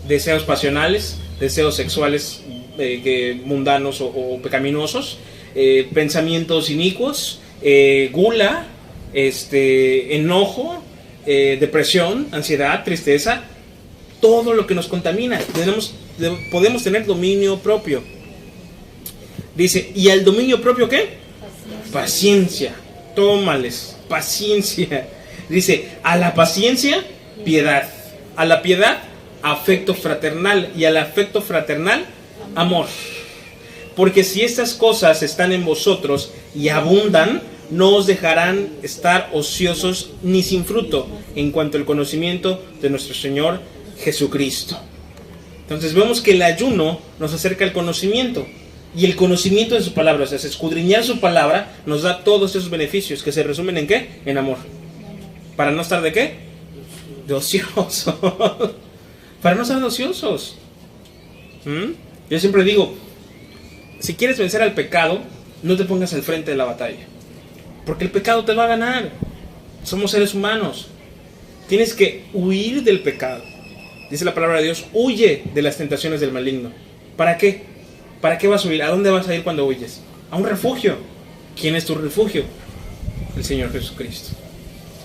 Deseos 0.07 0.45
pasionales, 0.45 1.19
deseos 1.41 1.75
sexuales 1.75 2.43
eh, 2.79 3.41
mundanos 3.45 4.01
o, 4.01 4.39
pecaminosos, 4.43 5.19
eh, 5.55 5.89
pensamientos 5.93 6.71
inicuos, 6.71 7.41
eh, 7.61 8.09
gula, 8.13 8.67
este, 9.13 10.17
enojo, 10.17 10.83
depresión, 11.25 12.27
ansiedad, 12.33 12.83
tristeza, 12.83 13.45
todo 14.23 14.55
lo 14.55 14.67
que 14.67 14.75
nos 14.75 14.87
contamina. 14.87 15.39
Tenemos, 15.39 15.93
podemos 16.51 16.83
tener 16.85 17.05
dominio 17.05 17.59
propio. 17.59 18.03
Dice, 19.55 19.93
¿y 19.95 20.09
al 20.09 20.25
dominio 20.25 20.63
propio 20.63 20.89
qué? 20.89 21.19
Paciencia. 21.93 22.75
Tómales, 23.17 23.97
paciencia. 24.09 25.09
Dice, 25.49 25.89
a 26.05 26.17
la 26.17 26.35
paciencia, 26.35 27.05
piedad. 27.45 27.91
A 28.37 28.45
la 28.47 28.63
piedad, 28.63 29.03
afecto 29.43 29.93
fraternal. 29.93 30.71
Y 30.77 30.85
al 30.85 30.97
afecto 30.97 31.43
fraternal, 31.43 32.07
amor. 32.55 32.87
Porque 33.97 34.23
si 34.23 34.43
estas 34.43 34.73
cosas 34.73 35.23
están 35.25 35.53
en 35.53 35.65
vosotros 35.65 36.31
y 36.55 36.69
abundan, 36.69 37.43
no 37.71 37.97
os 37.97 38.07
dejarán 38.07 38.69
estar 38.83 39.31
ociosos 39.33 40.11
ni 40.23 40.45
sin 40.45 40.65
fruto 40.65 41.09
en 41.35 41.51
cuanto 41.51 41.77
al 41.77 41.85
conocimiento 41.85 42.63
de 42.81 42.89
nuestro 42.89 43.15
Señor 43.15 43.61
Jesucristo. 43.99 44.79
Entonces 45.63 45.95
vemos 45.95 46.21
que 46.21 46.33
el 46.33 46.43
ayuno 46.43 47.01
nos 47.19 47.33
acerca 47.33 47.65
al 47.65 47.73
conocimiento. 47.73 48.47
Y 48.95 49.07
el 49.07 49.17
conocimiento 49.17 49.75
de 49.75 49.81
su 49.81 49.95
palabra, 49.95 50.25
o 50.25 50.27
sea, 50.27 50.37
escudriñar 50.37 51.03
su 51.03 51.19
palabra, 51.19 51.73
nos 51.87 52.03
da 52.03 52.25
todos 52.25 52.51
esos 52.51 52.69
beneficios 52.69 53.23
que 53.23 53.33
se 53.33 53.43
resumen 53.43 53.79
en 53.79 53.87
qué? 53.87 54.21
En 54.27 54.37
amor. 54.37 54.59
¿Para 55.57 55.71
no 55.71 55.81
estar 55.81 56.03
de 56.03 56.13
qué? 56.13 56.35
De. 57.27 57.35
Para 59.43 59.55
no 59.55 59.63
estar 59.63 59.79
de 59.79 59.85
ociosos. 59.85 60.57
¿Mm? 61.65 61.93
Yo 62.29 62.39
siempre 62.39 62.65
digo, 62.65 62.95
si 63.99 64.15
quieres 64.15 64.39
vencer 64.39 64.61
al 64.63 64.75
pecado, 64.75 65.21
no 65.63 65.77
te 65.77 65.85
pongas 65.85 66.13
al 66.13 66.23
frente 66.23 66.51
de 66.51 66.57
la 66.57 66.65
batalla. 66.65 67.07
Porque 67.87 68.05
el 68.05 68.11
pecado 68.11 68.45
te 68.45 68.53
va 68.53 68.65
a 68.65 68.69
ganar. 68.69 69.11
Somos 69.85 70.11
seres 70.11 70.35
humanos. 70.35 70.89
Tienes 71.69 71.95
que 71.95 72.25
huir 72.35 72.83
del 72.83 73.01
pecado. 73.01 73.43
Dice 74.13 74.27
la 74.27 74.35
palabra 74.35 74.59
de 74.59 74.65
Dios, 74.65 74.85
huye 74.93 75.43
de 75.55 75.63
las 75.63 75.79
tentaciones 75.79 76.21
del 76.21 76.33
maligno. 76.33 76.71
¿Para 77.17 77.39
qué? 77.39 77.63
¿Para 78.21 78.37
qué 78.37 78.47
vas 78.47 78.63
a 78.63 78.69
huir? 78.69 78.83
¿A 78.83 78.91
dónde 78.91 79.09
vas 79.09 79.27
a 79.27 79.35
ir 79.35 79.43
cuando 79.43 79.65
huyes? 79.65 80.03
A 80.31 80.37
un 80.37 80.45
refugio. 80.45 80.99
¿Quién 81.59 81.77
es 81.77 81.87
tu 81.87 81.95
refugio? 81.95 82.45
El 83.35 83.43
Señor 83.43 83.73
Jesucristo. 83.73 84.37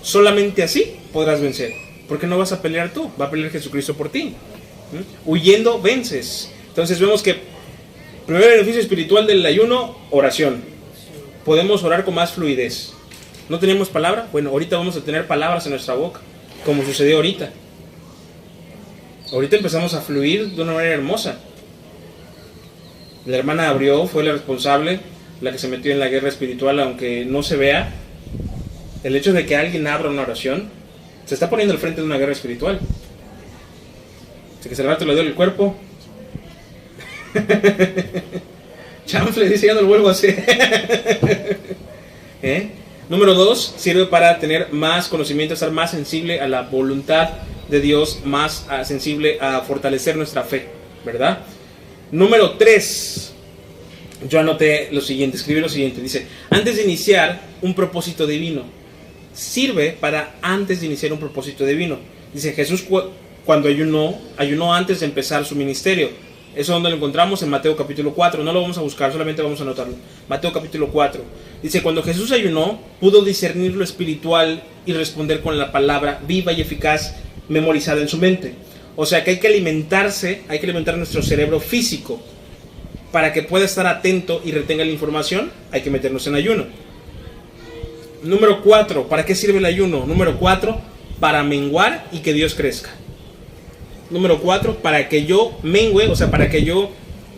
Solamente 0.02 0.62
así 0.62 0.96
podrás 1.10 1.40
vencer. 1.40 1.72
Porque 2.06 2.26
no 2.26 2.36
vas 2.36 2.52
a 2.52 2.60
pelear 2.60 2.92
tú, 2.92 3.10
va 3.18 3.24
a 3.24 3.30
pelear 3.30 3.50
Jesucristo 3.50 3.94
por 3.94 4.10
ti. 4.10 4.34
¿Mm? 4.92 5.30
Huyendo 5.30 5.80
vences. 5.80 6.52
Entonces 6.68 7.00
vemos 7.00 7.22
que 7.22 7.36
primer 8.26 8.50
beneficio 8.50 8.82
espiritual 8.82 9.26
del 9.26 9.46
ayuno, 9.46 9.96
oración. 10.10 10.62
Podemos 11.46 11.82
orar 11.82 12.04
con 12.04 12.14
más 12.14 12.32
fluidez. 12.32 12.92
¿No 13.48 13.58
tenemos 13.58 13.88
palabra? 13.88 14.28
Bueno, 14.32 14.50
ahorita 14.50 14.76
vamos 14.76 14.98
a 14.98 15.00
tener 15.00 15.26
palabras 15.26 15.64
en 15.64 15.70
nuestra 15.70 15.94
boca, 15.94 16.20
como 16.66 16.84
sucedió 16.84 17.16
ahorita. 17.16 17.50
Ahorita 19.32 19.56
empezamos 19.56 19.94
a 19.94 20.00
fluir 20.00 20.50
de 20.50 20.62
una 20.62 20.72
manera 20.72 20.94
hermosa. 20.94 21.38
La 23.26 23.36
hermana 23.36 23.68
abrió, 23.68 24.06
fue 24.06 24.24
la 24.24 24.32
responsable, 24.32 25.00
la 25.40 25.52
que 25.52 25.58
se 25.58 25.68
metió 25.68 25.92
en 25.92 25.98
la 25.98 26.08
guerra 26.08 26.28
espiritual, 26.28 26.80
aunque 26.80 27.24
no 27.24 27.42
se 27.42 27.56
vea. 27.56 27.92
El 29.04 29.16
hecho 29.16 29.32
de 29.32 29.44
que 29.44 29.56
alguien 29.56 29.86
abra 29.86 30.08
una 30.08 30.22
oración, 30.22 30.70
se 31.26 31.34
está 31.34 31.50
poniendo 31.50 31.74
al 31.74 31.80
frente 31.80 32.00
de 32.00 32.06
una 32.06 32.16
guerra 32.16 32.32
espiritual. 32.32 32.80
Así 34.58 34.68
que 34.68 34.74
se 34.74 34.82
rato 34.82 35.04
le 35.04 35.14
dio 35.14 35.22
el 35.22 35.34
cuerpo, 35.34 35.76
Chanfle 39.06 39.48
dice, 39.48 39.66
ya 39.66 39.74
no 39.74 39.82
lo 39.82 39.88
vuelvo 39.88 40.08
a 40.08 40.12
hacer. 40.12 40.42
¿Eh? 42.42 42.70
Número 43.08 43.34
dos, 43.34 43.74
sirve 43.76 44.06
para 44.06 44.38
tener 44.38 44.72
más 44.72 45.08
conocimiento, 45.08 45.54
estar 45.54 45.70
más 45.70 45.90
sensible 45.90 46.40
a 46.40 46.48
la 46.48 46.62
voluntad 46.62 47.30
de 47.68 47.80
Dios, 47.80 48.20
más 48.24 48.66
ah, 48.68 48.84
sensible 48.84 49.38
a 49.40 49.60
fortalecer 49.60 50.16
nuestra 50.16 50.42
fe, 50.42 50.66
¿verdad? 51.04 51.40
Número 52.10 52.52
tres, 52.52 53.32
yo 54.28 54.40
anoté 54.40 54.88
lo 54.92 55.00
siguiente, 55.00 55.36
escribí 55.36 55.60
lo 55.60 55.68
siguiente, 55.68 56.00
dice, 56.00 56.26
antes 56.50 56.76
de 56.76 56.84
iniciar 56.84 57.40
un 57.62 57.74
propósito 57.74 58.26
divino, 58.26 58.62
sirve 59.32 59.96
para 59.98 60.36
antes 60.42 60.80
de 60.80 60.86
iniciar 60.86 61.12
un 61.12 61.20
propósito 61.20 61.64
divino. 61.64 61.98
Dice 62.32 62.52
Jesús 62.52 62.84
cuando 63.44 63.68
ayunó, 63.68 64.18
ayunó 64.36 64.74
antes 64.74 65.00
de 65.00 65.06
empezar 65.06 65.44
su 65.44 65.54
ministerio 65.54 66.10
eso 66.58 66.72
es 66.72 66.74
donde 66.74 66.90
lo 66.90 66.96
encontramos 66.96 67.40
en 67.42 67.50
Mateo 67.50 67.76
capítulo 67.76 68.14
4. 68.14 68.42
No 68.42 68.52
lo 68.52 68.62
vamos 68.62 68.78
a 68.78 68.80
buscar, 68.80 69.12
solamente 69.12 69.42
vamos 69.42 69.60
a 69.60 69.62
anotarlo. 69.62 69.94
Mateo 70.28 70.52
capítulo 70.52 70.88
4. 70.88 71.22
Dice, 71.62 71.82
cuando 71.82 72.02
Jesús 72.02 72.32
ayunó, 72.32 72.80
pudo 73.00 73.22
discernir 73.22 73.76
lo 73.76 73.84
espiritual 73.84 74.62
y 74.84 74.92
responder 74.92 75.40
con 75.40 75.56
la 75.56 75.70
palabra 75.70 76.20
viva 76.26 76.52
y 76.52 76.60
eficaz 76.60 77.14
memorizada 77.48 78.00
en 78.00 78.08
su 78.08 78.18
mente. 78.18 78.54
O 78.96 79.06
sea 79.06 79.24
que 79.24 79.30
hay 79.30 79.38
que 79.38 79.48
alimentarse, 79.48 80.42
hay 80.48 80.58
que 80.58 80.66
alimentar 80.66 80.96
nuestro 80.96 81.22
cerebro 81.22 81.60
físico. 81.60 82.20
Para 83.12 83.32
que 83.32 83.42
pueda 83.42 83.64
estar 83.64 83.86
atento 83.86 84.42
y 84.44 84.52
retenga 84.52 84.84
la 84.84 84.90
información, 84.90 85.50
hay 85.70 85.80
que 85.80 85.90
meternos 85.90 86.26
en 86.26 86.34
ayuno. 86.34 86.66
Número 88.22 88.62
4. 88.62 89.08
¿Para 89.08 89.24
qué 89.24 89.34
sirve 89.34 89.58
el 89.58 89.64
ayuno? 89.64 90.04
Número 90.04 90.38
4. 90.38 90.78
Para 91.20 91.42
menguar 91.42 92.06
y 92.12 92.18
que 92.18 92.32
Dios 92.32 92.54
crezca. 92.54 92.90
Número 94.10 94.40
cuatro, 94.40 94.76
para 94.76 95.06
que 95.10 95.26
yo 95.26 95.58
mengüe, 95.62 96.08
o 96.08 96.16
sea, 96.16 96.30
para 96.30 96.48
que 96.48 96.64
yo 96.64 96.90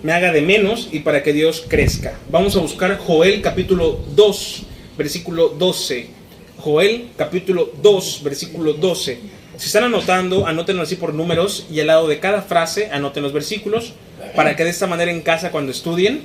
me 0.04 0.12
haga 0.12 0.30
de 0.30 0.40
menos 0.40 0.88
y 0.92 1.00
para 1.00 1.24
que 1.24 1.32
Dios 1.32 1.64
crezca. 1.66 2.16
Vamos 2.30 2.54
a 2.54 2.60
buscar 2.60 2.96
Joel 2.96 3.42
capítulo 3.42 3.98
2, 4.14 4.62
versículo 4.96 5.48
12. 5.48 6.06
Joel 6.58 7.08
capítulo 7.16 7.72
2, 7.82 8.20
versículo 8.22 8.74
12. 8.74 9.18
Si 9.60 9.66
están 9.66 9.84
anotando, 9.84 10.46
anótenlo 10.46 10.80
así 10.80 10.96
por 10.96 11.12
números 11.12 11.66
y 11.70 11.80
al 11.80 11.88
lado 11.88 12.08
de 12.08 12.18
cada 12.18 12.40
frase 12.40 12.88
anoten 12.92 13.22
los 13.22 13.34
versículos 13.34 13.92
para 14.34 14.56
que 14.56 14.64
de 14.64 14.70
esta 14.70 14.86
manera 14.86 15.10
en 15.10 15.20
casa 15.20 15.50
cuando 15.50 15.70
estudien, 15.70 16.22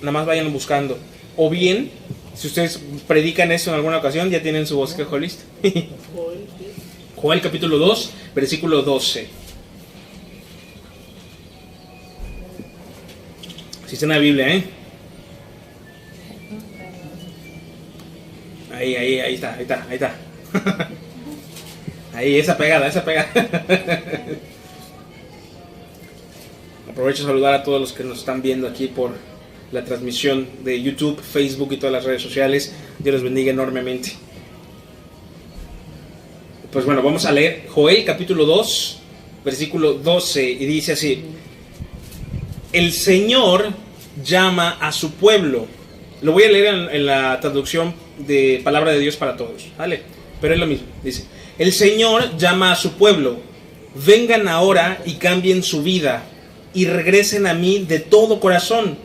nada 0.00 0.10
más 0.10 0.26
vayan 0.26 0.52
buscando. 0.52 0.98
O 1.36 1.48
bien, 1.48 1.92
si 2.34 2.48
ustedes 2.48 2.80
predican 3.06 3.52
eso 3.52 3.70
en 3.70 3.76
alguna 3.76 3.98
ocasión, 3.98 4.30
ya 4.30 4.42
tienen 4.42 4.66
su 4.66 4.76
bosquejo 4.76 5.16
listo. 5.16 5.44
Joel 7.14 7.40
capítulo 7.40 7.78
2, 7.78 8.10
versículo 8.34 8.82
12. 8.82 9.28
Si 13.86 13.94
está 13.94 14.06
en 14.06 14.10
la 14.10 14.18
Biblia, 14.18 14.56
¿eh? 14.56 14.64
Ahí, 18.74 18.96
ahí, 18.96 19.20
ahí 19.20 19.34
está, 19.34 19.54
ahí 19.54 19.62
está, 19.62 19.86
ahí 19.88 19.94
está. 19.94 20.88
ahí, 22.18 22.38
esa 22.38 22.56
pegada, 22.56 22.86
esa 22.88 23.04
pegada. 23.04 23.30
Aprovecho 26.90 27.22
a 27.22 27.26
saludar 27.26 27.54
a 27.54 27.62
todos 27.62 27.80
los 27.80 27.92
que 27.92 28.02
nos 28.02 28.18
están 28.18 28.42
viendo 28.42 28.66
aquí 28.66 28.88
por 28.88 29.12
la 29.70 29.84
transmisión 29.84 30.48
de 30.64 30.82
YouTube, 30.82 31.20
Facebook 31.20 31.72
y 31.72 31.76
todas 31.76 31.92
las 31.92 32.04
redes 32.04 32.22
sociales. 32.22 32.74
Dios 32.98 33.14
los 33.14 33.22
bendiga 33.22 33.52
enormemente. 33.52 34.14
Pues 36.72 36.84
bueno, 36.84 37.02
vamos 37.02 37.24
a 37.24 37.30
leer 37.30 37.66
Joel 37.68 38.04
capítulo 38.04 38.44
2, 38.44 38.98
versículo 39.44 39.94
12, 39.94 40.50
y 40.50 40.66
dice 40.66 40.92
así, 40.92 41.22
el 42.72 42.92
Señor 42.92 43.72
llama 44.24 44.78
a 44.80 44.90
su 44.90 45.12
pueblo. 45.12 45.66
Lo 46.20 46.32
voy 46.32 46.42
a 46.42 46.50
leer 46.50 46.90
en, 46.92 47.06
la 47.06 47.38
traducción 47.40 47.94
de 48.18 48.60
Palabra 48.64 48.90
de 48.90 48.98
Dios 48.98 49.16
para 49.16 49.36
todos, 49.36 49.68
¿vale? 49.78 50.02
Pero 50.40 50.54
es 50.54 50.60
lo 50.60 50.66
mismo, 50.66 50.88
dice, 51.04 51.24
el 51.58 51.72
Señor 51.72 52.36
llama 52.36 52.72
a 52.72 52.76
su 52.76 52.92
pueblo, 52.92 53.36
vengan 54.06 54.48
ahora 54.48 55.02
y 55.04 55.14
cambien 55.14 55.62
su 55.62 55.82
vida 55.82 56.24
y 56.72 56.84
regresen 56.86 57.46
a 57.46 57.54
mí 57.54 57.80
de 57.80 57.98
todo 57.98 58.38
corazón, 58.38 58.96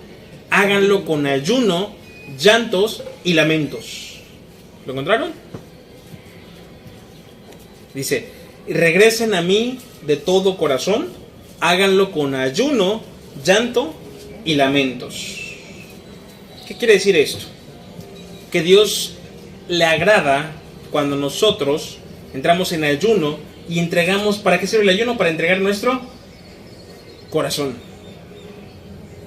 háganlo 0.49 1.05
con 1.05 1.25
ayuno, 1.25 1.95
llantos 2.39 3.03
y 3.23 3.33
lamentos. 3.33 4.19
¿Lo 4.85 4.93
encontraron? 4.93 5.31
Dice, 7.93 8.27
regresen 8.67 9.33
a 9.33 9.41
mí 9.41 9.79
de 10.05 10.17
todo 10.17 10.57
corazón, 10.57 11.09
háganlo 11.59 12.11
con 12.11 12.35
ayuno, 12.35 13.01
llanto 13.43 13.93
y 14.45 14.55
lamentos. 14.55 15.39
¿Qué 16.67 16.75
quiere 16.75 16.93
decir 16.93 17.15
esto? 17.15 17.45
Que 18.51 18.61
Dios 18.61 19.13
le 19.67 19.85
agrada 19.85 20.51
cuando 20.91 21.15
nosotros 21.15 21.97
entramos 22.33 22.71
en 22.71 22.83
ayuno 22.83 23.37
y 23.69 23.79
entregamos, 23.79 24.37
¿para 24.37 24.59
qué 24.59 24.67
sirve 24.67 24.83
el 24.83 24.89
ayuno? 24.89 25.17
Para 25.17 25.29
entregar 25.29 25.59
nuestro 25.61 26.01
corazón. 27.29 27.75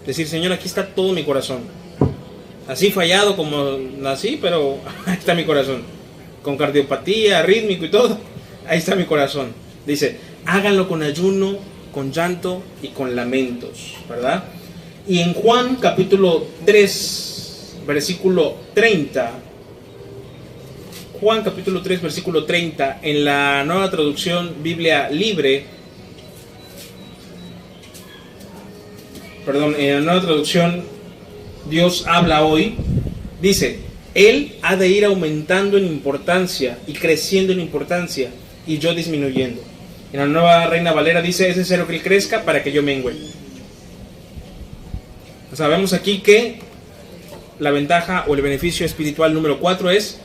Decir, 0.07 0.29
Señor, 0.29 0.53
aquí 0.53 0.67
está 0.67 0.87
todo 0.87 1.13
mi 1.13 1.25
corazón. 1.25 1.61
Así 2.69 2.91
fallado 2.91 3.37
como 3.37 3.79
nací, 3.99 4.39
pero 4.41 4.79
ahí 5.07 5.17
está 5.17 5.35
mi 5.35 5.45
corazón. 5.45 5.83
Con 6.43 6.57
cardiopatía, 6.57 7.43
rítmico 7.43 7.85
y 7.85 7.91
todo. 7.91 8.19
Ahí 8.69 8.79
está 8.79 8.95
mi 8.95 9.05
corazón. 9.05 9.53
Dice, 9.87 10.19
háganlo 10.45 10.89
con 10.89 11.03
ayuno, 11.03 11.59
con 11.93 12.13
llanto 12.13 12.63
y 12.83 12.89
con 12.89 13.17
lamentos, 13.17 13.95
¿verdad? 14.09 14.45
Y 15.09 15.21
en 15.21 15.35
Juan 15.35 15.77
capítulo 15.77 16.47
3, 16.65 17.77
versículo 17.87 18.57
30, 18.75 19.33
Juan 21.21 21.43
capítulo 21.43 21.81
3, 21.81 22.03
versículo 22.03 22.45
30, 22.45 22.99
en 23.03 23.25
la 23.25 23.65
nueva 23.65 23.91
traducción 23.91 24.57
Biblia 24.63 25.09
libre, 25.09 25.65
perdón, 29.47 29.77
en 29.79 29.95
la 29.95 30.01
nueva 30.03 30.21
traducción 30.21 30.85
Dios 31.71 32.05
habla 32.07 32.45
hoy, 32.45 32.75
dice, 33.41 33.79
Él 34.15 34.57
ha 34.61 34.77
de 34.77 34.89
ir 34.89 35.07
aumentando 35.07 35.79
en 35.79 35.87
importancia 35.87 36.77
y 36.87 36.93
creciendo 36.93 37.55
en 37.55 37.61
importancia 37.61 38.29
y 38.67 38.77
yo 38.77 38.95
disminuyendo. 38.95 39.63
En 40.13 40.21
la 40.21 40.27
nueva 40.27 40.67
Reina 40.67 40.93
Valera 40.93 41.23
dice, 41.23 41.49
es 41.49 41.57
necesario 41.57 41.87
que 41.87 41.95
Él 41.95 42.03
crezca 42.03 42.43
para 42.45 42.63
que 42.63 42.73
yo 42.73 42.83
mengüe. 42.83 43.15
Sabemos 45.55 45.95
aquí 45.95 46.19
que 46.19 46.59
la 47.59 47.71
ventaja 47.71 48.27
o 48.29 48.35
el 48.35 48.43
beneficio 48.43 48.85
espiritual 48.85 49.33
número 49.33 49.59
4 49.61 49.91
es 49.91 50.21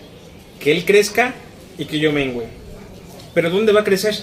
que 0.62 0.72
Él 0.72 0.86
crezca 0.86 1.34
y 1.78 1.86
que 1.86 1.99
yo 1.99 2.12
mengüe. 2.12 2.45
Pero 3.34 3.49
¿dónde 3.49 3.72
va 3.72 3.82
a 3.82 3.84
crecer? 3.84 4.16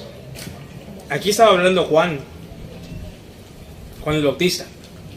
Aquí 1.10 1.30
estaba 1.30 1.52
hablando 1.52 1.84
Juan, 1.84 2.20
Juan 4.02 4.16
el 4.16 4.24
Bautista, 4.24 4.66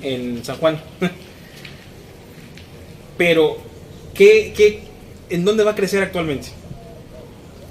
en 0.02 0.44
San 0.44 0.58
Juan. 0.58 0.82
Pero, 3.18 3.58
¿qué, 4.14 4.54
qué, 4.56 4.84
en 5.30 5.46
dónde 5.46 5.64
va 5.64 5.72
a 5.72 5.76
crecer 5.76 6.02
actualmente? 6.02 6.48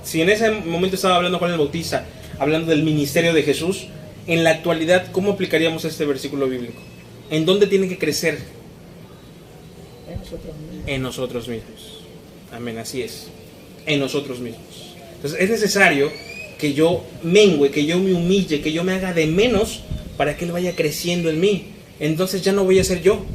Si 0.05 0.21
en 0.23 0.31
ese 0.31 0.51
momento 0.51 0.97
estaba 0.97 1.17
hablando 1.17 1.39
Juan 1.39 1.53
el 1.53 1.59
Bautista, 1.59 2.07
hablando 2.39 2.71
del 2.71 2.83
ministerio 2.83 3.33
de 3.33 3.43
Jesús, 3.43 3.87
en 4.27 4.45
la 4.45 4.51
actualidad, 4.51 5.11
¿cómo 5.11 5.33
aplicaríamos 5.33 5.85
este 5.85 6.05
versículo 6.05 6.47
bíblico? 6.47 6.81
¿En 7.31 7.47
dónde 7.47 7.67
tiene 7.67 7.89
que 7.89 7.99
crecer? 7.99 8.39
En 10.09 10.19
nosotros 10.19 10.57
mismos. 10.57 10.85
En 10.87 11.03
nosotros 11.03 11.49
mismos. 11.49 12.01
Amén, 12.53 12.79
así 12.79 13.03
es. 13.03 13.29
En 13.91 13.99
nosotros 13.99 14.39
mismos. 14.39 14.63
Entonces 15.17 15.41
es 15.41 15.51
necesario 15.51 16.13
que 16.59 16.75
yo 16.75 17.05
mengüe, 17.25 17.73
que 17.73 17.85
yo 17.87 17.99
me 17.99 18.15
humille, 18.15 18.61
que 18.61 18.71
yo 18.71 18.85
me 18.85 18.93
haga 18.93 19.13
de 19.13 19.27
menos 19.27 19.81
para 20.17 20.37
que 20.37 20.45
Él 20.45 20.53
vaya 20.53 20.77
creciendo 20.77 21.29
en 21.29 21.41
mí. 21.41 21.65
Entonces 21.99 22.43
ya 22.43 22.53
no 22.53 22.63
voy 22.63 22.79
a 22.79 22.85
ser 22.85 23.03
yo, 23.03 23.27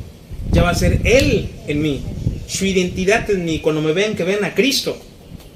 ya 0.54 0.64
va 0.64 0.70
a 0.70 0.76
ser 0.76 1.02
Él 1.04 1.50
en 1.68 1.82
mí. 1.82 2.02
Su 2.48 2.66
identidad 2.66 3.30
en 3.30 3.44
mí, 3.44 3.60
cuando 3.60 3.82
me 3.82 3.92
vean, 3.92 4.16
que 4.16 4.24
vean 4.24 4.46
a 4.46 4.56
Cristo, 4.56 4.98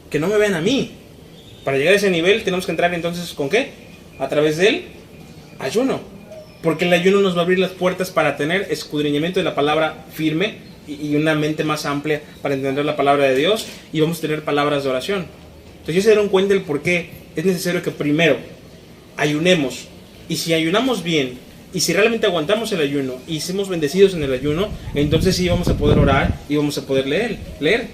que 0.09 0.19
no 0.19 0.27
me 0.27 0.37
vean 0.37 0.55
a 0.55 0.61
mí. 0.61 0.91
Para 1.63 1.77
llegar 1.77 1.93
a 1.93 1.97
ese 1.97 2.11
nivel 2.11 2.43
tenemos 2.43 2.65
que 2.65 2.71
entrar 2.71 2.93
entonces 2.93 3.31
con 3.33 3.49
qué? 3.49 3.69
A 4.19 4.27
través 4.27 4.57
del 4.57 4.83
ayuno. 5.59 6.01
Porque 6.61 6.83
el 6.83 6.91
ayuno 6.91 7.21
nos 7.21 7.37
va 7.37 7.39
a 7.39 7.43
abrir 7.43 7.59
las 7.59 7.71
puertas 7.71 8.09
para 8.09 8.35
tener 8.35 8.67
escudriñamiento 8.69 9.39
de 9.39 9.45
la 9.45 9.55
palabra 9.55 10.05
firme 10.13 10.68
y 11.01 11.15
una 11.15 11.35
mente 11.35 11.63
más 11.63 11.85
amplia 11.85 12.21
para 12.41 12.55
entender 12.55 12.85
la 12.85 12.95
palabra 12.95 13.25
de 13.25 13.35
Dios 13.35 13.67
y 13.93 13.99
vamos 14.01 14.17
a 14.19 14.21
tener 14.21 14.43
palabras 14.43 14.83
de 14.83 14.89
oración. 14.89 15.25
Entonces 15.71 15.95
ya 15.95 16.01
se 16.01 16.09
dieron 16.09 16.29
cuenta 16.29 16.53
del 16.53 16.63
por 16.63 16.81
qué 16.81 17.09
es 17.35 17.45
necesario 17.45 17.81
que 17.81 17.91
primero 17.91 18.37
ayunemos 19.17 19.87
y 20.27 20.37
si 20.37 20.53
ayunamos 20.53 21.03
bien 21.03 21.37
y 21.73 21.81
si 21.81 21.93
realmente 21.93 22.25
aguantamos 22.25 22.71
el 22.71 22.81
ayuno 22.81 23.15
y 23.27 23.39
somos 23.41 23.69
bendecidos 23.69 24.13
en 24.13 24.23
el 24.23 24.33
ayuno, 24.33 24.69
entonces 24.95 25.35
sí 25.35 25.47
vamos 25.47 25.67
a 25.67 25.77
poder 25.77 25.99
orar 25.99 26.39
y 26.49 26.55
vamos 26.55 26.77
a 26.77 26.85
poder 26.85 27.07
leer, 27.07 27.37
leer. 27.59 27.87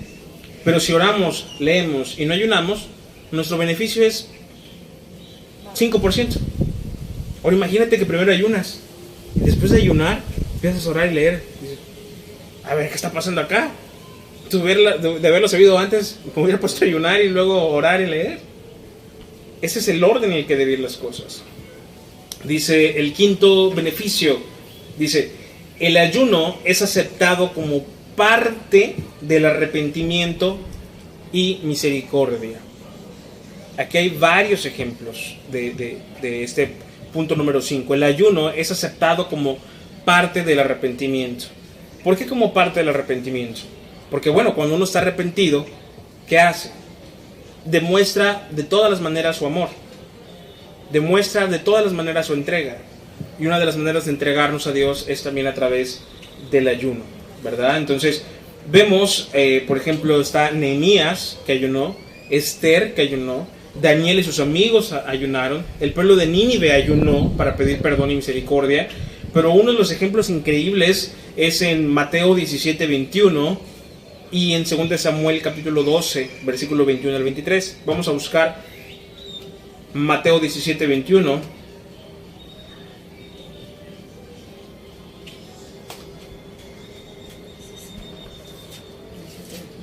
Pero 0.63 0.79
si 0.79 0.93
oramos, 0.93 1.47
leemos 1.59 2.17
y 2.17 2.25
no 2.25 2.33
ayunamos, 2.33 2.87
nuestro 3.31 3.57
beneficio 3.57 4.03
es 4.03 4.29
5%. 5.77 6.37
Ahora 7.43 7.55
imagínate 7.55 7.99
que 7.99 8.05
primero 8.05 8.31
ayunas 8.31 8.79
y 9.35 9.41
después 9.41 9.71
de 9.71 9.77
ayunar 9.77 10.21
empiezas 10.55 10.87
a 10.87 10.89
orar 10.89 11.11
y 11.11 11.15
leer. 11.15 11.43
A 12.67 12.75
ver, 12.75 12.89
¿qué 12.89 12.95
está 12.95 13.11
pasando 13.11 13.41
acá? 13.41 13.71
Tú 14.49 14.63
de, 14.63 15.27
haberlo 15.27 15.47
sabido 15.47 15.77
antes, 15.77 16.19
me 16.35 16.43
hubiera 16.43 16.59
puesto 16.59 16.83
a 16.83 16.87
ayunar 16.87 17.21
y 17.21 17.29
luego 17.29 17.67
orar 17.69 18.01
y 18.01 18.07
leer. 18.07 18.39
Ese 19.61 19.79
es 19.79 19.87
el 19.87 20.03
orden 20.03 20.31
en 20.31 20.37
el 20.39 20.45
que 20.45 20.55
debe 20.55 20.73
ir 20.73 20.79
las 20.79 20.97
cosas. 20.97 21.41
Dice 22.43 22.99
el 22.99 23.13
quinto 23.13 23.71
beneficio, 23.71 24.39
dice, 24.97 25.31
el 25.79 25.97
ayuno 25.97 26.57
es 26.63 26.81
aceptado 26.81 27.53
como 27.53 27.83
parte 28.15 28.95
del 29.21 29.45
arrepentimiento 29.45 30.57
y 31.33 31.59
misericordia. 31.63 32.59
Aquí 33.77 33.97
hay 33.97 34.09
varios 34.09 34.65
ejemplos 34.65 35.35
de, 35.51 35.97
este 36.21 36.69
punto 37.11 37.35
número 37.35 37.61
5. 37.61 37.93
El 37.93 38.03
ayuno 38.03 38.51
es 38.51 38.71
aceptado 38.71 39.27
como 39.27 39.57
parte 40.05 40.43
del 40.43 40.59
arrepentimiento. 40.59 41.45
¿Por 42.05 42.15
qué 42.15 42.27
como 42.27 42.53
parte 42.53 42.81
del 42.81 42.89
arrepentimiento? 42.89 43.61
Porque 44.11 44.29
bueno, 44.29 44.53
cuando 44.53 44.75
uno 44.75 44.85
está 44.85 44.99
arrepentido, 44.99 45.65
¿qué 46.29 46.37
hace? 46.37 46.69
Demuestra 47.65 48.47
de 48.51 48.61
todas 48.61 48.91
las 48.91 49.01
maneras 49.01 49.37
su 49.37 49.47
amor. 49.47 49.69
Demuestra 50.91 51.47
de 51.47 51.57
todas 51.57 51.83
las 51.83 51.93
maneras 51.93 52.27
su 52.27 52.35
entrega. 52.35 52.77
Y 53.39 53.47
una 53.47 53.57
de 53.57 53.65
las 53.65 53.75
maneras 53.75 54.05
de 54.05 54.11
entregarnos 54.11 54.67
a 54.67 54.71
Dios 54.71 55.05
es 55.09 55.23
también 55.23 55.47
a 55.47 55.55
través 55.55 56.03
del 56.51 56.67
ayuno, 56.67 57.01
¿verdad? 57.43 57.77
Entonces, 57.77 58.23
vemos, 58.71 59.31
eh, 59.33 59.63
por 59.67 59.77
ejemplo, 59.77 60.21
está 60.21 60.51
Nehemías 60.51 61.39
que 61.47 61.53
ayunó, 61.53 61.95
Esther 62.29 62.93
que 62.93 63.01
ayunó, 63.01 63.47
Daniel 63.81 64.19
y 64.19 64.23
sus 64.23 64.39
amigos 64.39 64.93
ayunaron, 64.93 65.65
el 65.79 65.91
pueblo 65.91 66.15
de 66.15 66.27
Nínive 66.27 66.71
ayunó 66.71 67.31
para 67.35 67.55
pedir 67.55 67.79
perdón 67.79 68.11
y 68.11 68.15
misericordia, 68.15 68.89
pero 69.35 69.51
uno 69.51 69.73
de 69.73 69.77
los 69.77 69.91
ejemplos 69.91 70.29
increíbles 70.29 71.13
es 71.35 71.61
en 71.61 71.89
Mateo 71.89 72.35
17, 72.35 72.87
21 72.87 73.59
y 74.31 74.53
en 74.53 74.63
2 74.63 74.97
Samuel 74.97 75.41
capítulo 75.41 75.83
12, 75.83 76.29
versículo 76.43 76.85
21 76.85 77.17
al 77.17 77.23
23. 77.23 77.81
Vamos 77.85 78.07
a 78.07 78.11
buscar 78.11 78.63
Mateo 79.93 80.39
17, 80.39 80.87
21. 80.87 81.41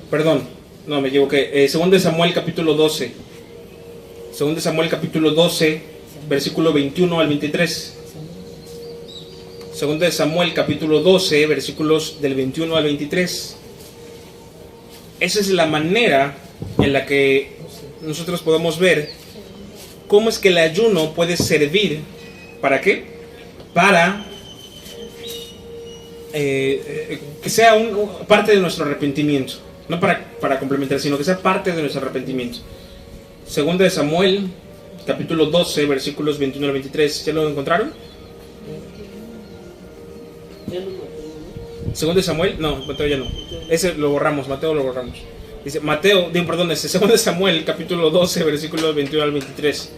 Perdón, 0.09 0.41
no 0.87 0.99
me 0.99 1.09
equivoqué. 1.09 1.63
Eh, 1.63 1.69
2 1.71 2.01
Samuel 2.01 2.33
capítulo 2.33 2.73
12 2.73 3.11
segundo 4.33 4.59
Samuel 4.59 4.89
capítulo 4.89 5.29
12, 5.29 5.79
versículo 6.27 6.73
21 6.73 7.19
al 7.19 7.27
23. 7.27 8.02
Segundo 9.73 10.05
de 10.05 10.11
Samuel 10.11 10.53
capítulo 10.53 10.99
12, 10.99 11.47
versículos 11.47 12.21
del 12.21 12.35
21 12.35 12.75
al 12.75 12.83
23. 12.83 13.57
Esa 15.19 15.39
es 15.39 15.49
la 15.49 15.65
manera 15.65 16.37
en 16.77 16.93
la 16.93 17.07
que 17.07 17.53
nosotros 18.01 18.43
podemos 18.43 18.77
ver 18.77 19.09
cómo 20.07 20.29
es 20.29 20.37
que 20.37 20.49
el 20.49 20.59
ayuno 20.59 21.15
puede 21.15 21.37
servir. 21.37 22.01
¿Para 22.61 22.81
qué? 22.81 23.05
Para 23.73 24.27
eh, 26.33 27.07
eh, 27.09 27.19
que 27.41 27.49
sea 27.49 27.73
un, 27.73 28.27
parte 28.27 28.51
de 28.51 28.59
nuestro 28.59 28.85
arrepentimiento. 28.85 29.55
No 29.89 29.99
para, 29.99 30.23
para 30.39 30.59
complementar, 30.59 30.99
sino 30.99 31.17
que 31.17 31.23
sea 31.23 31.39
parte 31.39 31.71
de 31.71 31.81
nuestro 31.81 31.99
arrepentimiento. 31.99 32.59
Segunda 33.47 33.85
de 33.85 33.89
Samuel, 33.89 34.49
capítulo 35.07 35.47
12, 35.47 35.87
versículos 35.87 36.37
21 36.37 36.67
al 36.67 36.73
23. 36.73 37.25
¿Ya 37.25 37.33
lo 37.33 37.49
encontraron? 37.49 38.12
Segundo 41.93 42.19
de 42.19 42.23
Samuel, 42.23 42.55
no, 42.59 42.77
Mateo 42.85 43.07
ya 43.07 43.17
no. 43.17 43.27
Ese 43.69 43.93
lo 43.93 44.09
borramos, 44.09 44.47
Mateo 44.47 44.73
lo 44.73 44.83
borramos. 44.83 45.17
Dice, 45.63 45.79
Mateo, 45.79 46.31
perdón, 46.31 46.71
ese 46.71 46.89
segundo 46.89 47.13
de 47.13 47.19
Samuel, 47.19 47.63
capítulo 47.63 48.09
12, 48.09 48.43
versículos 48.43 48.95
21 48.95 49.23
al 49.23 49.31
23. 49.31 49.89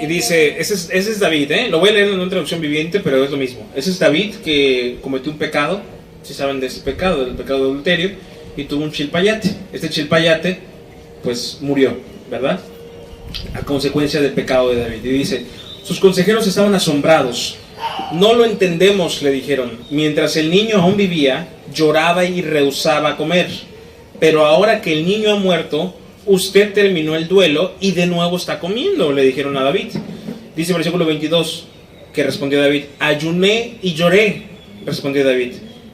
Y 0.00 0.06
dice, 0.06 0.60
ese 0.60 0.74
es, 0.74 0.88
ese 0.92 1.10
es 1.10 1.20
David, 1.20 1.50
¿eh? 1.52 1.68
Lo 1.68 1.80
voy 1.80 1.90
a 1.90 1.92
leer 1.92 2.08
en 2.08 2.20
una 2.20 2.30
traducción 2.30 2.60
viviente, 2.60 3.00
pero 3.00 3.22
es 3.22 3.30
lo 3.30 3.36
mismo. 3.36 3.68
Ese 3.74 3.90
es 3.90 3.98
David 3.98 4.36
que 4.36 4.98
cometió 5.02 5.30
un 5.30 5.38
pecado, 5.38 5.82
si 6.22 6.34
saben 6.34 6.60
de 6.60 6.66
ese 6.66 6.80
pecado, 6.80 7.24
del 7.24 7.34
pecado 7.34 7.60
de 7.60 7.64
adulterio, 7.64 8.10
y 8.56 8.64
tuvo 8.64 8.84
un 8.84 8.92
chilpayate. 8.92 9.50
Este 9.72 9.90
chilpayate 9.90 10.58
pues 11.22 11.58
murió, 11.60 11.96
¿verdad? 12.30 12.60
A 13.54 13.60
consecuencia 13.60 14.20
del 14.20 14.32
pecado 14.32 14.70
de 14.70 14.80
David. 14.80 15.04
Y 15.04 15.10
dice, 15.10 15.46
sus 15.82 16.00
consejeros 16.00 16.46
estaban 16.46 16.74
asombrados 16.74 17.56
No 18.12 18.34
lo 18.34 18.44
entendemos, 18.44 19.22
le 19.22 19.30
dijeron. 19.30 19.78
Mientras 19.90 20.36
el 20.36 20.50
niño 20.50 20.78
aún 20.78 20.96
vivía, 20.96 21.48
lloraba 21.72 22.24
y 22.24 22.42
rehusaba 22.42 23.16
comer. 23.16 23.48
Pero 24.18 24.46
ahora 24.46 24.80
que 24.80 24.92
el 24.92 25.06
niño 25.06 25.32
ha 25.32 25.36
muerto, 25.36 25.94
usted 26.26 26.72
terminó 26.72 27.16
el 27.16 27.28
duelo 27.28 27.74
y 27.80 27.92
de 27.92 28.06
nuevo 28.06 28.36
está 28.36 28.58
comiendo, 28.58 29.12
le 29.12 29.22
dijeron 29.22 29.56
a 29.56 29.62
David. 29.62 29.88
Dice 30.56 30.72
versículo 30.72 31.06
22 31.06 31.66
que 32.12 32.24
respondió 32.24 32.60
David, 32.60 32.84
ayuné 32.98 33.76
y 33.82 33.94
lloré, 33.94 34.42
respondió 34.84 35.24
David, 35.24 35.52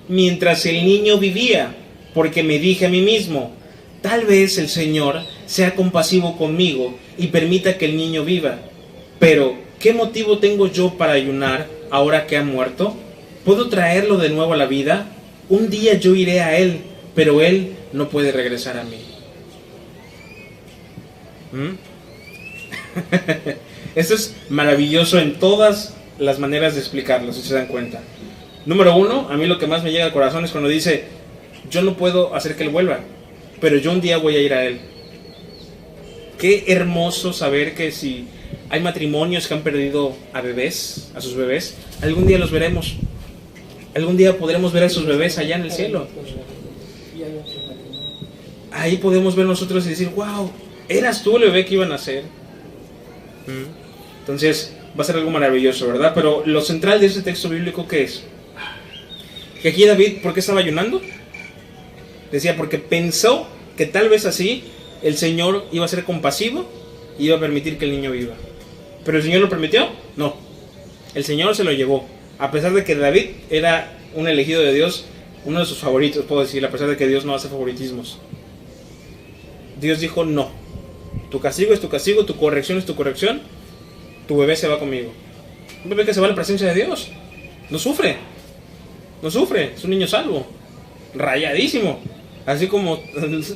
mientras 0.09 0.65
el 0.65 0.85
niño 0.85 1.19
vivía, 1.19 1.75
porque 2.15 2.43
me 2.43 2.59
dije 2.59 2.87
a 2.87 2.89
mí 2.89 3.03
mismo, 3.03 3.53
tal 4.01 4.25
vez 4.25 4.57
el 4.59 4.69
Señor 4.69 5.21
sea 5.47 5.75
compasivo 5.75 6.37
conmigo 6.39 6.95
y 7.19 7.27
permita 7.27 7.77
que 7.77 7.87
el 7.87 7.97
niño 7.97 8.25
viva. 8.25 8.59
Pero, 9.19 9.55
¿qué 9.81 9.93
motivo 9.93 10.39
tengo 10.39 10.67
yo 10.67 10.95
para 10.95 11.13
ayunar 11.13 11.69
ahora 11.91 12.27
que 12.27 12.37
ha 12.37 12.45
muerto? 12.45 12.97
¿Puedo 13.45 13.69
traerlo 13.69 14.17
de 14.17 14.31
nuevo 14.31 14.55
a 14.55 14.57
la 14.57 14.67
vida? 14.67 15.07
Un 15.49 15.71
día 15.71 15.95
yo 15.95 16.15
iré 16.15 16.41
a 16.41 16.57
él, 16.57 16.81
pero 17.15 17.41
él 17.41 17.75
no 17.93 18.09
puede 18.09 18.33
regresar 18.33 18.79
a 18.79 18.85
mí. 18.85 19.01
¿Mm? 21.53 21.77
Esto 23.95 24.15
es 24.15 24.35
maravilloso 24.49 25.19
en 25.19 25.39
todas 25.39 25.95
las 26.19 26.39
maneras 26.39 26.75
de 26.75 26.81
explicarlo, 26.81 27.33
si 27.33 27.43
se 27.43 27.55
dan 27.55 27.67
cuenta. 27.67 28.01
Número 28.67 28.97
uno, 28.97 29.29
a 29.31 29.37
mí 29.37 29.47
lo 29.47 29.59
que 29.59 29.67
más 29.67 29.83
me 29.83 29.93
llega 29.93 30.07
al 30.07 30.13
corazón 30.13 30.45
es 30.45 30.51
cuando 30.51 30.69
dice, 30.69 31.05
yo 31.71 31.83
no 31.83 31.97
puedo 31.97 32.35
hacer 32.35 32.57
que 32.57 32.65
él 32.65 32.71
vuelva, 32.71 33.01
pero 33.61 33.77
yo 33.77 33.93
un 33.93 34.01
día 34.01 34.17
voy 34.17 34.37
a 34.37 34.41
ir 34.41 34.55
a 34.55 34.65
él. 34.65 34.81
Qué 36.39 36.65
hermoso 36.69 37.33
saber 37.33 37.75
que 37.75 37.93
si 37.93 38.27
hay 38.75 38.81
matrimonios 38.81 39.47
que 39.47 39.55
han 39.55 39.63
perdido 39.63 40.17
a 40.33 40.41
bebés, 40.41 41.13
a 41.15 41.21
sus 41.21 41.37
bebés, 41.37 41.77
algún 42.03 42.27
día 42.27 42.39
los 42.39 42.51
veremos. 42.51 42.97
Algún 43.95 44.17
día 44.17 44.37
podremos 44.37 44.73
ver 44.73 44.83
a 44.83 44.87
esos 44.87 45.07
bebés 45.07 45.39
allá 45.39 45.55
en 45.55 45.63
el 45.63 45.71
cielo. 45.71 46.09
Ahí 48.73 48.97
podemos 48.97 49.37
ver 49.37 49.47
nosotros 49.47 49.87
y 49.87 49.91
decir, 49.91 50.11
wow, 50.17 50.51
eras 50.89 51.23
tú 51.23 51.37
el 51.37 51.45
bebé 51.45 51.65
que 51.65 51.75
iban 51.75 51.93
a 51.93 51.99
ser. 51.99 52.25
¿Mm? 53.47 54.19
Entonces, 54.19 54.75
va 54.99 55.05
a 55.05 55.07
ser 55.07 55.19
algo 55.19 55.31
maravilloso, 55.31 55.87
¿verdad? 55.87 56.11
Pero 56.13 56.43
lo 56.45 56.61
central 56.61 56.99
de 56.99 57.07
ese 57.07 57.23
texto 57.23 57.49
bíblico, 57.49 57.87
¿qué 57.87 58.03
es? 58.03 58.25
Que 59.63 59.69
aquí 59.69 59.87
David, 59.87 60.21
¿por 60.21 60.35
qué 60.35 60.41
estaba 60.41 60.59
ayunando? 60.59 61.01
Decía, 62.33 62.57
porque 62.57 62.79
pensó 62.79 63.47
que 63.77 63.87
tal 63.87 64.09
vez 64.09 64.27
así 64.27 64.65
el 65.01 65.17
Señor 65.17 65.65
iba 65.71 65.85
a 65.85 65.89
ser 65.89 66.03
compasivo 66.03 66.69
y 67.21 67.27
iba 67.27 67.37
a 67.37 67.41
permitir 67.41 67.79
que 67.79 67.85
el 67.85 67.93
niño 67.93 68.11
viva. 68.11 68.35
¿Pero 69.05 69.19
el 69.19 69.23
Señor 69.25 69.41
lo 69.41 69.49
permitió? 69.49 69.89
No. 70.17 70.35
El 71.15 71.25
Señor 71.25 71.55
se 71.55 71.65
lo 71.65 71.73
llevó. 71.73 72.07
A 72.39 72.51
pesar 72.51 72.73
de 72.73 72.85
que 72.85 72.95
David 72.95 73.31
era 73.51 73.93
un 74.15 74.29
elegido 74.29 74.63
de 74.63 74.73
Dios, 74.73 75.05
uno 75.45 75.61
de 75.61 75.67
sus 75.67 75.79
favoritos, 75.79 76.25
puedo 76.25 76.41
decir, 76.41 76.65
a 76.65 76.71
pesar 76.71 76.89
de 76.89 76.97
que 76.97 77.07
Dios 77.07 77.25
no 77.25 77.35
hace 77.35 77.49
favoritismos. 77.49 78.19
Dios 79.81 80.01
dijo, 80.01 80.25
no. 80.25 80.51
Tu 81.31 81.41
castigo 81.41 81.75
es 81.75 81.81
tu 81.81 81.89
castigo, 81.89 82.25
tu 82.25 82.37
corrección 82.37 82.79
es 82.79 82.87
tu 82.87 82.95
corrección. 82.95 83.43
Tu 84.27 84.37
bebé 84.37 84.57
se 84.57 84.69
va 84.69 84.79
conmigo. 84.79 85.13
Un 85.85 85.91
bebé 85.91 86.07
que 86.07 86.15
se 86.15 86.21
va 86.21 86.27
a 86.27 86.31
la 86.31 86.35
presencia 86.35 86.69
de 86.69 86.75
Dios. 86.75 87.11
No 87.71 87.79
sufre. 87.79 88.17
No 89.23 89.31
sufre. 89.31 89.73
Es 89.75 89.85
un 89.85 89.91
niño 89.91 90.07
salvo. 90.07 90.47
Rayadísimo. 91.15 92.01
Así 92.47 92.67
como 92.67 93.01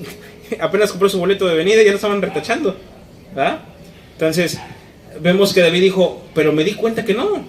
apenas 0.60 0.90
compró 0.90 1.08
su 1.08 1.18
boleto 1.18 1.46
de 1.46 1.54
venida 1.54 1.80
y 1.80 1.84
ya 1.84 1.90
lo 1.90 1.96
estaban 1.96 2.20
retachando. 2.20 2.76
Entonces, 4.12 4.58
vemos 5.20 5.52
que 5.52 5.60
David 5.60 5.82
dijo, 5.82 6.22
pero 6.34 6.52
me 6.52 6.64
di 6.64 6.74
cuenta 6.74 7.04
que 7.04 7.14
no. 7.14 7.44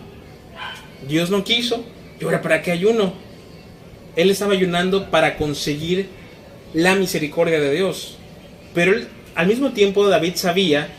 Dios 1.08 1.30
no 1.30 1.44
quiso. 1.44 1.84
¿Y 2.20 2.24
ahora 2.24 2.42
para 2.42 2.62
qué 2.62 2.72
ayuno? 2.72 3.14
Él 4.16 4.30
estaba 4.30 4.54
ayunando 4.54 5.10
para 5.10 5.38
conseguir 5.38 6.08
la 6.74 6.96
misericordia 6.96 7.60
de 7.60 7.74
Dios. 7.74 8.18
Pero 8.74 8.94
al 9.36 9.48
mismo 9.48 9.72
tiempo 9.72 10.08
David 10.08 10.34
sabía 10.36 10.90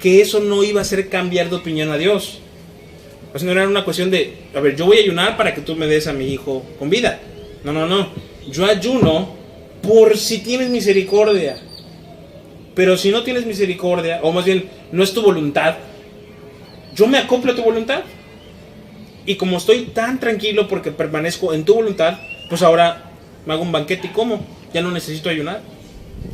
que 0.00 0.20
eso 0.20 0.40
no 0.40 0.62
iba 0.62 0.80
a 0.80 0.82
hacer 0.82 1.08
cambiar 1.08 1.50
de 1.50 1.56
opinión 1.56 1.90
a 1.90 1.98
Dios. 1.98 2.40
O 3.34 3.38
sea, 3.38 3.46
no 3.46 3.52
era 3.52 3.68
una 3.68 3.84
cuestión 3.84 4.10
de, 4.10 4.34
a 4.54 4.60
ver, 4.60 4.76
yo 4.76 4.86
voy 4.86 4.98
a 4.98 5.00
ayunar 5.00 5.36
para 5.36 5.54
que 5.54 5.60
tú 5.60 5.76
me 5.76 5.86
des 5.86 6.06
a 6.06 6.12
mi 6.12 6.32
hijo 6.32 6.64
con 6.78 6.88
vida. 6.88 7.20
No, 7.64 7.72
no, 7.72 7.86
no. 7.86 8.08
Yo 8.50 8.64
ayuno 8.64 9.36
por 9.82 10.16
si 10.16 10.38
tienes 10.38 10.70
misericordia. 10.70 11.58
Pero 12.74 12.96
si 12.96 13.10
no 13.10 13.24
tienes 13.24 13.44
misericordia, 13.44 14.20
o 14.22 14.32
más 14.32 14.44
bien 14.44 14.68
no 14.92 15.02
es 15.02 15.12
tu 15.12 15.20
voluntad, 15.20 15.76
yo 16.98 17.06
me 17.06 17.18
acoplo 17.18 17.52
a 17.52 17.54
tu 17.54 17.62
voluntad. 17.62 18.02
Y 19.24 19.36
como 19.36 19.58
estoy 19.58 19.82
tan 19.94 20.18
tranquilo 20.18 20.68
porque 20.68 20.90
permanezco 20.90 21.54
en 21.54 21.64
tu 21.64 21.74
voluntad, 21.74 22.18
pues 22.48 22.62
ahora 22.62 23.10
me 23.46 23.52
hago 23.52 23.62
un 23.62 23.72
banquete 23.72 24.08
y 24.08 24.10
como. 24.10 24.44
Ya 24.72 24.82
no 24.82 24.90
necesito 24.90 25.30
ayunar. 25.30 25.60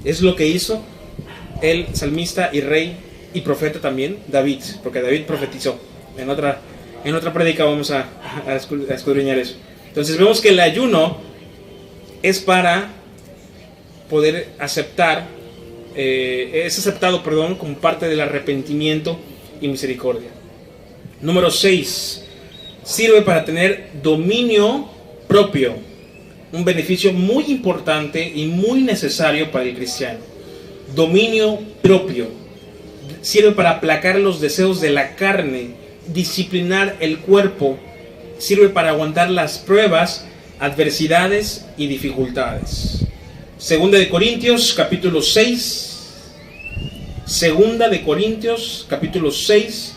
Es 0.04 0.22
lo 0.22 0.34
que 0.34 0.46
hizo 0.46 0.82
el 1.60 1.94
salmista 1.94 2.50
y 2.52 2.60
rey 2.60 2.96
y 3.32 3.40
profeta 3.42 3.80
también, 3.80 4.18
David, 4.28 4.60
porque 4.82 5.02
David 5.02 5.24
profetizó. 5.24 5.78
En 6.16 6.30
otra, 6.30 6.60
en 7.04 7.14
otra 7.14 7.32
prédica 7.32 7.64
vamos 7.64 7.90
a, 7.90 8.06
a 8.46 8.54
escudriñar 8.54 9.38
eso. 9.38 9.56
Entonces 9.88 10.16
vemos 10.16 10.40
que 10.40 10.48
el 10.48 10.60
ayuno 10.60 11.18
es 12.22 12.40
para 12.40 12.88
poder 14.08 14.48
aceptar, 14.58 15.26
eh, 15.94 16.62
es 16.64 16.78
aceptado, 16.78 17.22
perdón, 17.22 17.56
como 17.56 17.76
parte 17.76 18.08
del 18.08 18.20
arrepentimiento 18.20 19.18
y 19.60 19.68
misericordia. 19.68 20.34
Número 21.20 21.50
6. 21.50 22.24
Sirve 22.82 23.22
para 23.22 23.44
tener 23.44 23.90
dominio 24.02 24.88
propio, 25.28 25.74
un 26.52 26.64
beneficio 26.64 27.12
muy 27.12 27.44
importante 27.44 28.30
y 28.34 28.46
muy 28.46 28.82
necesario 28.82 29.50
para 29.50 29.64
el 29.64 29.74
cristiano. 29.74 30.18
Dominio 30.94 31.58
propio. 31.82 32.28
Sirve 33.22 33.52
para 33.52 33.70
aplacar 33.70 34.16
los 34.16 34.40
deseos 34.40 34.80
de 34.80 34.90
la 34.90 35.16
carne, 35.16 35.70
disciplinar 36.12 36.96
el 37.00 37.18
cuerpo, 37.18 37.78
sirve 38.38 38.68
para 38.68 38.90
aguantar 38.90 39.30
las 39.30 39.58
pruebas, 39.58 40.26
adversidades 40.58 41.64
y 41.78 41.86
dificultades. 41.86 43.06
Segunda 43.56 43.98
de 43.98 44.08
Corintios, 44.10 44.74
capítulo 44.74 45.22
6. 45.22 45.90
Segunda 47.24 47.88
de 47.88 48.02
Corintios, 48.02 48.84
capítulo 48.88 49.30
6, 49.30 49.94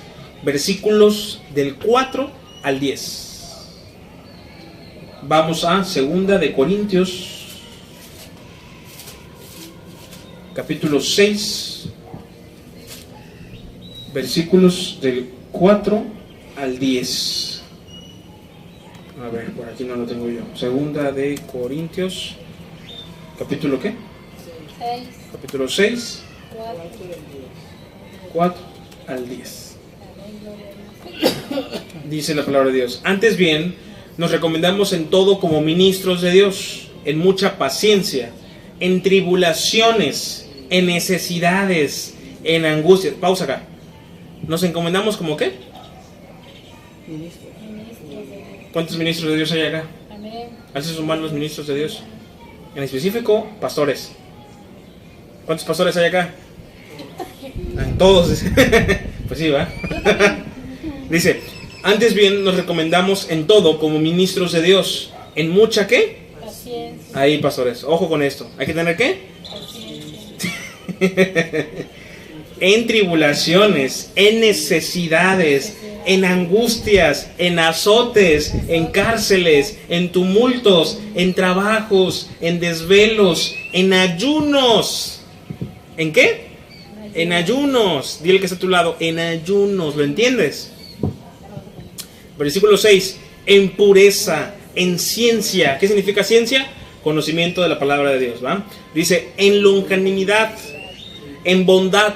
versículos 0.47 1.41
del 1.53 1.75
4 1.75 2.31
al 2.63 2.79
10. 2.79 3.67
Vamos 5.23 5.65
a 5.65 5.83
Segunda 5.83 6.37
de 6.37 6.53
Corintios, 6.53 7.59
capítulo 10.53 11.01
6, 11.01 11.89
versículos 14.13 14.99
del 15.01 15.29
4 15.51 16.05
al 16.55 16.79
10. 16.79 17.63
A 19.21 19.29
ver, 19.29 19.51
por 19.51 19.67
aquí 19.67 19.83
no 19.83 19.97
lo 19.97 20.05
tengo 20.05 20.29
yo. 20.29 20.43
Segunda 20.55 21.11
de 21.11 21.37
Corintios 21.51 22.37
¿Capítulo 23.37 23.79
qué? 23.81 23.93
6. 24.79 25.07
Capítulo 25.33 25.67
6. 25.67 26.21
4 28.33 28.61
al 29.07 29.29
10. 29.29 29.66
Dice 32.09 32.35
la 32.35 32.45
palabra 32.45 32.69
de 32.69 32.77
Dios. 32.77 33.01
Antes 33.03 33.37
bien, 33.37 33.75
nos 34.17 34.31
recomendamos 34.31 34.93
en 34.93 35.05
todo 35.05 35.39
como 35.39 35.61
ministros 35.61 36.21
de 36.21 36.31
Dios, 36.31 36.89
en 37.05 37.17
mucha 37.17 37.57
paciencia, 37.57 38.31
en 38.79 39.01
tribulaciones, 39.01 40.49
en 40.69 40.87
necesidades, 40.87 42.15
en 42.43 42.65
angustias. 42.65 43.13
Pausa 43.19 43.43
acá. 43.43 43.63
¿Nos 44.47 44.63
encomendamos 44.63 45.17
como 45.17 45.37
qué? 45.37 45.53
¿Cuántos 48.73 48.97
ministros 48.97 49.31
de 49.31 49.37
Dios 49.37 49.51
hay 49.51 49.61
acá? 49.63 49.83
Amén. 50.11 50.49
¿Haces 50.73 50.95
sumar 50.95 51.17
los 51.17 51.31
ministros 51.31 51.67
de 51.67 51.75
Dios? 51.75 52.03
En 52.75 52.83
específico, 52.83 53.47
pastores. 53.59 54.11
¿Cuántos 55.45 55.65
pastores 55.65 55.95
hay 55.97 56.05
acá? 56.05 56.33
Todos. 57.97 58.43
pues 59.27 59.39
sí, 59.39 59.49
va. 59.49 59.67
Dice, 61.09 61.41
antes 61.83 62.13
bien 62.13 62.43
nos 62.43 62.55
recomendamos 62.55 63.29
en 63.29 63.47
todo 63.47 63.79
como 63.79 63.99
ministros 63.99 64.51
de 64.51 64.61
Dios. 64.61 65.11
¿En 65.35 65.49
mucha 65.49 65.87
qué? 65.87 66.17
Paciencia. 66.41 67.19
Ahí, 67.19 67.37
pastores. 67.37 67.83
Ojo 67.83 68.09
con 68.09 68.21
esto. 68.21 68.49
¿Hay 68.57 68.65
que 68.65 68.73
tener 68.73 68.97
qué? 68.97 69.19
Paciencia. 69.49 70.51
en 72.59 72.87
tribulaciones, 72.87 74.11
en 74.15 74.41
necesidades, 74.41 75.77
en 76.05 76.25
angustias, 76.25 77.29
en 77.37 77.59
azotes, 77.59 78.53
en 78.67 78.87
cárceles, 78.87 79.77
en 79.89 80.11
tumultos, 80.11 80.99
en 81.15 81.33
trabajos, 81.33 82.29
en 82.41 82.59
desvelos, 82.59 83.55
en 83.73 83.93
ayunos. 83.93 85.21
¿En 85.97 86.11
qué? 86.11 86.47
En 87.13 87.31
ayunos. 87.31 88.19
Dile 88.23 88.39
que 88.39 88.45
está 88.45 88.57
a 88.57 88.59
tu 88.59 88.69
lado, 88.69 88.95
en 88.99 89.19
ayunos, 89.19 89.95
¿lo 89.95 90.03
entiendes? 90.03 90.71
Versículo 92.37 92.77
6, 92.77 93.17
en 93.45 93.69
pureza, 93.71 94.55
en 94.75 94.99
ciencia. 94.99 95.77
¿Qué 95.79 95.87
significa 95.87 96.23
ciencia? 96.23 96.67
Conocimiento 97.03 97.61
de 97.61 97.69
la 97.69 97.79
palabra 97.79 98.11
de 98.11 98.19
Dios, 98.19 98.43
¿va? 98.43 98.65
Dice, 98.93 99.29
en 99.37 99.61
longanimidad, 99.61 100.53
en 101.43 101.65
bondad, 101.65 102.15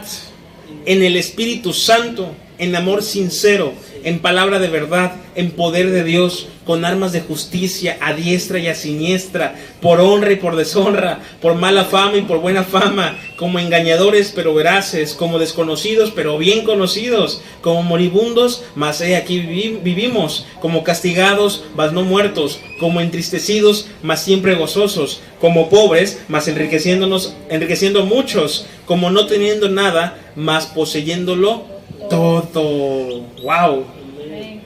en 0.85 1.03
el 1.03 1.15
Espíritu 1.15 1.73
Santo, 1.73 2.35
en 2.57 2.75
amor 2.75 3.01
sincero, 3.01 3.73
en 4.03 4.19
palabra 4.19 4.59
de 4.59 4.67
verdad, 4.67 5.13
en 5.35 5.51
poder 5.51 5.91
de 5.91 6.03
Dios, 6.03 6.47
con 6.65 6.85
armas 6.85 7.11
de 7.11 7.21
justicia 7.21 7.97
a 8.01 8.13
diestra 8.13 8.59
y 8.59 8.67
a 8.67 8.75
siniestra, 8.75 9.55
por 9.81 9.99
honra 9.99 10.31
y 10.31 10.35
por 10.35 10.55
deshonra, 10.55 11.19
por 11.41 11.55
mala 11.55 11.85
fama 11.85 12.17
y 12.17 12.21
por 12.21 12.39
buena 12.39 12.63
fama, 12.63 13.17
como 13.35 13.59
engañadores 13.59 14.31
pero 14.35 14.53
veraces, 14.53 15.13
como 15.13 15.39
desconocidos 15.39 16.11
pero 16.15 16.37
bien 16.37 16.63
conocidos, 16.63 17.41
como 17.61 17.83
moribundos, 17.83 18.63
mas 18.75 19.01
he 19.01 19.15
aquí 19.15 19.39
vivimos, 19.39 20.45
como 20.59 20.83
castigados, 20.83 21.63
mas 21.75 21.93
no 21.93 22.03
muertos, 22.03 22.59
como 22.79 23.01
entristecidos, 23.01 23.87
mas 24.03 24.23
siempre 24.23 24.55
gozosos, 24.55 25.21
como 25.39 25.69
pobres, 25.69 26.21
mas 26.27 26.47
enriqueciéndonos, 26.47 27.35
enriqueciendo 27.49 28.05
muchos, 28.05 28.65
como 28.85 29.09
no 29.09 29.25
teniendo 29.25 29.69
nada, 29.69 30.17
mas 30.35 30.67
poseyéndolo 30.67 31.80
todo. 32.09 33.21
¡Wow! 33.43 33.85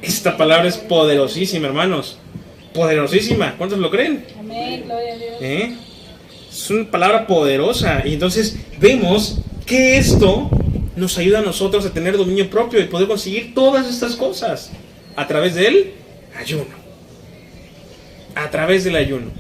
Esta 0.02 0.38
palabra 0.38 0.68
es 0.68 0.78
poderosísima, 0.78 1.68
hermanos. 1.68 2.18
Poderosísima. 2.74 3.56
¿Cuántos 3.58 3.80
lo 3.80 3.90
creen? 3.90 4.26
Amén, 4.40 4.84
gloria 4.86 5.14
a 5.14 5.18
Dios. 5.18 5.38
¿Eh? 5.42 5.76
Es 6.50 6.70
una 6.70 6.90
palabra 6.90 7.26
poderosa. 7.26 8.04
Y 8.06 8.14
entonces 8.14 8.58
vemos 8.80 9.40
que 9.66 9.98
esto 9.98 10.50
nos 10.96 11.18
ayuda 11.18 11.40
a 11.40 11.42
nosotros 11.42 11.86
a 11.86 11.94
tener 11.94 12.18
dominio 12.18 12.50
propio 12.50 12.80
y 12.80 12.86
poder 12.86 13.08
conseguir 13.08 13.54
todas 13.54 13.88
estas 13.88 14.16
cosas 14.16 14.72
a 15.16 15.28
través 15.28 15.56
del 15.56 15.94
ayuno. 16.38 16.86
A 18.36 18.50
través 18.52 18.84
del 18.84 18.96
ayuno. 18.96 19.32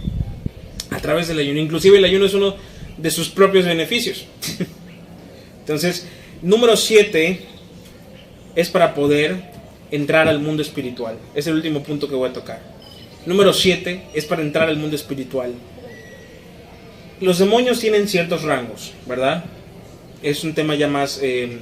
A 0.89 0.97
través 0.99 1.27
del 1.27 1.39
ayuno. 1.39 1.59
Inclusive 1.59 1.97
el 1.97 2.05
ayuno 2.05 2.25
es 2.25 2.33
uno 2.33 2.55
de 2.97 3.11
sus 3.11 3.29
propios 3.29 3.65
beneficios. 3.65 4.25
Entonces, 5.59 6.07
número 6.41 6.75
7 6.75 7.54
es 8.55 8.69
para 8.69 8.93
poder 8.93 9.37
entrar 9.91 10.27
al 10.27 10.39
mundo 10.39 10.61
espiritual. 10.61 11.17
Es 11.33 11.47
el 11.47 11.55
último 11.55 11.83
punto 11.83 12.07
que 12.07 12.15
voy 12.15 12.29
a 12.29 12.33
tocar. 12.33 12.61
Número 13.25 13.53
7 13.53 14.07
es 14.13 14.25
para 14.25 14.41
entrar 14.41 14.69
al 14.69 14.77
mundo 14.77 14.95
espiritual. 14.95 15.53
Los 17.21 17.39
demonios 17.39 17.79
tienen 17.79 18.07
ciertos 18.07 18.43
rangos, 18.43 18.91
¿verdad? 19.05 19.45
Es 20.21 20.43
un 20.43 20.53
tema 20.53 20.75
ya 20.75 20.87
más 20.87 21.19
eh, 21.21 21.59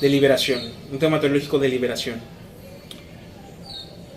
de 0.00 0.08
liberación, 0.08 0.60
un 0.90 0.98
tema 0.98 1.20
teológico 1.20 1.58
de 1.58 1.68
liberación. 1.68 2.20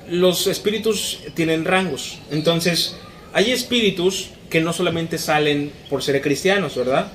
Los 0.09 0.47
espíritus 0.47 1.19
tienen 1.35 1.65
rangos, 1.65 2.19
entonces 2.31 2.95
hay 3.33 3.51
espíritus 3.51 4.31
que 4.49 4.61
no 4.61 4.73
solamente 4.73 5.17
salen 5.17 5.71
por 5.89 6.01
ser 6.01 6.19
cristianos, 6.21 6.75
¿verdad? 6.75 7.11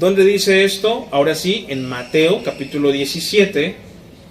¿Dónde 0.00 0.24
dice 0.24 0.64
esto? 0.64 1.06
Ahora 1.10 1.34
sí, 1.34 1.66
en 1.68 1.86
Mateo 1.86 2.42
capítulo 2.42 2.90
17, 2.90 3.76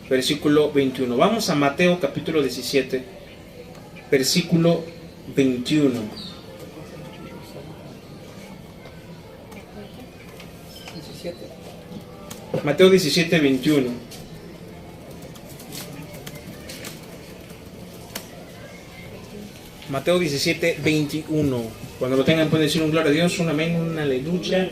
versículo 0.09 0.71
21. 0.71 1.15
Vamos 1.15 1.47
a 1.51 1.53
Mateo 1.53 1.99
capítulo 1.99 2.41
17, 2.41 3.03
versículo 4.09 4.83
21. 5.35 6.01
Mateo 12.63 12.89
17, 12.89 13.39
21. 13.39 13.89
Mateo 19.91 20.17
17, 20.17 20.79
21. 20.83 21.61
Cuando 21.99 22.17
lo 22.17 22.23
tengan 22.23 22.49
pueden 22.49 22.65
decir 22.65 22.81
un 22.81 22.89
gloria 22.89 23.11
a 23.11 23.13
Dios, 23.13 23.37
un 23.37 23.49
amén, 23.49 23.75
un 23.75 23.99
aleluya. 23.99 24.67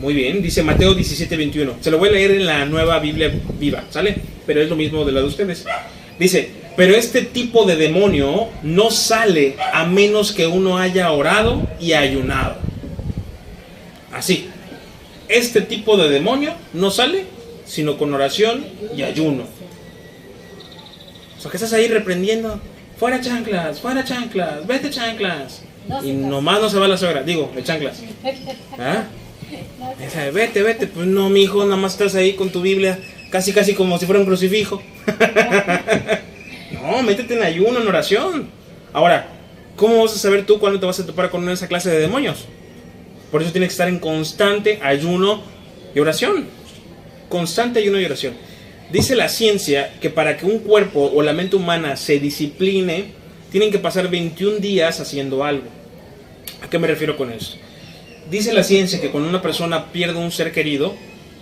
Muy 0.00 0.14
bien, 0.14 0.42
dice 0.42 0.62
Mateo 0.62 0.94
17, 0.94 1.36
21. 1.36 1.76
Se 1.80 1.90
lo 1.90 1.98
voy 1.98 2.08
a 2.08 2.12
leer 2.12 2.30
en 2.32 2.46
la 2.46 2.64
nueva 2.66 2.98
Biblia 2.98 3.32
viva, 3.58 3.84
¿sale? 3.90 4.16
Pero 4.46 4.62
es 4.62 4.68
lo 4.68 4.76
mismo 4.76 5.04
de 5.04 5.12
la 5.12 5.20
de 5.20 5.26
ustedes. 5.26 5.64
Dice, 6.18 6.50
pero 6.76 6.94
este 6.94 7.22
tipo 7.22 7.64
de 7.64 7.76
demonio 7.76 8.48
no 8.62 8.90
sale 8.90 9.56
a 9.72 9.84
menos 9.84 10.32
que 10.32 10.46
uno 10.46 10.78
haya 10.78 11.10
orado 11.12 11.66
y 11.80 11.92
ayunado. 11.92 12.56
Así. 14.12 14.48
Este 15.28 15.60
tipo 15.60 15.96
de 15.96 16.08
demonio 16.08 16.54
no 16.72 16.90
sale 16.90 17.24
sino 17.66 17.98
con 17.98 18.14
oración 18.14 18.64
y 18.96 19.02
ayuno. 19.02 19.44
O 21.36 21.40
sea, 21.40 21.50
que 21.50 21.56
estás 21.58 21.72
ahí 21.74 21.86
reprendiendo. 21.88 22.60
Fuera 22.96 23.20
chanclas, 23.20 23.80
fuera 23.80 24.04
chanclas, 24.04 24.66
vete 24.66 24.90
chanclas 24.90 25.62
y 26.02 26.12
nomás 26.12 26.60
no 26.60 26.68
se 26.68 26.78
va 26.78 26.88
la 26.88 26.96
suegra, 26.96 27.22
digo, 27.22 27.52
el 27.56 27.64
chanclas. 27.64 28.02
¿Ah? 28.78 29.04
vete, 30.32 30.62
vete, 30.62 30.86
pues 30.86 31.06
no, 31.06 31.30
mi 31.30 31.42
hijo, 31.42 31.64
nada 31.64 31.76
más 31.76 31.92
estás 31.92 32.14
ahí 32.14 32.34
con 32.34 32.50
tu 32.50 32.60
Biblia, 32.60 32.98
casi, 33.30 33.52
casi 33.52 33.74
como 33.74 33.98
si 33.98 34.06
fuera 34.06 34.20
un 34.20 34.26
crucifijo. 34.26 34.82
no, 36.72 37.02
métete 37.02 37.34
en 37.34 37.42
ayuno, 37.42 37.80
en 37.80 37.88
oración. 37.88 38.48
Ahora, 38.92 39.28
¿cómo 39.76 40.02
vas 40.02 40.14
a 40.14 40.18
saber 40.18 40.44
tú 40.44 40.58
cuándo 40.58 40.78
te 40.78 40.86
vas 40.86 41.00
a 41.00 41.06
topar 41.06 41.30
con 41.30 41.48
esa 41.48 41.68
clase 41.68 41.90
de 41.90 42.00
demonios? 42.00 42.46
Por 43.30 43.42
eso 43.42 43.52
tienes 43.52 43.68
que 43.68 43.74
estar 43.74 43.88
en 43.88 43.98
constante 43.98 44.78
ayuno 44.82 45.42
y 45.94 46.00
oración. 46.00 46.46
Constante 47.28 47.80
ayuno 47.80 48.00
y 48.00 48.04
oración. 48.04 48.34
Dice 48.90 49.14
la 49.14 49.28
ciencia 49.28 49.92
que 50.00 50.08
para 50.08 50.38
que 50.38 50.46
un 50.46 50.60
cuerpo 50.60 51.10
o 51.14 51.22
la 51.22 51.34
mente 51.34 51.56
humana 51.56 51.96
se 51.96 52.18
discipline, 52.18 53.12
tienen 53.50 53.70
que 53.70 53.78
pasar 53.78 54.08
21 54.08 54.58
días 54.58 55.00
haciendo 55.00 55.44
algo. 55.44 55.77
¿A 56.62 56.70
qué 56.70 56.78
me 56.78 56.86
refiero 56.86 57.16
con 57.16 57.30
eso? 57.30 57.56
Dice 58.30 58.52
la 58.52 58.62
ciencia 58.62 59.00
que 59.00 59.10
cuando 59.10 59.28
una 59.28 59.40
persona 59.40 59.90
pierde 59.92 60.18
un 60.18 60.30
ser 60.30 60.52
querido, 60.52 60.94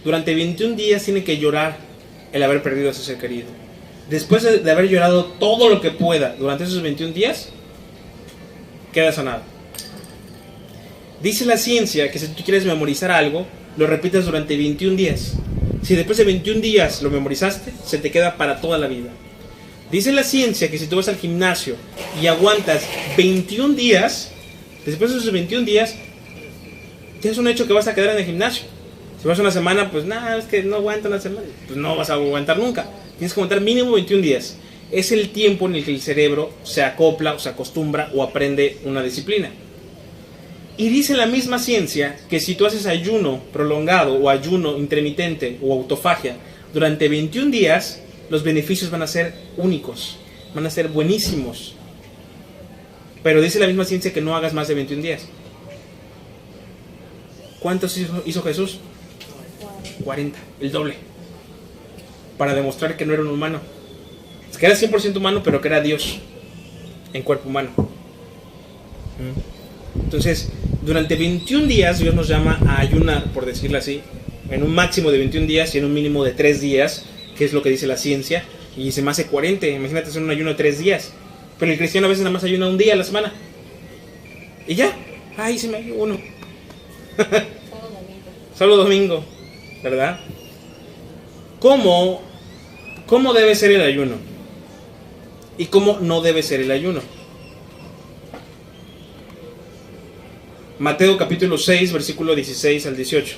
durante 0.05 0.35
21 0.35 0.77
días 0.77 1.03
tiene 1.05 1.25
que 1.25 1.39
llorar 1.39 1.79
el 2.33 2.43
haber 2.43 2.63
perdido 2.63 2.89
a 2.89 2.93
ese 2.93 3.03
ser 3.03 3.19
querido. 3.19 3.49
Después 4.09 4.43
de 4.43 4.71
haber 4.71 4.89
llorado 4.89 5.25
todo 5.25 5.69
lo 5.69 5.81
que 5.81 5.91
pueda 5.91 6.37
durante 6.39 6.65
esos 6.65 6.81
21 6.81 7.13
días, 7.13 7.49
queda 8.93 9.11
sanado. 9.11 9.43
Dice 11.21 11.45
la 11.45 11.57
ciencia 11.57 12.11
que 12.11 12.19
si 12.19 12.29
tú 12.29 12.45
quieres 12.45 12.65
memorizar 12.65 13.11
algo, 13.11 13.47
lo 13.77 13.87
repites 13.87 14.25
durante 14.27 14.57
21 14.57 14.97
días. 14.97 15.33
Si 15.83 15.95
después 15.95 16.19
de 16.19 16.25
21 16.25 16.61
días 16.61 17.03
lo 17.03 17.11
memorizaste, 17.11 17.73
se 17.85 17.99
te 17.99 18.11
queda 18.11 18.37
para 18.37 18.61
toda 18.61 18.79
la 18.79 18.87
vida. 18.87 19.11
Dice 19.91 20.13
la 20.13 20.25
ciencia 20.25 20.71
que 20.71 20.79
si 20.79 20.87
tú 20.87 20.97
vas 20.97 21.09
al 21.09 21.17
gimnasio 21.17 21.77
y 22.21 22.27
aguantas 22.27 22.85
21 23.17 23.75
días, 23.75 24.33
después 24.91 25.13
de 25.13 25.19
esos 25.19 25.33
21 25.33 25.65
días, 25.65 25.95
ya 27.23 27.31
es 27.31 27.39
un 27.39 27.49
hecho 27.49 27.67
que 27.67 27.73
vas 27.73 27.89
a 27.89 27.95
quedar 27.95 28.11
en 28.11 28.19
el 28.19 28.25
gimnasio. 28.25 28.65
Si 29.21 29.27
vas 29.27 29.39
una 29.39 29.51
semana, 29.51 29.91
pues 29.91 30.05
nada, 30.05 30.37
es 30.37 30.45
que 30.45 30.63
no 30.63 30.77
aguanta 30.77 31.09
una 31.09 31.21
semana, 31.21 31.47
pues 31.67 31.79
no 31.79 31.97
vas 31.97 32.11
a 32.11 32.15
aguantar 32.15 32.59
nunca. 32.59 32.87
Tienes 33.19 33.33
que 33.33 33.41
aguantar 33.41 33.61
mínimo 33.61 33.93
21 33.93 34.23
días. 34.23 34.57
Es 34.93 35.11
el 35.11 35.31
tiempo 35.31 35.67
en 35.67 35.77
el 35.77 35.85
que 35.85 35.91
el 35.91 36.01
cerebro 36.01 36.53
se 36.63 36.83
acopla 36.83 37.35
o 37.35 37.39
se 37.39 37.49
acostumbra 37.49 38.11
o 38.15 38.23
aprende 38.23 38.79
una 38.85 39.03
disciplina. 39.03 39.51
Y 40.79 40.91
dice 40.91 41.15
la 41.15 41.27
misma 41.27 41.59
ciencia 41.59 42.19
que 42.29 42.39
si 42.39 42.55
tú 42.55 42.67
haces 42.67 42.87
ayuno 42.87 43.41
prolongado 43.53 44.15
o 44.15 44.29
ayuno 44.29 44.77
intermitente 44.77 45.59
o 45.63 45.73
autofagia 45.73 46.37
durante 46.75 47.09
21 47.09 47.51
días, 47.51 48.03
los 48.29 48.43
beneficios 48.43 48.91
van 48.91 49.03
a 49.03 49.07
ser 49.07 49.33
únicos, 49.57 50.19
van 50.55 50.67
a 50.67 50.71
ser 50.71 50.89
buenísimos. 50.89 51.75
Pero 53.27 53.43
dice 53.43 53.59
la 53.59 53.67
misma 53.67 53.85
ciencia 53.85 54.13
que 54.13 54.21
no 54.21 54.37
hagas 54.37 54.55
más 54.55 54.69
de 54.69 54.77
21 54.77 55.03
días. 55.03 55.27
¿Cuántos 57.59 57.99
hizo, 58.25 58.43
Jesús? 58.45 58.79
40, 60.05 60.39
el 60.61 60.71
doble. 60.71 60.95
Para 62.39 62.55
demostrar 62.55 62.97
que 62.97 63.05
no 63.05 63.15
era 63.15 63.23
un 63.23 63.29
humano. 63.31 63.59
Que 64.61 64.67
era 64.67 64.77
100% 64.77 65.17
humano, 65.17 65.43
pero 65.43 65.61
que 65.61 65.67
era 65.67 65.81
Dios 65.81 66.21
en 67.13 67.25
cuerpo 67.25 67.49
humano. 67.49 67.71
¿Mm? 69.19 70.05
Entonces, 70.05 70.51
durante 70.83 71.17
21 71.17 71.67
días 71.67 71.99
Dios 71.99 72.15
nos 72.15 72.29
llama 72.29 72.61
a 72.65 72.81
ayunar, 72.81 73.33
por 73.33 73.45
decirlo 73.45 73.79
así, 73.79 74.03
en 74.53 74.63
un 74.63 74.73
máximo 74.73 75.11
de 75.11 75.19
21 75.19 75.49
días 75.49 75.75
y 75.75 75.79
en 75.79 75.85
un 75.87 75.93
mínimo 75.93 76.23
de 76.23 76.31
3 76.31 76.61
días 76.61 77.07
que 77.37 77.45
es 77.45 77.53
lo 77.53 77.61
que 77.61 77.71
dice 77.71 77.89
la 77.89 77.97
ciencia, 77.97 78.45
y 78.77 78.93
se 78.93 79.03
me 79.03 79.11
hace 79.11 79.27
40. 79.27 79.67
Imagínate 79.67 80.11
hacer 80.11 80.23
un 80.23 80.31
ayuno 80.31 80.51
de 80.51 80.57
3 80.59 80.79
días. 80.79 81.13
Pero 81.59 81.73
el 81.73 81.79
cristiano 81.79 82.07
a 82.07 82.11
veces 82.11 82.23
nada 82.23 82.33
más 82.33 82.45
ayuna 82.45 82.69
un 82.69 82.79
día 82.79 82.93
a 82.93 82.97
la 82.97 83.05
semana. 83.05 83.33
Y 84.67 84.75
ya, 84.75 84.95
ay, 85.37 85.59
se 85.59 85.69
me 85.69 85.93
uno. 85.93 86.19
Solo 87.17 87.27
domingo. 87.27 88.31
Solo 88.57 88.77
domingo, 88.77 89.25
¿verdad? 89.83 90.21
¿Cómo, 91.61 92.23
¿Cómo 93.07 93.33
debe 93.33 93.55
ser 93.55 93.71
el 93.73 93.81
ayuno? 93.81 94.17
¿Y 95.59 95.67
cómo 95.67 95.99
no 96.01 96.21
debe 96.21 96.43
ser 96.43 96.61
el 96.61 96.71
ayuno? 96.71 97.01
Mateo 100.79 101.17
capítulo 101.17 101.57
6, 101.57 101.93
versículo 101.93 102.35
16 102.35 102.85
al 102.85 102.97
18. 102.97 103.37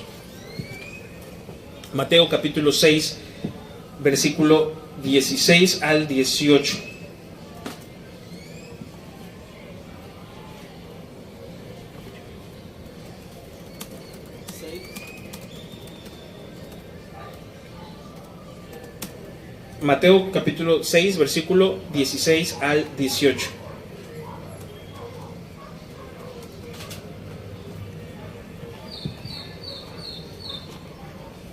Mateo 1.93 2.27
capítulo 2.27 2.73
6, 2.73 3.17
versículo 4.03 4.73
16 5.01 5.81
al 5.81 6.07
18. 6.09 6.77
Mateo 19.89 20.31
capítulo 20.31 20.83
6, 20.83 21.17
versículo 21.17 21.79
16 21.93 22.59
al 22.61 22.85
18. 22.95 23.47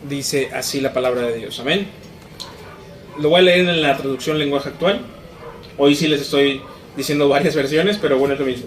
Dice 0.07 0.51
así 0.53 0.82
la 0.82 0.93
palabra 0.93 1.22
de 1.22 1.39
Dios. 1.39 1.59
Amén. 1.61 1.87
Lo 3.18 3.30
voy 3.30 3.39
a 3.39 3.43
leer 3.45 3.61
en 3.70 3.80
la 3.80 3.97
traducción 3.97 4.39
lenguaje 4.39 4.68
actual. 4.68 5.01
Hoy 5.78 5.97
sí 5.97 6.07
les 6.07 6.20
estoy 6.20 6.61
diciendo 6.95 7.30
varias 7.30 7.55
versiones, 7.62 7.97
pero 7.97 8.18
bueno, 8.18 8.34
es 8.34 8.41
lo 8.41 8.45
mismo. 8.45 8.66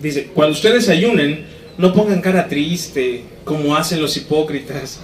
Dice, 0.00 0.30
cuando 0.32 0.54
ustedes 0.54 0.88
ayunen, 0.88 1.44
no 1.76 1.92
pongan 1.92 2.22
cara 2.22 2.48
triste 2.48 3.24
como 3.44 3.76
hacen 3.76 4.00
los 4.00 4.16
hipócritas 4.16 5.02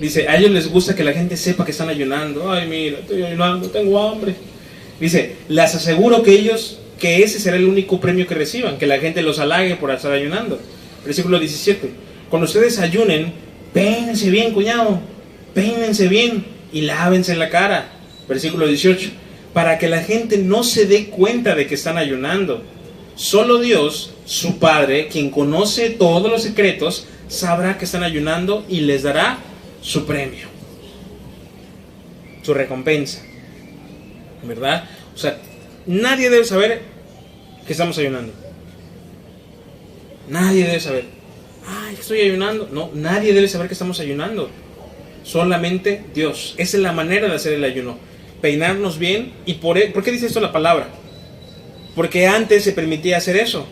Dice, 0.00 0.26
a 0.28 0.38
ellos 0.38 0.50
les 0.50 0.68
gusta 0.68 0.94
que 0.94 1.04
la 1.04 1.12
gente 1.12 1.36
sepa 1.36 1.64
que 1.64 1.72
están 1.72 1.90
ayunando. 1.90 2.50
Ay, 2.50 2.66
mira, 2.66 3.00
estoy 3.00 3.22
ayunando, 3.22 3.68
tengo 3.68 4.00
hambre. 4.00 4.34
Dice, 4.98 5.36
les 5.48 5.74
aseguro 5.74 6.22
que 6.22 6.32
ellos, 6.32 6.78
que 6.98 7.22
ese 7.22 7.38
será 7.38 7.58
el 7.58 7.66
único 7.66 8.00
premio 8.00 8.26
que 8.26 8.34
reciban, 8.34 8.78
que 8.78 8.86
la 8.86 8.98
gente 8.98 9.20
los 9.20 9.38
halague 9.38 9.76
por 9.76 9.90
estar 9.90 10.10
ayunando. 10.10 10.58
Versículo 11.04 11.38
17. 11.38 11.90
Cuando 12.30 12.46
ustedes 12.46 12.78
ayunen, 12.78 13.34
peínense 13.74 14.30
bien, 14.30 14.54
cuñado, 14.54 15.00
peínense 15.52 16.08
bien 16.08 16.46
y 16.72 16.80
lávense 16.80 17.36
la 17.36 17.50
cara. 17.50 17.92
Versículo 18.26 18.66
18. 18.66 19.10
Para 19.52 19.78
que 19.78 19.88
la 19.88 20.02
gente 20.02 20.38
no 20.38 20.64
se 20.64 20.86
dé 20.86 21.06
cuenta 21.06 21.54
de 21.54 21.66
que 21.66 21.74
están 21.74 21.98
ayunando. 21.98 22.62
Solo 23.16 23.58
Dios, 23.58 24.12
su 24.24 24.58
Padre, 24.58 25.08
quien 25.08 25.30
conoce 25.30 25.90
todos 25.90 26.30
los 26.30 26.42
secretos, 26.42 27.06
sabrá 27.28 27.76
que 27.76 27.84
están 27.84 28.02
ayunando 28.02 28.64
y 28.66 28.80
les 28.80 29.02
dará 29.02 29.38
su 29.82 30.06
premio, 30.06 30.46
su 32.42 32.54
recompensa. 32.54 33.22
¿Verdad? 34.42 34.84
O 35.14 35.18
sea, 35.18 35.38
nadie 35.86 36.30
debe 36.30 36.44
saber 36.44 36.80
que 37.66 37.72
estamos 37.72 37.98
ayunando. 37.98 38.32
Nadie 40.28 40.64
debe 40.64 40.80
saber. 40.80 41.04
Ay, 41.66 41.96
estoy 41.98 42.20
ayunando. 42.20 42.68
No, 42.72 42.90
nadie 42.94 43.34
debe 43.34 43.48
saber 43.48 43.68
que 43.68 43.74
estamos 43.74 44.00
ayunando. 44.00 44.50
Solamente 45.24 46.04
Dios. 46.14 46.54
Esa 46.56 46.76
es 46.78 46.82
la 46.82 46.92
manera 46.92 47.28
de 47.28 47.34
hacer 47.34 47.52
el 47.52 47.64
ayuno. 47.64 47.98
Peinarnos 48.40 48.98
bien. 48.98 49.32
¿Y 49.44 49.54
por, 49.54 49.76
e, 49.76 49.88
¿por 49.88 50.02
qué 50.02 50.12
dice 50.12 50.26
esto 50.26 50.40
la 50.40 50.52
palabra? 50.52 50.88
Porque 51.94 52.26
antes 52.26 52.64
se 52.64 52.72
permitía 52.72 53.18
hacer 53.18 53.36
eso. 53.36 53.66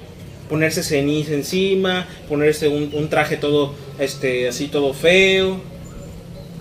Ponerse 0.50 0.82
ceniza 0.82 1.32
encima, 1.32 2.06
ponerse 2.28 2.68
un, 2.68 2.90
un 2.92 3.08
traje 3.08 3.36
todo, 3.36 3.74
este, 3.98 4.48
así 4.48 4.68
todo 4.68 4.92
feo 4.94 5.60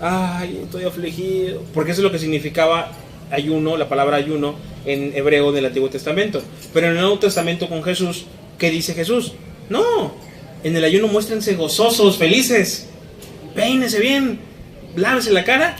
ay, 0.00 0.60
estoy 0.64 0.84
afligido, 0.84 1.62
porque 1.74 1.92
eso 1.92 2.00
es 2.00 2.04
lo 2.04 2.12
que 2.12 2.18
significaba 2.18 2.92
ayuno, 3.30 3.76
la 3.76 3.88
palabra 3.88 4.16
ayuno 4.16 4.54
en 4.84 5.12
hebreo 5.14 5.52
del 5.52 5.66
Antiguo 5.66 5.90
Testamento. 5.90 6.42
Pero 6.72 6.86
en 6.86 6.92
el 6.92 7.00
Nuevo 7.00 7.18
Testamento 7.18 7.68
con 7.68 7.82
Jesús, 7.82 8.24
¿qué 8.58 8.70
dice 8.70 8.94
Jesús? 8.94 9.32
No, 9.68 10.14
en 10.64 10.76
el 10.76 10.84
ayuno 10.84 11.08
muéstrense 11.08 11.54
gozosos, 11.54 12.16
felices, 12.16 12.88
peínese 13.54 14.00
bien, 14.00 14.40
lávese 14.96 15.32
la 15.32 15.44
cara, 15.44 15.76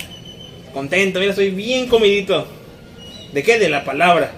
contento, 0.73 1.19
mira, 1.19 1.31
estoy 1.31 1.51
bien 1.51 1.89
comidito. 1.89 2.47
¿De 3.33 3.43
qué? 3.43 3.59
De 3.59 3.69
la 3.69 3.85
palabra. 3.85 4.33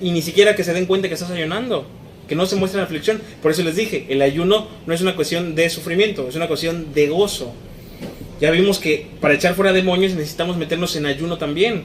Y 0.00 0.10
ni 0.10 0.22
siquiera 0.22 0.54
que 0.54 0.64
se 0.64 0.72
den 0.72 0.86
cuenta 0.86 1.08
que 1.08 1.14
estás 1.14 1.30
ayunando, 1.30 1.86
que 2.28 2.34
no 2.34 2.46
se 2.46 2.56
muestren 2.56 2.82
aflicción. 2.82 3.20
Por 3.42 3.50
eso 3.50 3.62
les 3.62 3.76
dije, 3.76 4.06
el 4.08 4.22
ayuno 4.22 4.68
no 4.86 4.94
es 4.94 5.00
una 5.00 5.14
cuestión 5.14 5.54
de 5.54 5.68
sufrimiento, 5.70 6.28
es 6.28 6.36
una 6.36 6.48
cuestión 6.48 6.92
de 6.94 7.08
gozo. 7.08 7.52
Ya 8.40 8.50
vimos 8.50 8.78
que 8.78 9.06
para 9.20 9.34
echar 9.34 9.54
fuera 9.54 9.72
demonios 9.72 10.14
necesitamos 10.14 10.56
meternos 10.56 10.96
en 10.96 11.06
ayuno 11.06 11.38
también. 11.38 11.84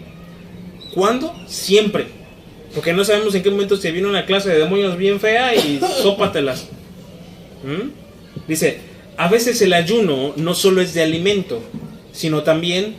¿Cuándo? 0.93 1.35
Siempre. 1.47 2.07
Porque 2.73 2.93
no 2.93 3.03
sabemos 3.03 3.33
en 3.35 3.43
qué 3.43 3.51
momento 3.51 3.77
se 3.77 3.91
viene 3.91 4.07
una 4.07 4.25
clase 4.25 4.49
de 4.49 4.59
demonios 4.59 4.97
bien 4.97 5.19
fea 5.19 5.55
y 5.55 5.79
sópatelas. 6.01 6.67
¿Mm? 7.63 7.89
Dice, 8.47 8.79
a 9.17 9.27
veces 9.27 9.61
el 9.61 9.73
ayuno 9.73 10.33
no 10.37 10.53
solo 10.55 10.81
es 10.81 10.93
de 10.93 11.03
alimento, 11.03 11.61
sino 12.11 12.43
también 12.43 12.95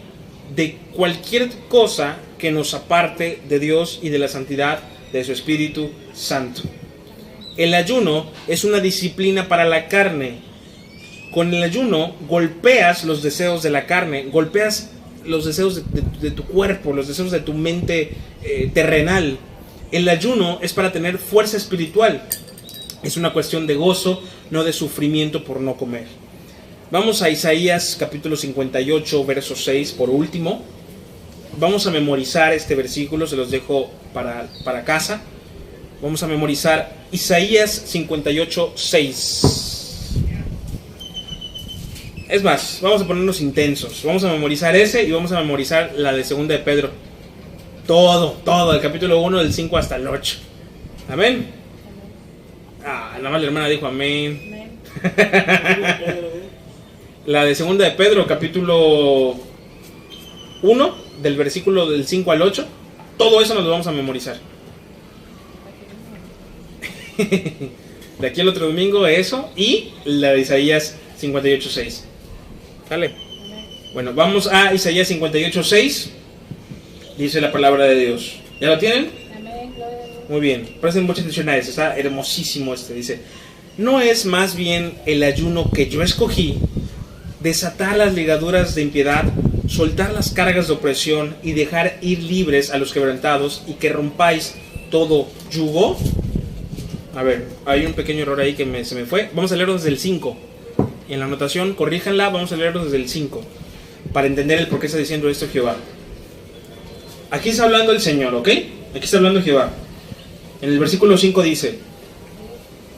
de 0.55 0.77
cualquier 0.95 1.49
cosa 1.69 2.17
que 2.39 2.51
nos 2.51 2.75
aparte 2.75 3.41
de 3.49 3.59
Dios 3.59 4.01
y 4.03 4.09
de 4.09 4.19
la 4.19 4.29
santidad 4.29 4.81
de 5.13 5.25
su 5.25 5.33
Espíritu 5.33 5.91
Santo. 6.13 6.63
El 7.57 7.75
ayuno 7.75 8.31
es 8.49 8.65
una 8.65 8.81
disciplina 8.81 9.49
para 9.49 9.65
la 9.65 9.89
carne 9.89 10.50
con 11.33 11.55
el 11.55 11.63
ayuno 11.63 12.15
golpeas 12.29 13.05
los 13.05 13.23
deseos 13.23 13.63
de 13.63 13.71
la 13.71 13.87
carne, 13.87 14.25
golpeas 14.25 14.91
los 15.25 15.45
deseos 15.45 15.83
de, 16.21 16.31
tu 16.31 16.45
cuerpo, 16.45 16.93
los 16.93 17.09
deseos 17.09 17.31
de 17.31 17.41
tu 17.41 17.55
mente 17.55 18.13
eh, 18.43 18.71
terrenal. 18.73 19.39
El 19.93 20.09
ayuno 20.09 20.59
es 20.63 20.73
para 20.73 20.93
tener 20.93 21.19
fuerza 21.19 21.57
espiritual. 21.57 22.23
Es 23.03 23.17
una 23.17 23.33
cuestión 23.33 23.67
de 23.67 23.75
gozo, 23.75 24.23
no 24.51 24.65
de 24.65 24.73
sufrimiento 24.73 25.45
por 25.45 25.61
no 25.61 25.77
comer. 25.77 26.07
Vamos 26.91 27.23
a 27.23 27.31
Isaías 27.31 27.97
capítulo 27.99 28.37
58, 28.37 29.25
verso 29.25 29.55
6 29.55 29.93
por 29.93 30.11
último. 30.11 30.63
Vamos 31.59 31.87
a 31.87 31.91
memorizar 31.91 32.53
este 32.53 32.75
versículo, 32.75 33.27
se 33.27 33.37
los 33.37 33.51
dejo 33.51 33.91
para, 34.13 34.49
para 34.65 34.85
casa. 34.85 35.23
Vamos 36.03 36.23
a 36.23 36.27
memorizar 36.27 36.97
Isaías 37.13 37.71
58, 37.71 38.73
6. 38.75 39.70
Es 42.31 42.45
más, 42.45 42.79
vamos 42.81 43.03
a 43.03 43.07
ponernos 43.09 43.41
intensos. 43.41 44.05
Vamos 44.05 44.23
a 44.23 44.31
memorizar 44.31 44.77
ese 44.77 45.03
y 45.03 45.11
vamos 45.11 45.33
a 45.33 45.41
memorizar 45.41 45.95
la 45.97 46.13
de 46.13 46.23
segunda 46.23 46.55
de 46.55 46.61
Pedro. 46.61 46.91
Todo, 47.89 48.35
todo, 48.45 48.73
el 48.73 48.81
capítulo 48.81 49.21
1 49.21 49.39
del 49.39 49.53
5 49.53 49.77
hasta 49.77 49.97
el 49.97 50.07
8. 50.07 50.37
Amén. 51.09 51.51
Ah, 52.85 53.15
nada 53.17 53.31
más 53.31 53.41
la 53.41 53.47
hermana 53.49 53.69
dijo 53.69 53.85
amén. 53.85 54.79
la 57.27 57.45
de 57.45 57.55
segunda 57.57 57.85
de 57.85 57.91
Pedro, 57.93 58.25
capítulo 58.29 59.35
1, 60.63 60.97
del 61.23 61.35
versículo 61.35 61.91
del 61.91 62.07
5 62.07 62.31
al 62.31 62.43
8. 62.43 62.65
Todo 63.19 63.41
eso 63.41 63.55
nos 63.55 63.65
lo 63.65 63.71
vamos 63.71 63.89
a 63.89 63.93
memorizar. 63.93 64.37
de 67.19 68.27
aquí 68.27 68.41
al 68.41 68.49
otro 68.49 68.69
domingo 68.69 69.05
eso 69.09 69.51
y 69.57 69.89
la 70.05 70.31
de 70.31 70.43
Isaías 70.43 70.97
58.6. 71.21 72.10
¿Sale? 72.91 73.13
Bueno, 73.95 74.13
vamos 74.15 74.49
a 74.49 74.75
Isaías 74.75 75.07
58, 75.07 75.63
6. 75.63 76.11
Dice 77.17 77.41
la 77.41 77.53
palabra 77.53 77.85
de 77.85 77.95
Dios. 77.95 78.41
¿Ya 78.61 78.67
lo 78.67 78.79
tienen? 78.79 79.11
Muy 80.29 80.41
bien. 80.41 80.69
Presten 80.81 81.05
mucha 81.05 81.21
atención 81.21 81.49
a 81.51 81.57
eso. 81.57 81.71
Está 81.71 81.97
hermosísimo 81.97 82.75
este. 82.75 82.95
Dice, 82.95 83.21
no 83.79 84.01
es 84.01 84.27
más 84.27 84.57
bien 84.57 84.95
el 85.07 85.23
ayuno 85.23 85.71
que 85.71 85.89
yo 85.89 86.03
escogí, 86.03 86.59
desatar 87.39 87.97
las 87.97 88.15
ligaduras 88.15 88.75
de 88.75 88.83
impiedad, 88.83 89.23
soltar 89.69 90.13
las 90.13 90.33
cargas 90.33 90.67
de 90.67 90.73
opresión 90.73 91.37
y 91.45 91.53
dejar 91.53 91.97
ir 92.01 92.21
libres 92.25 92.73
a 92.73 92.79
los 92.79 92.93
quebrantados 92.93 93.63
y 93.69 93.75
que 93.75 93.91
rompáis 93.91 94.57
todo 94.91 95.29
yugo. 95.53 95.97
A 97.15 97.23
ver, 97.23 97.47
hay 97.67 97.87
un 97.87 97.93
pequeño 97.93 98.23
error 98.23 98.41
ahí 98.41 98.55
que 98.55 98.85
se 98.85 98.97
me 98.97 99.05
fue. 99.05 99.31
Vamos 99.33 99.53
a 99.53 99.55
leerlo 99.55 99.75
desde 99.75 99.91
el 99.91 99.99
5 99.99 100.50
en 101.11 101.21
la 101.21 101.27
anotación, 101.27 101.75
corríjanla, 101.75 102.31
vamos 102.31 102.53
a 102.53 102.57
leerlo 102.57 102.85
desde 102.85 102.97
el 102.97 103.09
5, 103.09 103.43
para 104.13 104.27
entender 104.27 104.59
el 104.59 104.69
por 104.69 104.81
qué 104.81 104.87
está 104.87 104.99
diciendo 104.99 105.29
esto 105.29 105.47
Jehová. 105.53 105.77
Aquí 107.31 107.51
está 107.51 107.65
hablando 107.65 107.93
el 107.93 108.01
Señor, 108.01 108.35
¿ok? 108.35 108.49
Aquí 108.95 109.05
está 109.05 109.19
hablando 109.19 109.43
Jehová. 109.43 109.71
En 110.63 110.71
el 110.71 110.79
versículo 110.79 111.17
5 111.17 111.43
dice, 111.43 111.79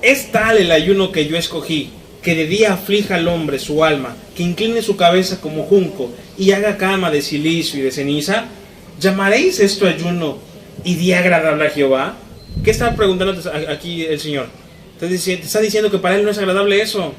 es 0.03 0.33
tal 0.33 0.59
el 0.59 0.71
ayuno 0.73 1.13
que 1.13 1.27
yo 1.27 1.37
escogí, 1.37 1.91
que 2.23 2.35
de 2.35 2.47
día 2.47 2.75
aflija 2.75 3.17
al 3.17 3.29
hombre 3.29 3.59
su 3.59 3.85
alma, 3.85 4.17
que 4.37 4.43
incline 4.43 4.83
su 4.83 4.97
cabeza 4.97 5.41
como 5.41 5.65
junco 5.65 6.11
y 6.39 6.53
haga 6.53 6.77
cama 6.77 7.11
de 7.11 7.23
silicio 7.23 7.81
y 7.81 7.83
de 7.83 7.91
ceniza. 7.91 8.47
¿Llamaréis 9.01 9.59
esto 9.59 9.87
ayuno 9.87 10.39
y 10.85 10.95
día 10.95 11.19
agradable 11.19 11.67
a 11.67 11.71
Jehová? 11.71 12.17
¿Qué 12.63 12.71
está 12.71 12.95
preguntando 12.95 13.35
aquí 13.69 14.05
el 14.05 14.21
Señor? 14.21 14.47
Te 15.01 15.13
está 15.13 15.61
diciendo 15.61 15.91
que 15.91 15.99
para 15.99 16.17
él 16.17 16.25
no 16.25 16.31
es 16.31 16.39
agradable 16.39 16.81
eso 16.81 17.13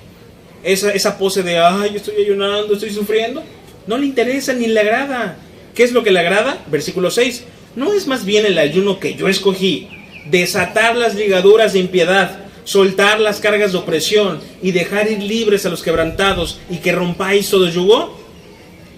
esa, 0.63 0.91
esa 0.91 1.17
pose 1.17 1.43
de, 1.43 1.57
ay, 1.57 1.95
estoy 1.95 2.15
ayunando, 2.21 2.73
estoy 2.73 2.91
sufriendo, 2.91 3.43
no 3.87 3.97
le 3.97 4.05
interesa 4.05 4.53
ni 4.53 4.67
le 4.67 4.79
agrada. 4.79 5.37
¿Qué 5.75 5.83
es 5.83 5.91
lo 5.91 6.03
que 6.03 6.11
le 6.11 6.19
agrada? 6.19 6.63
Versículo 6.67 7.11
6. 7.11 7.43
¿No 7.75 7.93
es 7.93 8.07
más 8.07 8.25
bien 8.25 8.45
el 8.45 8.57
ayuno 8.57 8.99
que 8.99 9.15
yo 9.15 9.27
escogí? 9.27 9.89
Desatar 10.29 10.95
las 10.95 11.15
ligaduras 11.15 11.73
de 11.73 11.79
impiedad, 11.79 12.45
soltar 12.63 13.19
las 13.19 13.39
cargas 13.39 13.71
de 13.71 13.79
opresión 13.79 14.39
y 14.61 14.71
dejar 14.71 15.11
ir 15.11 15.21
libres 15.21 15.65
a 15.65 15.69
los 15.69 15.81
quebrantados 15.81 16.59
y 16.69 16.77
que 16.77 16.91
rompáis 16.91 17.49
todo 17.49 17.67
yugo. 17.67 18.19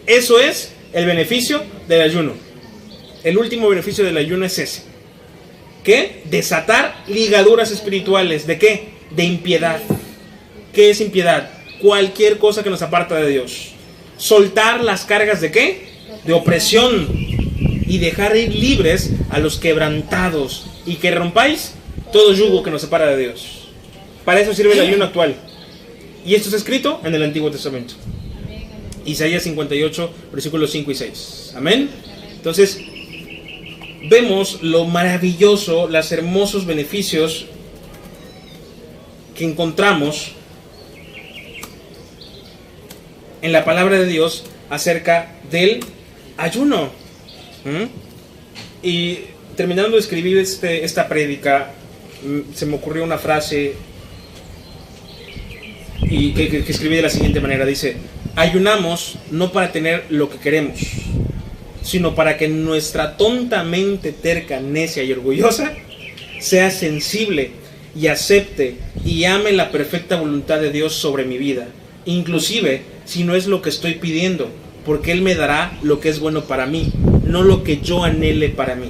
Eso 0.05 0.39
es 0.39 0.74
el 0.93 1.05
beneficio 1.05 1.63
del 1.88 2.01
ayuno. 2.01 2.34
el 3.24 3.39
último 3.39 3.68
beneficio 3.68 4.03
del 4.03 4.18
ayuno 4.18 4.45
es 4.45 4.59
ese. 4.59 4.84
¿Qué? 5.84 6.22
Desatar 6.26 6.95
ligaduras 7.07 7.72
espirituales. 7.72 8.45
¿De 8.45 8.59
qué? 8.59 8.89
De 9.09 9.24
impiedad. 9.24 9.80
¿Qué 10.74 10.91
es 10.91 11.01
impiedad? 11.01 11.55
Cualquier 11.86 12.39
cosa 12.39 12.63
que 12.63 12.71
nos 12.71 12.81
aparta 12.81 13.13
de 13.13 13.29
Dios. 13.29 13.67
Soltar 14.17 14.83
las 14.83 15.05
cargas 15.05 15.39
de 15.39 15.51
qué? 15.51 15.88
De 16.25 16.33
opresión. 16.33 17.07
Y 17.88 17.99
dejar 17.99 18.36
ir 18.36 18.55
libres 18.55 19.11
a 19.29 19.38
los 19.38 19.59
quebrantados. 19.59 20.65
Y 20.88 20.95
que 20.95 21.11
rompáis 21.11 21.73
todo 22.11 22.33
yugo 22.33 22.63
que 22.63 22.71
nos 22.71 22.81
separa 22.81 23.05
de 23.05 23.17
Dios. 23.17 23.67
Para 24.23 24.39
eso 24.39 24.55
sirve 24.55 24.73
el 24.73 24.79
ayuno 24.79 25.05
actual. 25.05 25.36
Y 26.25 26.33
esto 26.33 26.49
es 26.49 26.55
escrito 26.55 27.01
en 27.03 27.13
el 27.13 27.21
Antiguo 27.21 27.51
Testamento. 27.51 27.93
Isaías 29.05 29.43
58, 29.43 30.11
versículos 30.31 30.71
5 30.71 30.89
y 30.89 30.95
6. 30.95 31.53
Amén. 31.55 31.91
Entonces, 32.36 32.79
vemos 34.09 34.63
lo 34.63 34.86
maravilloso, 34.86 35.88
los 35.88 36.11
hermosos 36.11 36.65
beneficios 36.65 37.45
que 39.38 39.45
encontramos 39.45 40.31
en 43.46 43.52
la 43.52 43.64
palabra 43.64 44.00
de 44.00 44.08
Dios 44.08 44.43
acerca 44.72 45.28
del 45.52 45.80
ayuno. 46.36 46.89
¿Mm? 47.64 47.86
Y 48.82 49.20
terminando 49.56 49.91
de 49.91 50.00
escribir 50.00 50.39
este, 50.39 50.84
esta 50.84 51.08
prédica, 51.08 51.72
mm, 52.24 52.56
se 52.56 52.66
me 52.66 52.76
ocurrió 52.76 53.04
una 53.04 53.20
frase 53.20 53.76
y 56.02 56.34
que, 56.34 56.66
escribí 56.68 56.96
de 56.96 57.04
la 57.04 57.10
siguiente 57.12 57.39
manera. 57.39 57.68
Dice, 57.68 57.98
ayunamos 58.36 59.20
no 59.30 59.52
para 59.52 59.72
tener 59.72 60.06
lo 60.10 60.28
que 60.28 60.39
queremos, 60.39 60.80
sino 61.84 62.16
para 62.16 62.38
que 62.38 62.48
nuestra 62.48 63.16
tonta 63.16 63.64
mente 63.64 64.12
terca, 64.12 64.60
necia 64.60 65.04
y 65.04 65.12
orgullosa 65.12 65.72
sea 66.39 66.72
sensible 66.72 67.52
y 67.96 68.08
acepte 68.08 68.78
y 69.06 69.26
ame 69.26 69.52
la 69.52 69.72
perfecta 69.72 70.16
voluntad 70.16 70.60
de 70.60 70.72
Dios 70.72 70.93
sobre 70.96 71.26
mi 71.26 71.38
vida, 71.38 71.68
inclusive 72.06 72.95
si 73.06 73.24
no 73.24 73.36
es 73.36 73.47
lo 73.47 73.62
que 73.62 73.70
estoy 73.70 73.95
pidiendo, 73.95 74.49
porque 74.86 75.12
Él 75.12 75.22
me 75.22 75.36
dará 75.36 75.78
lo 75.82 75.99
que 75.99 76.10
es 76.10 76.20
bueno 76.20 76.43
para 76.43 76.66
mí, 76.66 76.91
no 77.24 77.43
lo 77.43 77.64
que 77.64 77.78
yo 77.78 78.03
anhele 78.03 78.49
para 78.49 78.76
mí. 78.76 78.89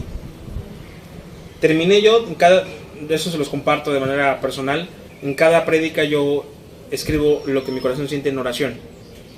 Terminé 1.59 2.01
yo, 2.01 2.25
cada, 2.37 2.65
eso 3.09 3.29
se 3.29 3.37
los 3.37 3.49
comparto 3.49 3.93
de 3.93 3.99
manera 3.99 4.41
personal, 4.41 4.89
en 5.21 5.33
cada 5.33 5.65
prédica 5.65 6.03
yo 6.03 6.45
escribo 6.91 7.43
lo 7.45 7.63
que 7.63 7.71
mi 7.71 7.81
corazón 7.81 8.07
siente 8.07 8.29
en 8.29 8.37
oración. 8.37 8.75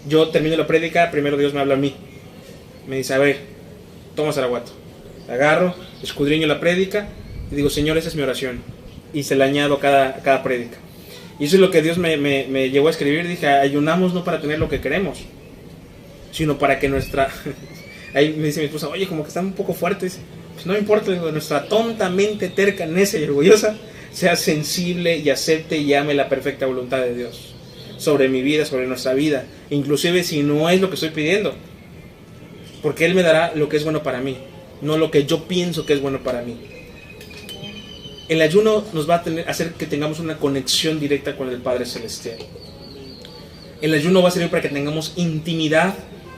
Yo 0.08 0.30
termino 0.30 0.56
la 0.56 0.68
prédica, 0.68 1.12
primero 1.12 1.38
Dios 1.38 1.54
me 1.54 1.60
habla 1.60 1.76
a 1.76 1.78
mí. 1.78 1.96
Me 2.88 2.98
dice, 2.98 3.14
a 3.14 3.18
ver, 3.18 3.38
toma 4.16 4.32
Saraguato. 4.32 4.72
Agarro, 5.30 5.76
escudriño 6.02 6.48
la 6.48 6.60
prédica 6.60 7.10
y 7.52 7.56
digo, 7.56 7.70
Señor, 7.70 7.98
esa 7.98 8.08
es 8.08 8.16
mi 8.16 8.22
oración. 8.22 8.62
Y 9.14 9.24
se 9.24 9.36
la 9.36 9.46
añado 9.46 9.76
a 9.76 9.80
cada, 9.80 10.22
cada 10.22 10.44
prédica. 10.44 10.78
Y 11.40 11.46
eso 11.46 11.56
es 11.56 11.62
lo 11.62 11.70
que 11.70 11.82
Dios 11.82 11.98
me, 11.98 12.18
me, 12.18 12.70
llevó 12.70 12.88
a 12.88 12.92
escribir. 12.92 13.28
Dije, 13.28 13.48
ayunamos 13.48 14.14
no 14.14 14.24
para 14.24 14.42
tener 14.42 14.60
lo 14.60 14.70
que 14.70 14.82
queremos, 14.82 15.20
sino 16.32 16.58
para 16.58 16.80
que 16.80 16.90
nuestra... 16.90 17.30
Ahí 18.14 18.34
me 18.38 18.48
dice 18.48 18.62
mi 18.62 18.68
esposa, 18.68 18.88
oye, 18.88 19.08
como 19.08 19.24
que 19.24 19.28
están 19.28 19.46
un 19.46 19.54
poco 19.54 19.74
fuertes. 19.74 20.20
Pues 20.54 20.66
no 20.66 20.78
importa, 20.78 21.12
nuestra 21.12 21.68
tonta 21.68 22.10
mente 22.10 22.50
terca, 22.50 22.86
necia 22.86 23.20
y 23.20 23.24
orgullosa 23.26 23.76
sea 24.12 24.36
sensible 24.36 25.18
y 25.18 25.30
acepte 25.30 25.78
y 25.78 25.94
ame 25.94 26.16
la 26.16 26.30
perfecta 26.30 26.66
voluntad 26.66 27.02
de 27.02 27.14
Dios 27.14 27.54
sobre 27.98 28.30
mi 28.30 28.42
vida, 28.42 28.66
sobre 28.66 28.88
nuestra 28.88 29.14
vida, 29.14 29.46
inclusive 29.70 30.24
si 30.24 30.44
no 30.44 30.70
es 30.70 30.82
lo 30.82 30.90
que 30.90 30.96
estoy 30.96 31.10
pidiendo, 31.10 31.54
porque 32.82 33.06
Él 33.06 33.16
me 33.16 33.24
dará 33.24 33.52
lo 33.56 33.70
que 33.70 33.78
es 33.78 33.84
bueno 33.84 34.04
para 34.04 34.22
mí, 34.22 34.38
no 34.82 34.98
lo 34.98 35.12
que 35.12 35.26
yo 35.26 35.48
pienso 35.48 35.86
que 35.86 35.94
es 35.94 36.02
bueno 36.02 36.24
para 36.24 36.42
mí. 36.42 36.58
El 38.30 38.42
ayuno 38.42 38.84
nos 38.94 39.10
va 39.10 39.16
a 39.16 39.50
hacer 39.50 39.74
que 39.74 39.86
tengamos 39.86 40.20
una 40.20 40.38
conexión 40.38 41.00
directa 41.00 41.38
con 41.38 41.50
el 41.50 41.62
Padre 41.62 41.86
Celestial. 41.86 42.38
El 43.82 43.94
ayuno 43.94 44.22
va 44.22 44.30
a 44.30 44.32
servir 44.32 44.50
para 44.50 44.62
que 44.62 44.70
tengamos 44.70 45.14
intimidad 45.16 45.96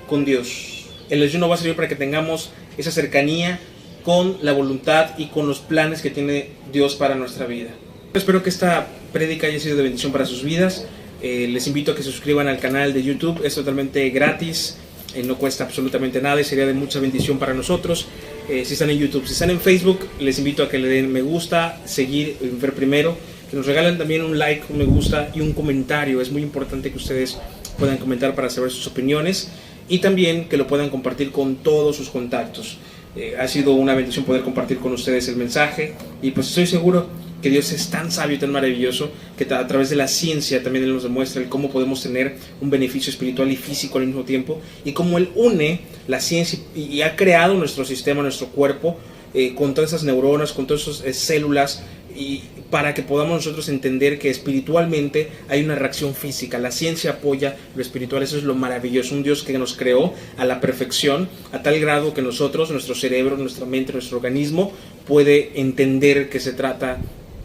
con 0.08 0.24
Dios. 0.24 0.86
El 1.10 1.24
ayuno 1.24 1.50
va 1.50 1.56
a 1.56 1.58
servir 1.58 1.76
para 1.76 1.88
que 1.88 1.96
tengamos 1.96 2.52
esa 2.78 2.92
cercanía 2.92 3.60
con 4.04 4.38
la 4.44 4.54
voluntad 4.54 5.18
y 5.18 5.28
con 5.28 5.48
los 5.48 5.60
planes 5.60 6.02
que 6.02 6.12
tiene 6.12 6.50
Dios 6.72 6.96
para 6.96 7.16
nuestra 7.16 7.48
vida. 7.48 7.70
Espero 8.14 8.44
que 8.44 8.50
esta 8.50 8.88
prédica 9.12 9.48
haya 9.48 9.60
sido 9.60 9.78
de 9.78 9.84
bendición 9.84 10.12
para 10.12 10.26
sus 10.26 10.44
vidas. 10.44 10.86
Eh, 11.22 11.48
les 11.50 11.66
invito 11.68 11.92
a 11.92 11.96
que 11.96 12.04
se 12.04 12.12
suscriban 12.12 12.48
al 12.48 12.60
canal 12.60 12.94
de 12.94 13.04
YouTube, 13.04 13.42
es 13.44 13.56
totalmente 13.56 14.10
gratis, 14.10 14.78
eh, 15.16 15.24
no 15.24 15.38
cuesta 15.38 15.64
absolutamente 15.64 16.22
nada 16.22 16.40
y 16.40 16.44
sería 16.44 16.66
de 16.66 16.74
mucha 16.74 17.00
bendición 17.00 17.40
para 17.40 17.54
nosotros. 17.54 18.08
Eh, 18.50 18.66
si 18.66 18.74
están 18.74 18.90
en 18.90 18.98
YouTube, 18.98 19.28
si 19.28 19.34
están 19.34 19.52
en 19.52 19.60
Facebook, 19.60 20.00
les 20.20 20.40
invito 20.40 20.64
a 20.64 20.70
que 20.70 20.80
le 20.80 20.88
den 20.88 21.12
me 21.12 21.22
gusta, 21.22 21.80
seguir, 21.86 22.36
ver 22.60 22.74
primero, 22.74 23.16
que 23.48 23.56
nos 23.56 23.68
regalen 23.68 24.00
también 24.00 24.24
un 24.24 24.40
like, 24.40 24.64
un 24.70 24.80
me 24.80 24.86
gusta 24.86 25.30
y 25.36 25.42
un 25.42 25.54
comentario. 25.54 26.20
Es 26.20 26.32
muy 26.32 26.42
importante 26.42 26.90
que 26.90 26.98
ustedes 26.98 27.38
puedan 27.78 27.98
comentar 27.98 28.34
para 28.34 28.50
saber 28.50 28.72
sus 28.72 28.88
opiniones 28.88 29.52
y 29.88 30.00
también 30.00 30.50
que 30.50 30.58
lo 30.58 30.66
puedan 30.66 30.90
compartir 30.90 31.32
con 31.32 31.58
todos 31.58 31.96
sus 31.96 32.10
contactos. 32.10 32.80
Eh, 33.16 33.36
ha 33.40 33.48
sido 33.48 33.74
una 33.74 33.94
bendición 33.94 34.26
poder 34.26 34.42
compartir 34.42 34.80
con 34.80 34.94
ustedes 34.94 35.28
el 35.28 35.36
mensaje 35.36 35.94
y 36.24 36.32
pues 36.32 36.48
estoy 36.48 36.66
seguro 36.66 37.08
que 37.42 37.50
Dios 37.50 37.72
es 37.72 37.90
tan 37.90 38.12
sabio 38.12 38.36
y 38.36 38.40
tan 38.40 38.52
maravilloso 38.52 39.12
que 39.38 39.46
a 39.54 39.68
través 39.68 39.90
de 39.90 39.96
la 39.96 40.08
ciencia 40.08 40.62
también 40.62 40.86
Él 40.86 40.94
nos 40.94 41.04
demuestra 41.04 41.42
el 41.42 41.50
cómo 41.50 41.70
podemos 41.70 42.04
tener 42.04 42.36
un 42.62 42.70
beneficio 42.70 43.10
espiritual 43.10 43.52
y 43.52 43.56
físico 43.56 43.98
al 43.98 44.08
mismo 44.08 44.24
tiempo 44.24 44.60
y 44.84 44.94
cómo 44.94 45.18
Él 45.18 45.30
une 45.36 45.82
la 46.08 46.20
ciencia 46.20 46.60
y, 46.76 47.02
ha 47.02 47.16
creado 47.16 47.54
nuestro 47.54 47.86
sistema, 47.86 48.22
nuestro 48.22 48.48
cuerpo 48.48 48.98
eh, 49.34 49.54
con 49.56 49.74
todas 49.74 49.92
esas 49.92 50.04
neuronas, 50.04 50.54
con 50.54 50.68
todas 50.68 50.88
esas 50.88 51.06
eh, 51.06 51.14
células 51.14 51.84
y 52.16 52.42
para 52.70 52.94
que 52.94 53.02
podamos 53.02 53.38
nosotros 53.38 53.70
entender 53.70 54.20
que 54.20 54.30
espiritualmente 54.30 55.30
hay 55.48 55.64
una 55.64 55.76
reacción 55.76 56.14
física. 56.14 56.60
La 56.60 56.72
ciencia 56.72 57.12
apoya 57.12 57.56
lo 57.76 57.82
espiritual, 57.82 58.22
eso 58.22 58.38
es 58.38 58.44
lo 58.44 58.56
maravilloso. 58.56 59.16
Un 59.16 59.24
Dios 59.24 59.44
que 59.44 59.58
nos 59.58 59.76
creó 59.76 60.14
a 60.38 60.46
la 60.46 60.62
perfección, 60.62 61.30
a 61.52 61.64
tal 61.64 61.80
grado 61.80 62.14
que 62.14 62.22
nosotros, 62.22 62.70
nuestro 62.70 62.96
cerebro, 62.96 63.38
nuestra 63.38 63.66
mente, 63.66 63.94
nuestro 63.94 64.18
organismo, 64.18 64.72
puede 65.08 65.60
entender 65.60 66.30
que 66.30 66.40
se 66.40 66.54
trata 66.54 67.00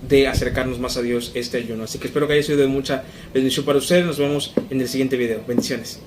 de 0.09 0.29
acercarnos 0.29 0.79
más 0.79 0.97
a 0.97 1.03
Dios 1.03 1.33
este 1.35 1.59
ayuno. 1.59 1.85
Así 1.85 1.99
que 1.99 2.09
espero 2.09 2.27
que 2.27 2.35
haya 2.35 2.43
sido 2.43 2.59
de 2.59 2.67
mucha 2.67 3.05
bendición 3.33 3.65
para 3.65 3.79
ustedes. 3.79 4.05
Nos 4.05 4.19
vemos 4.19 4.53
en 4.71 4.81
el 4.81 4.89
siguiente 4.89 5.17
video. 5.17 5.41
Bendiciones. 5.47 6.01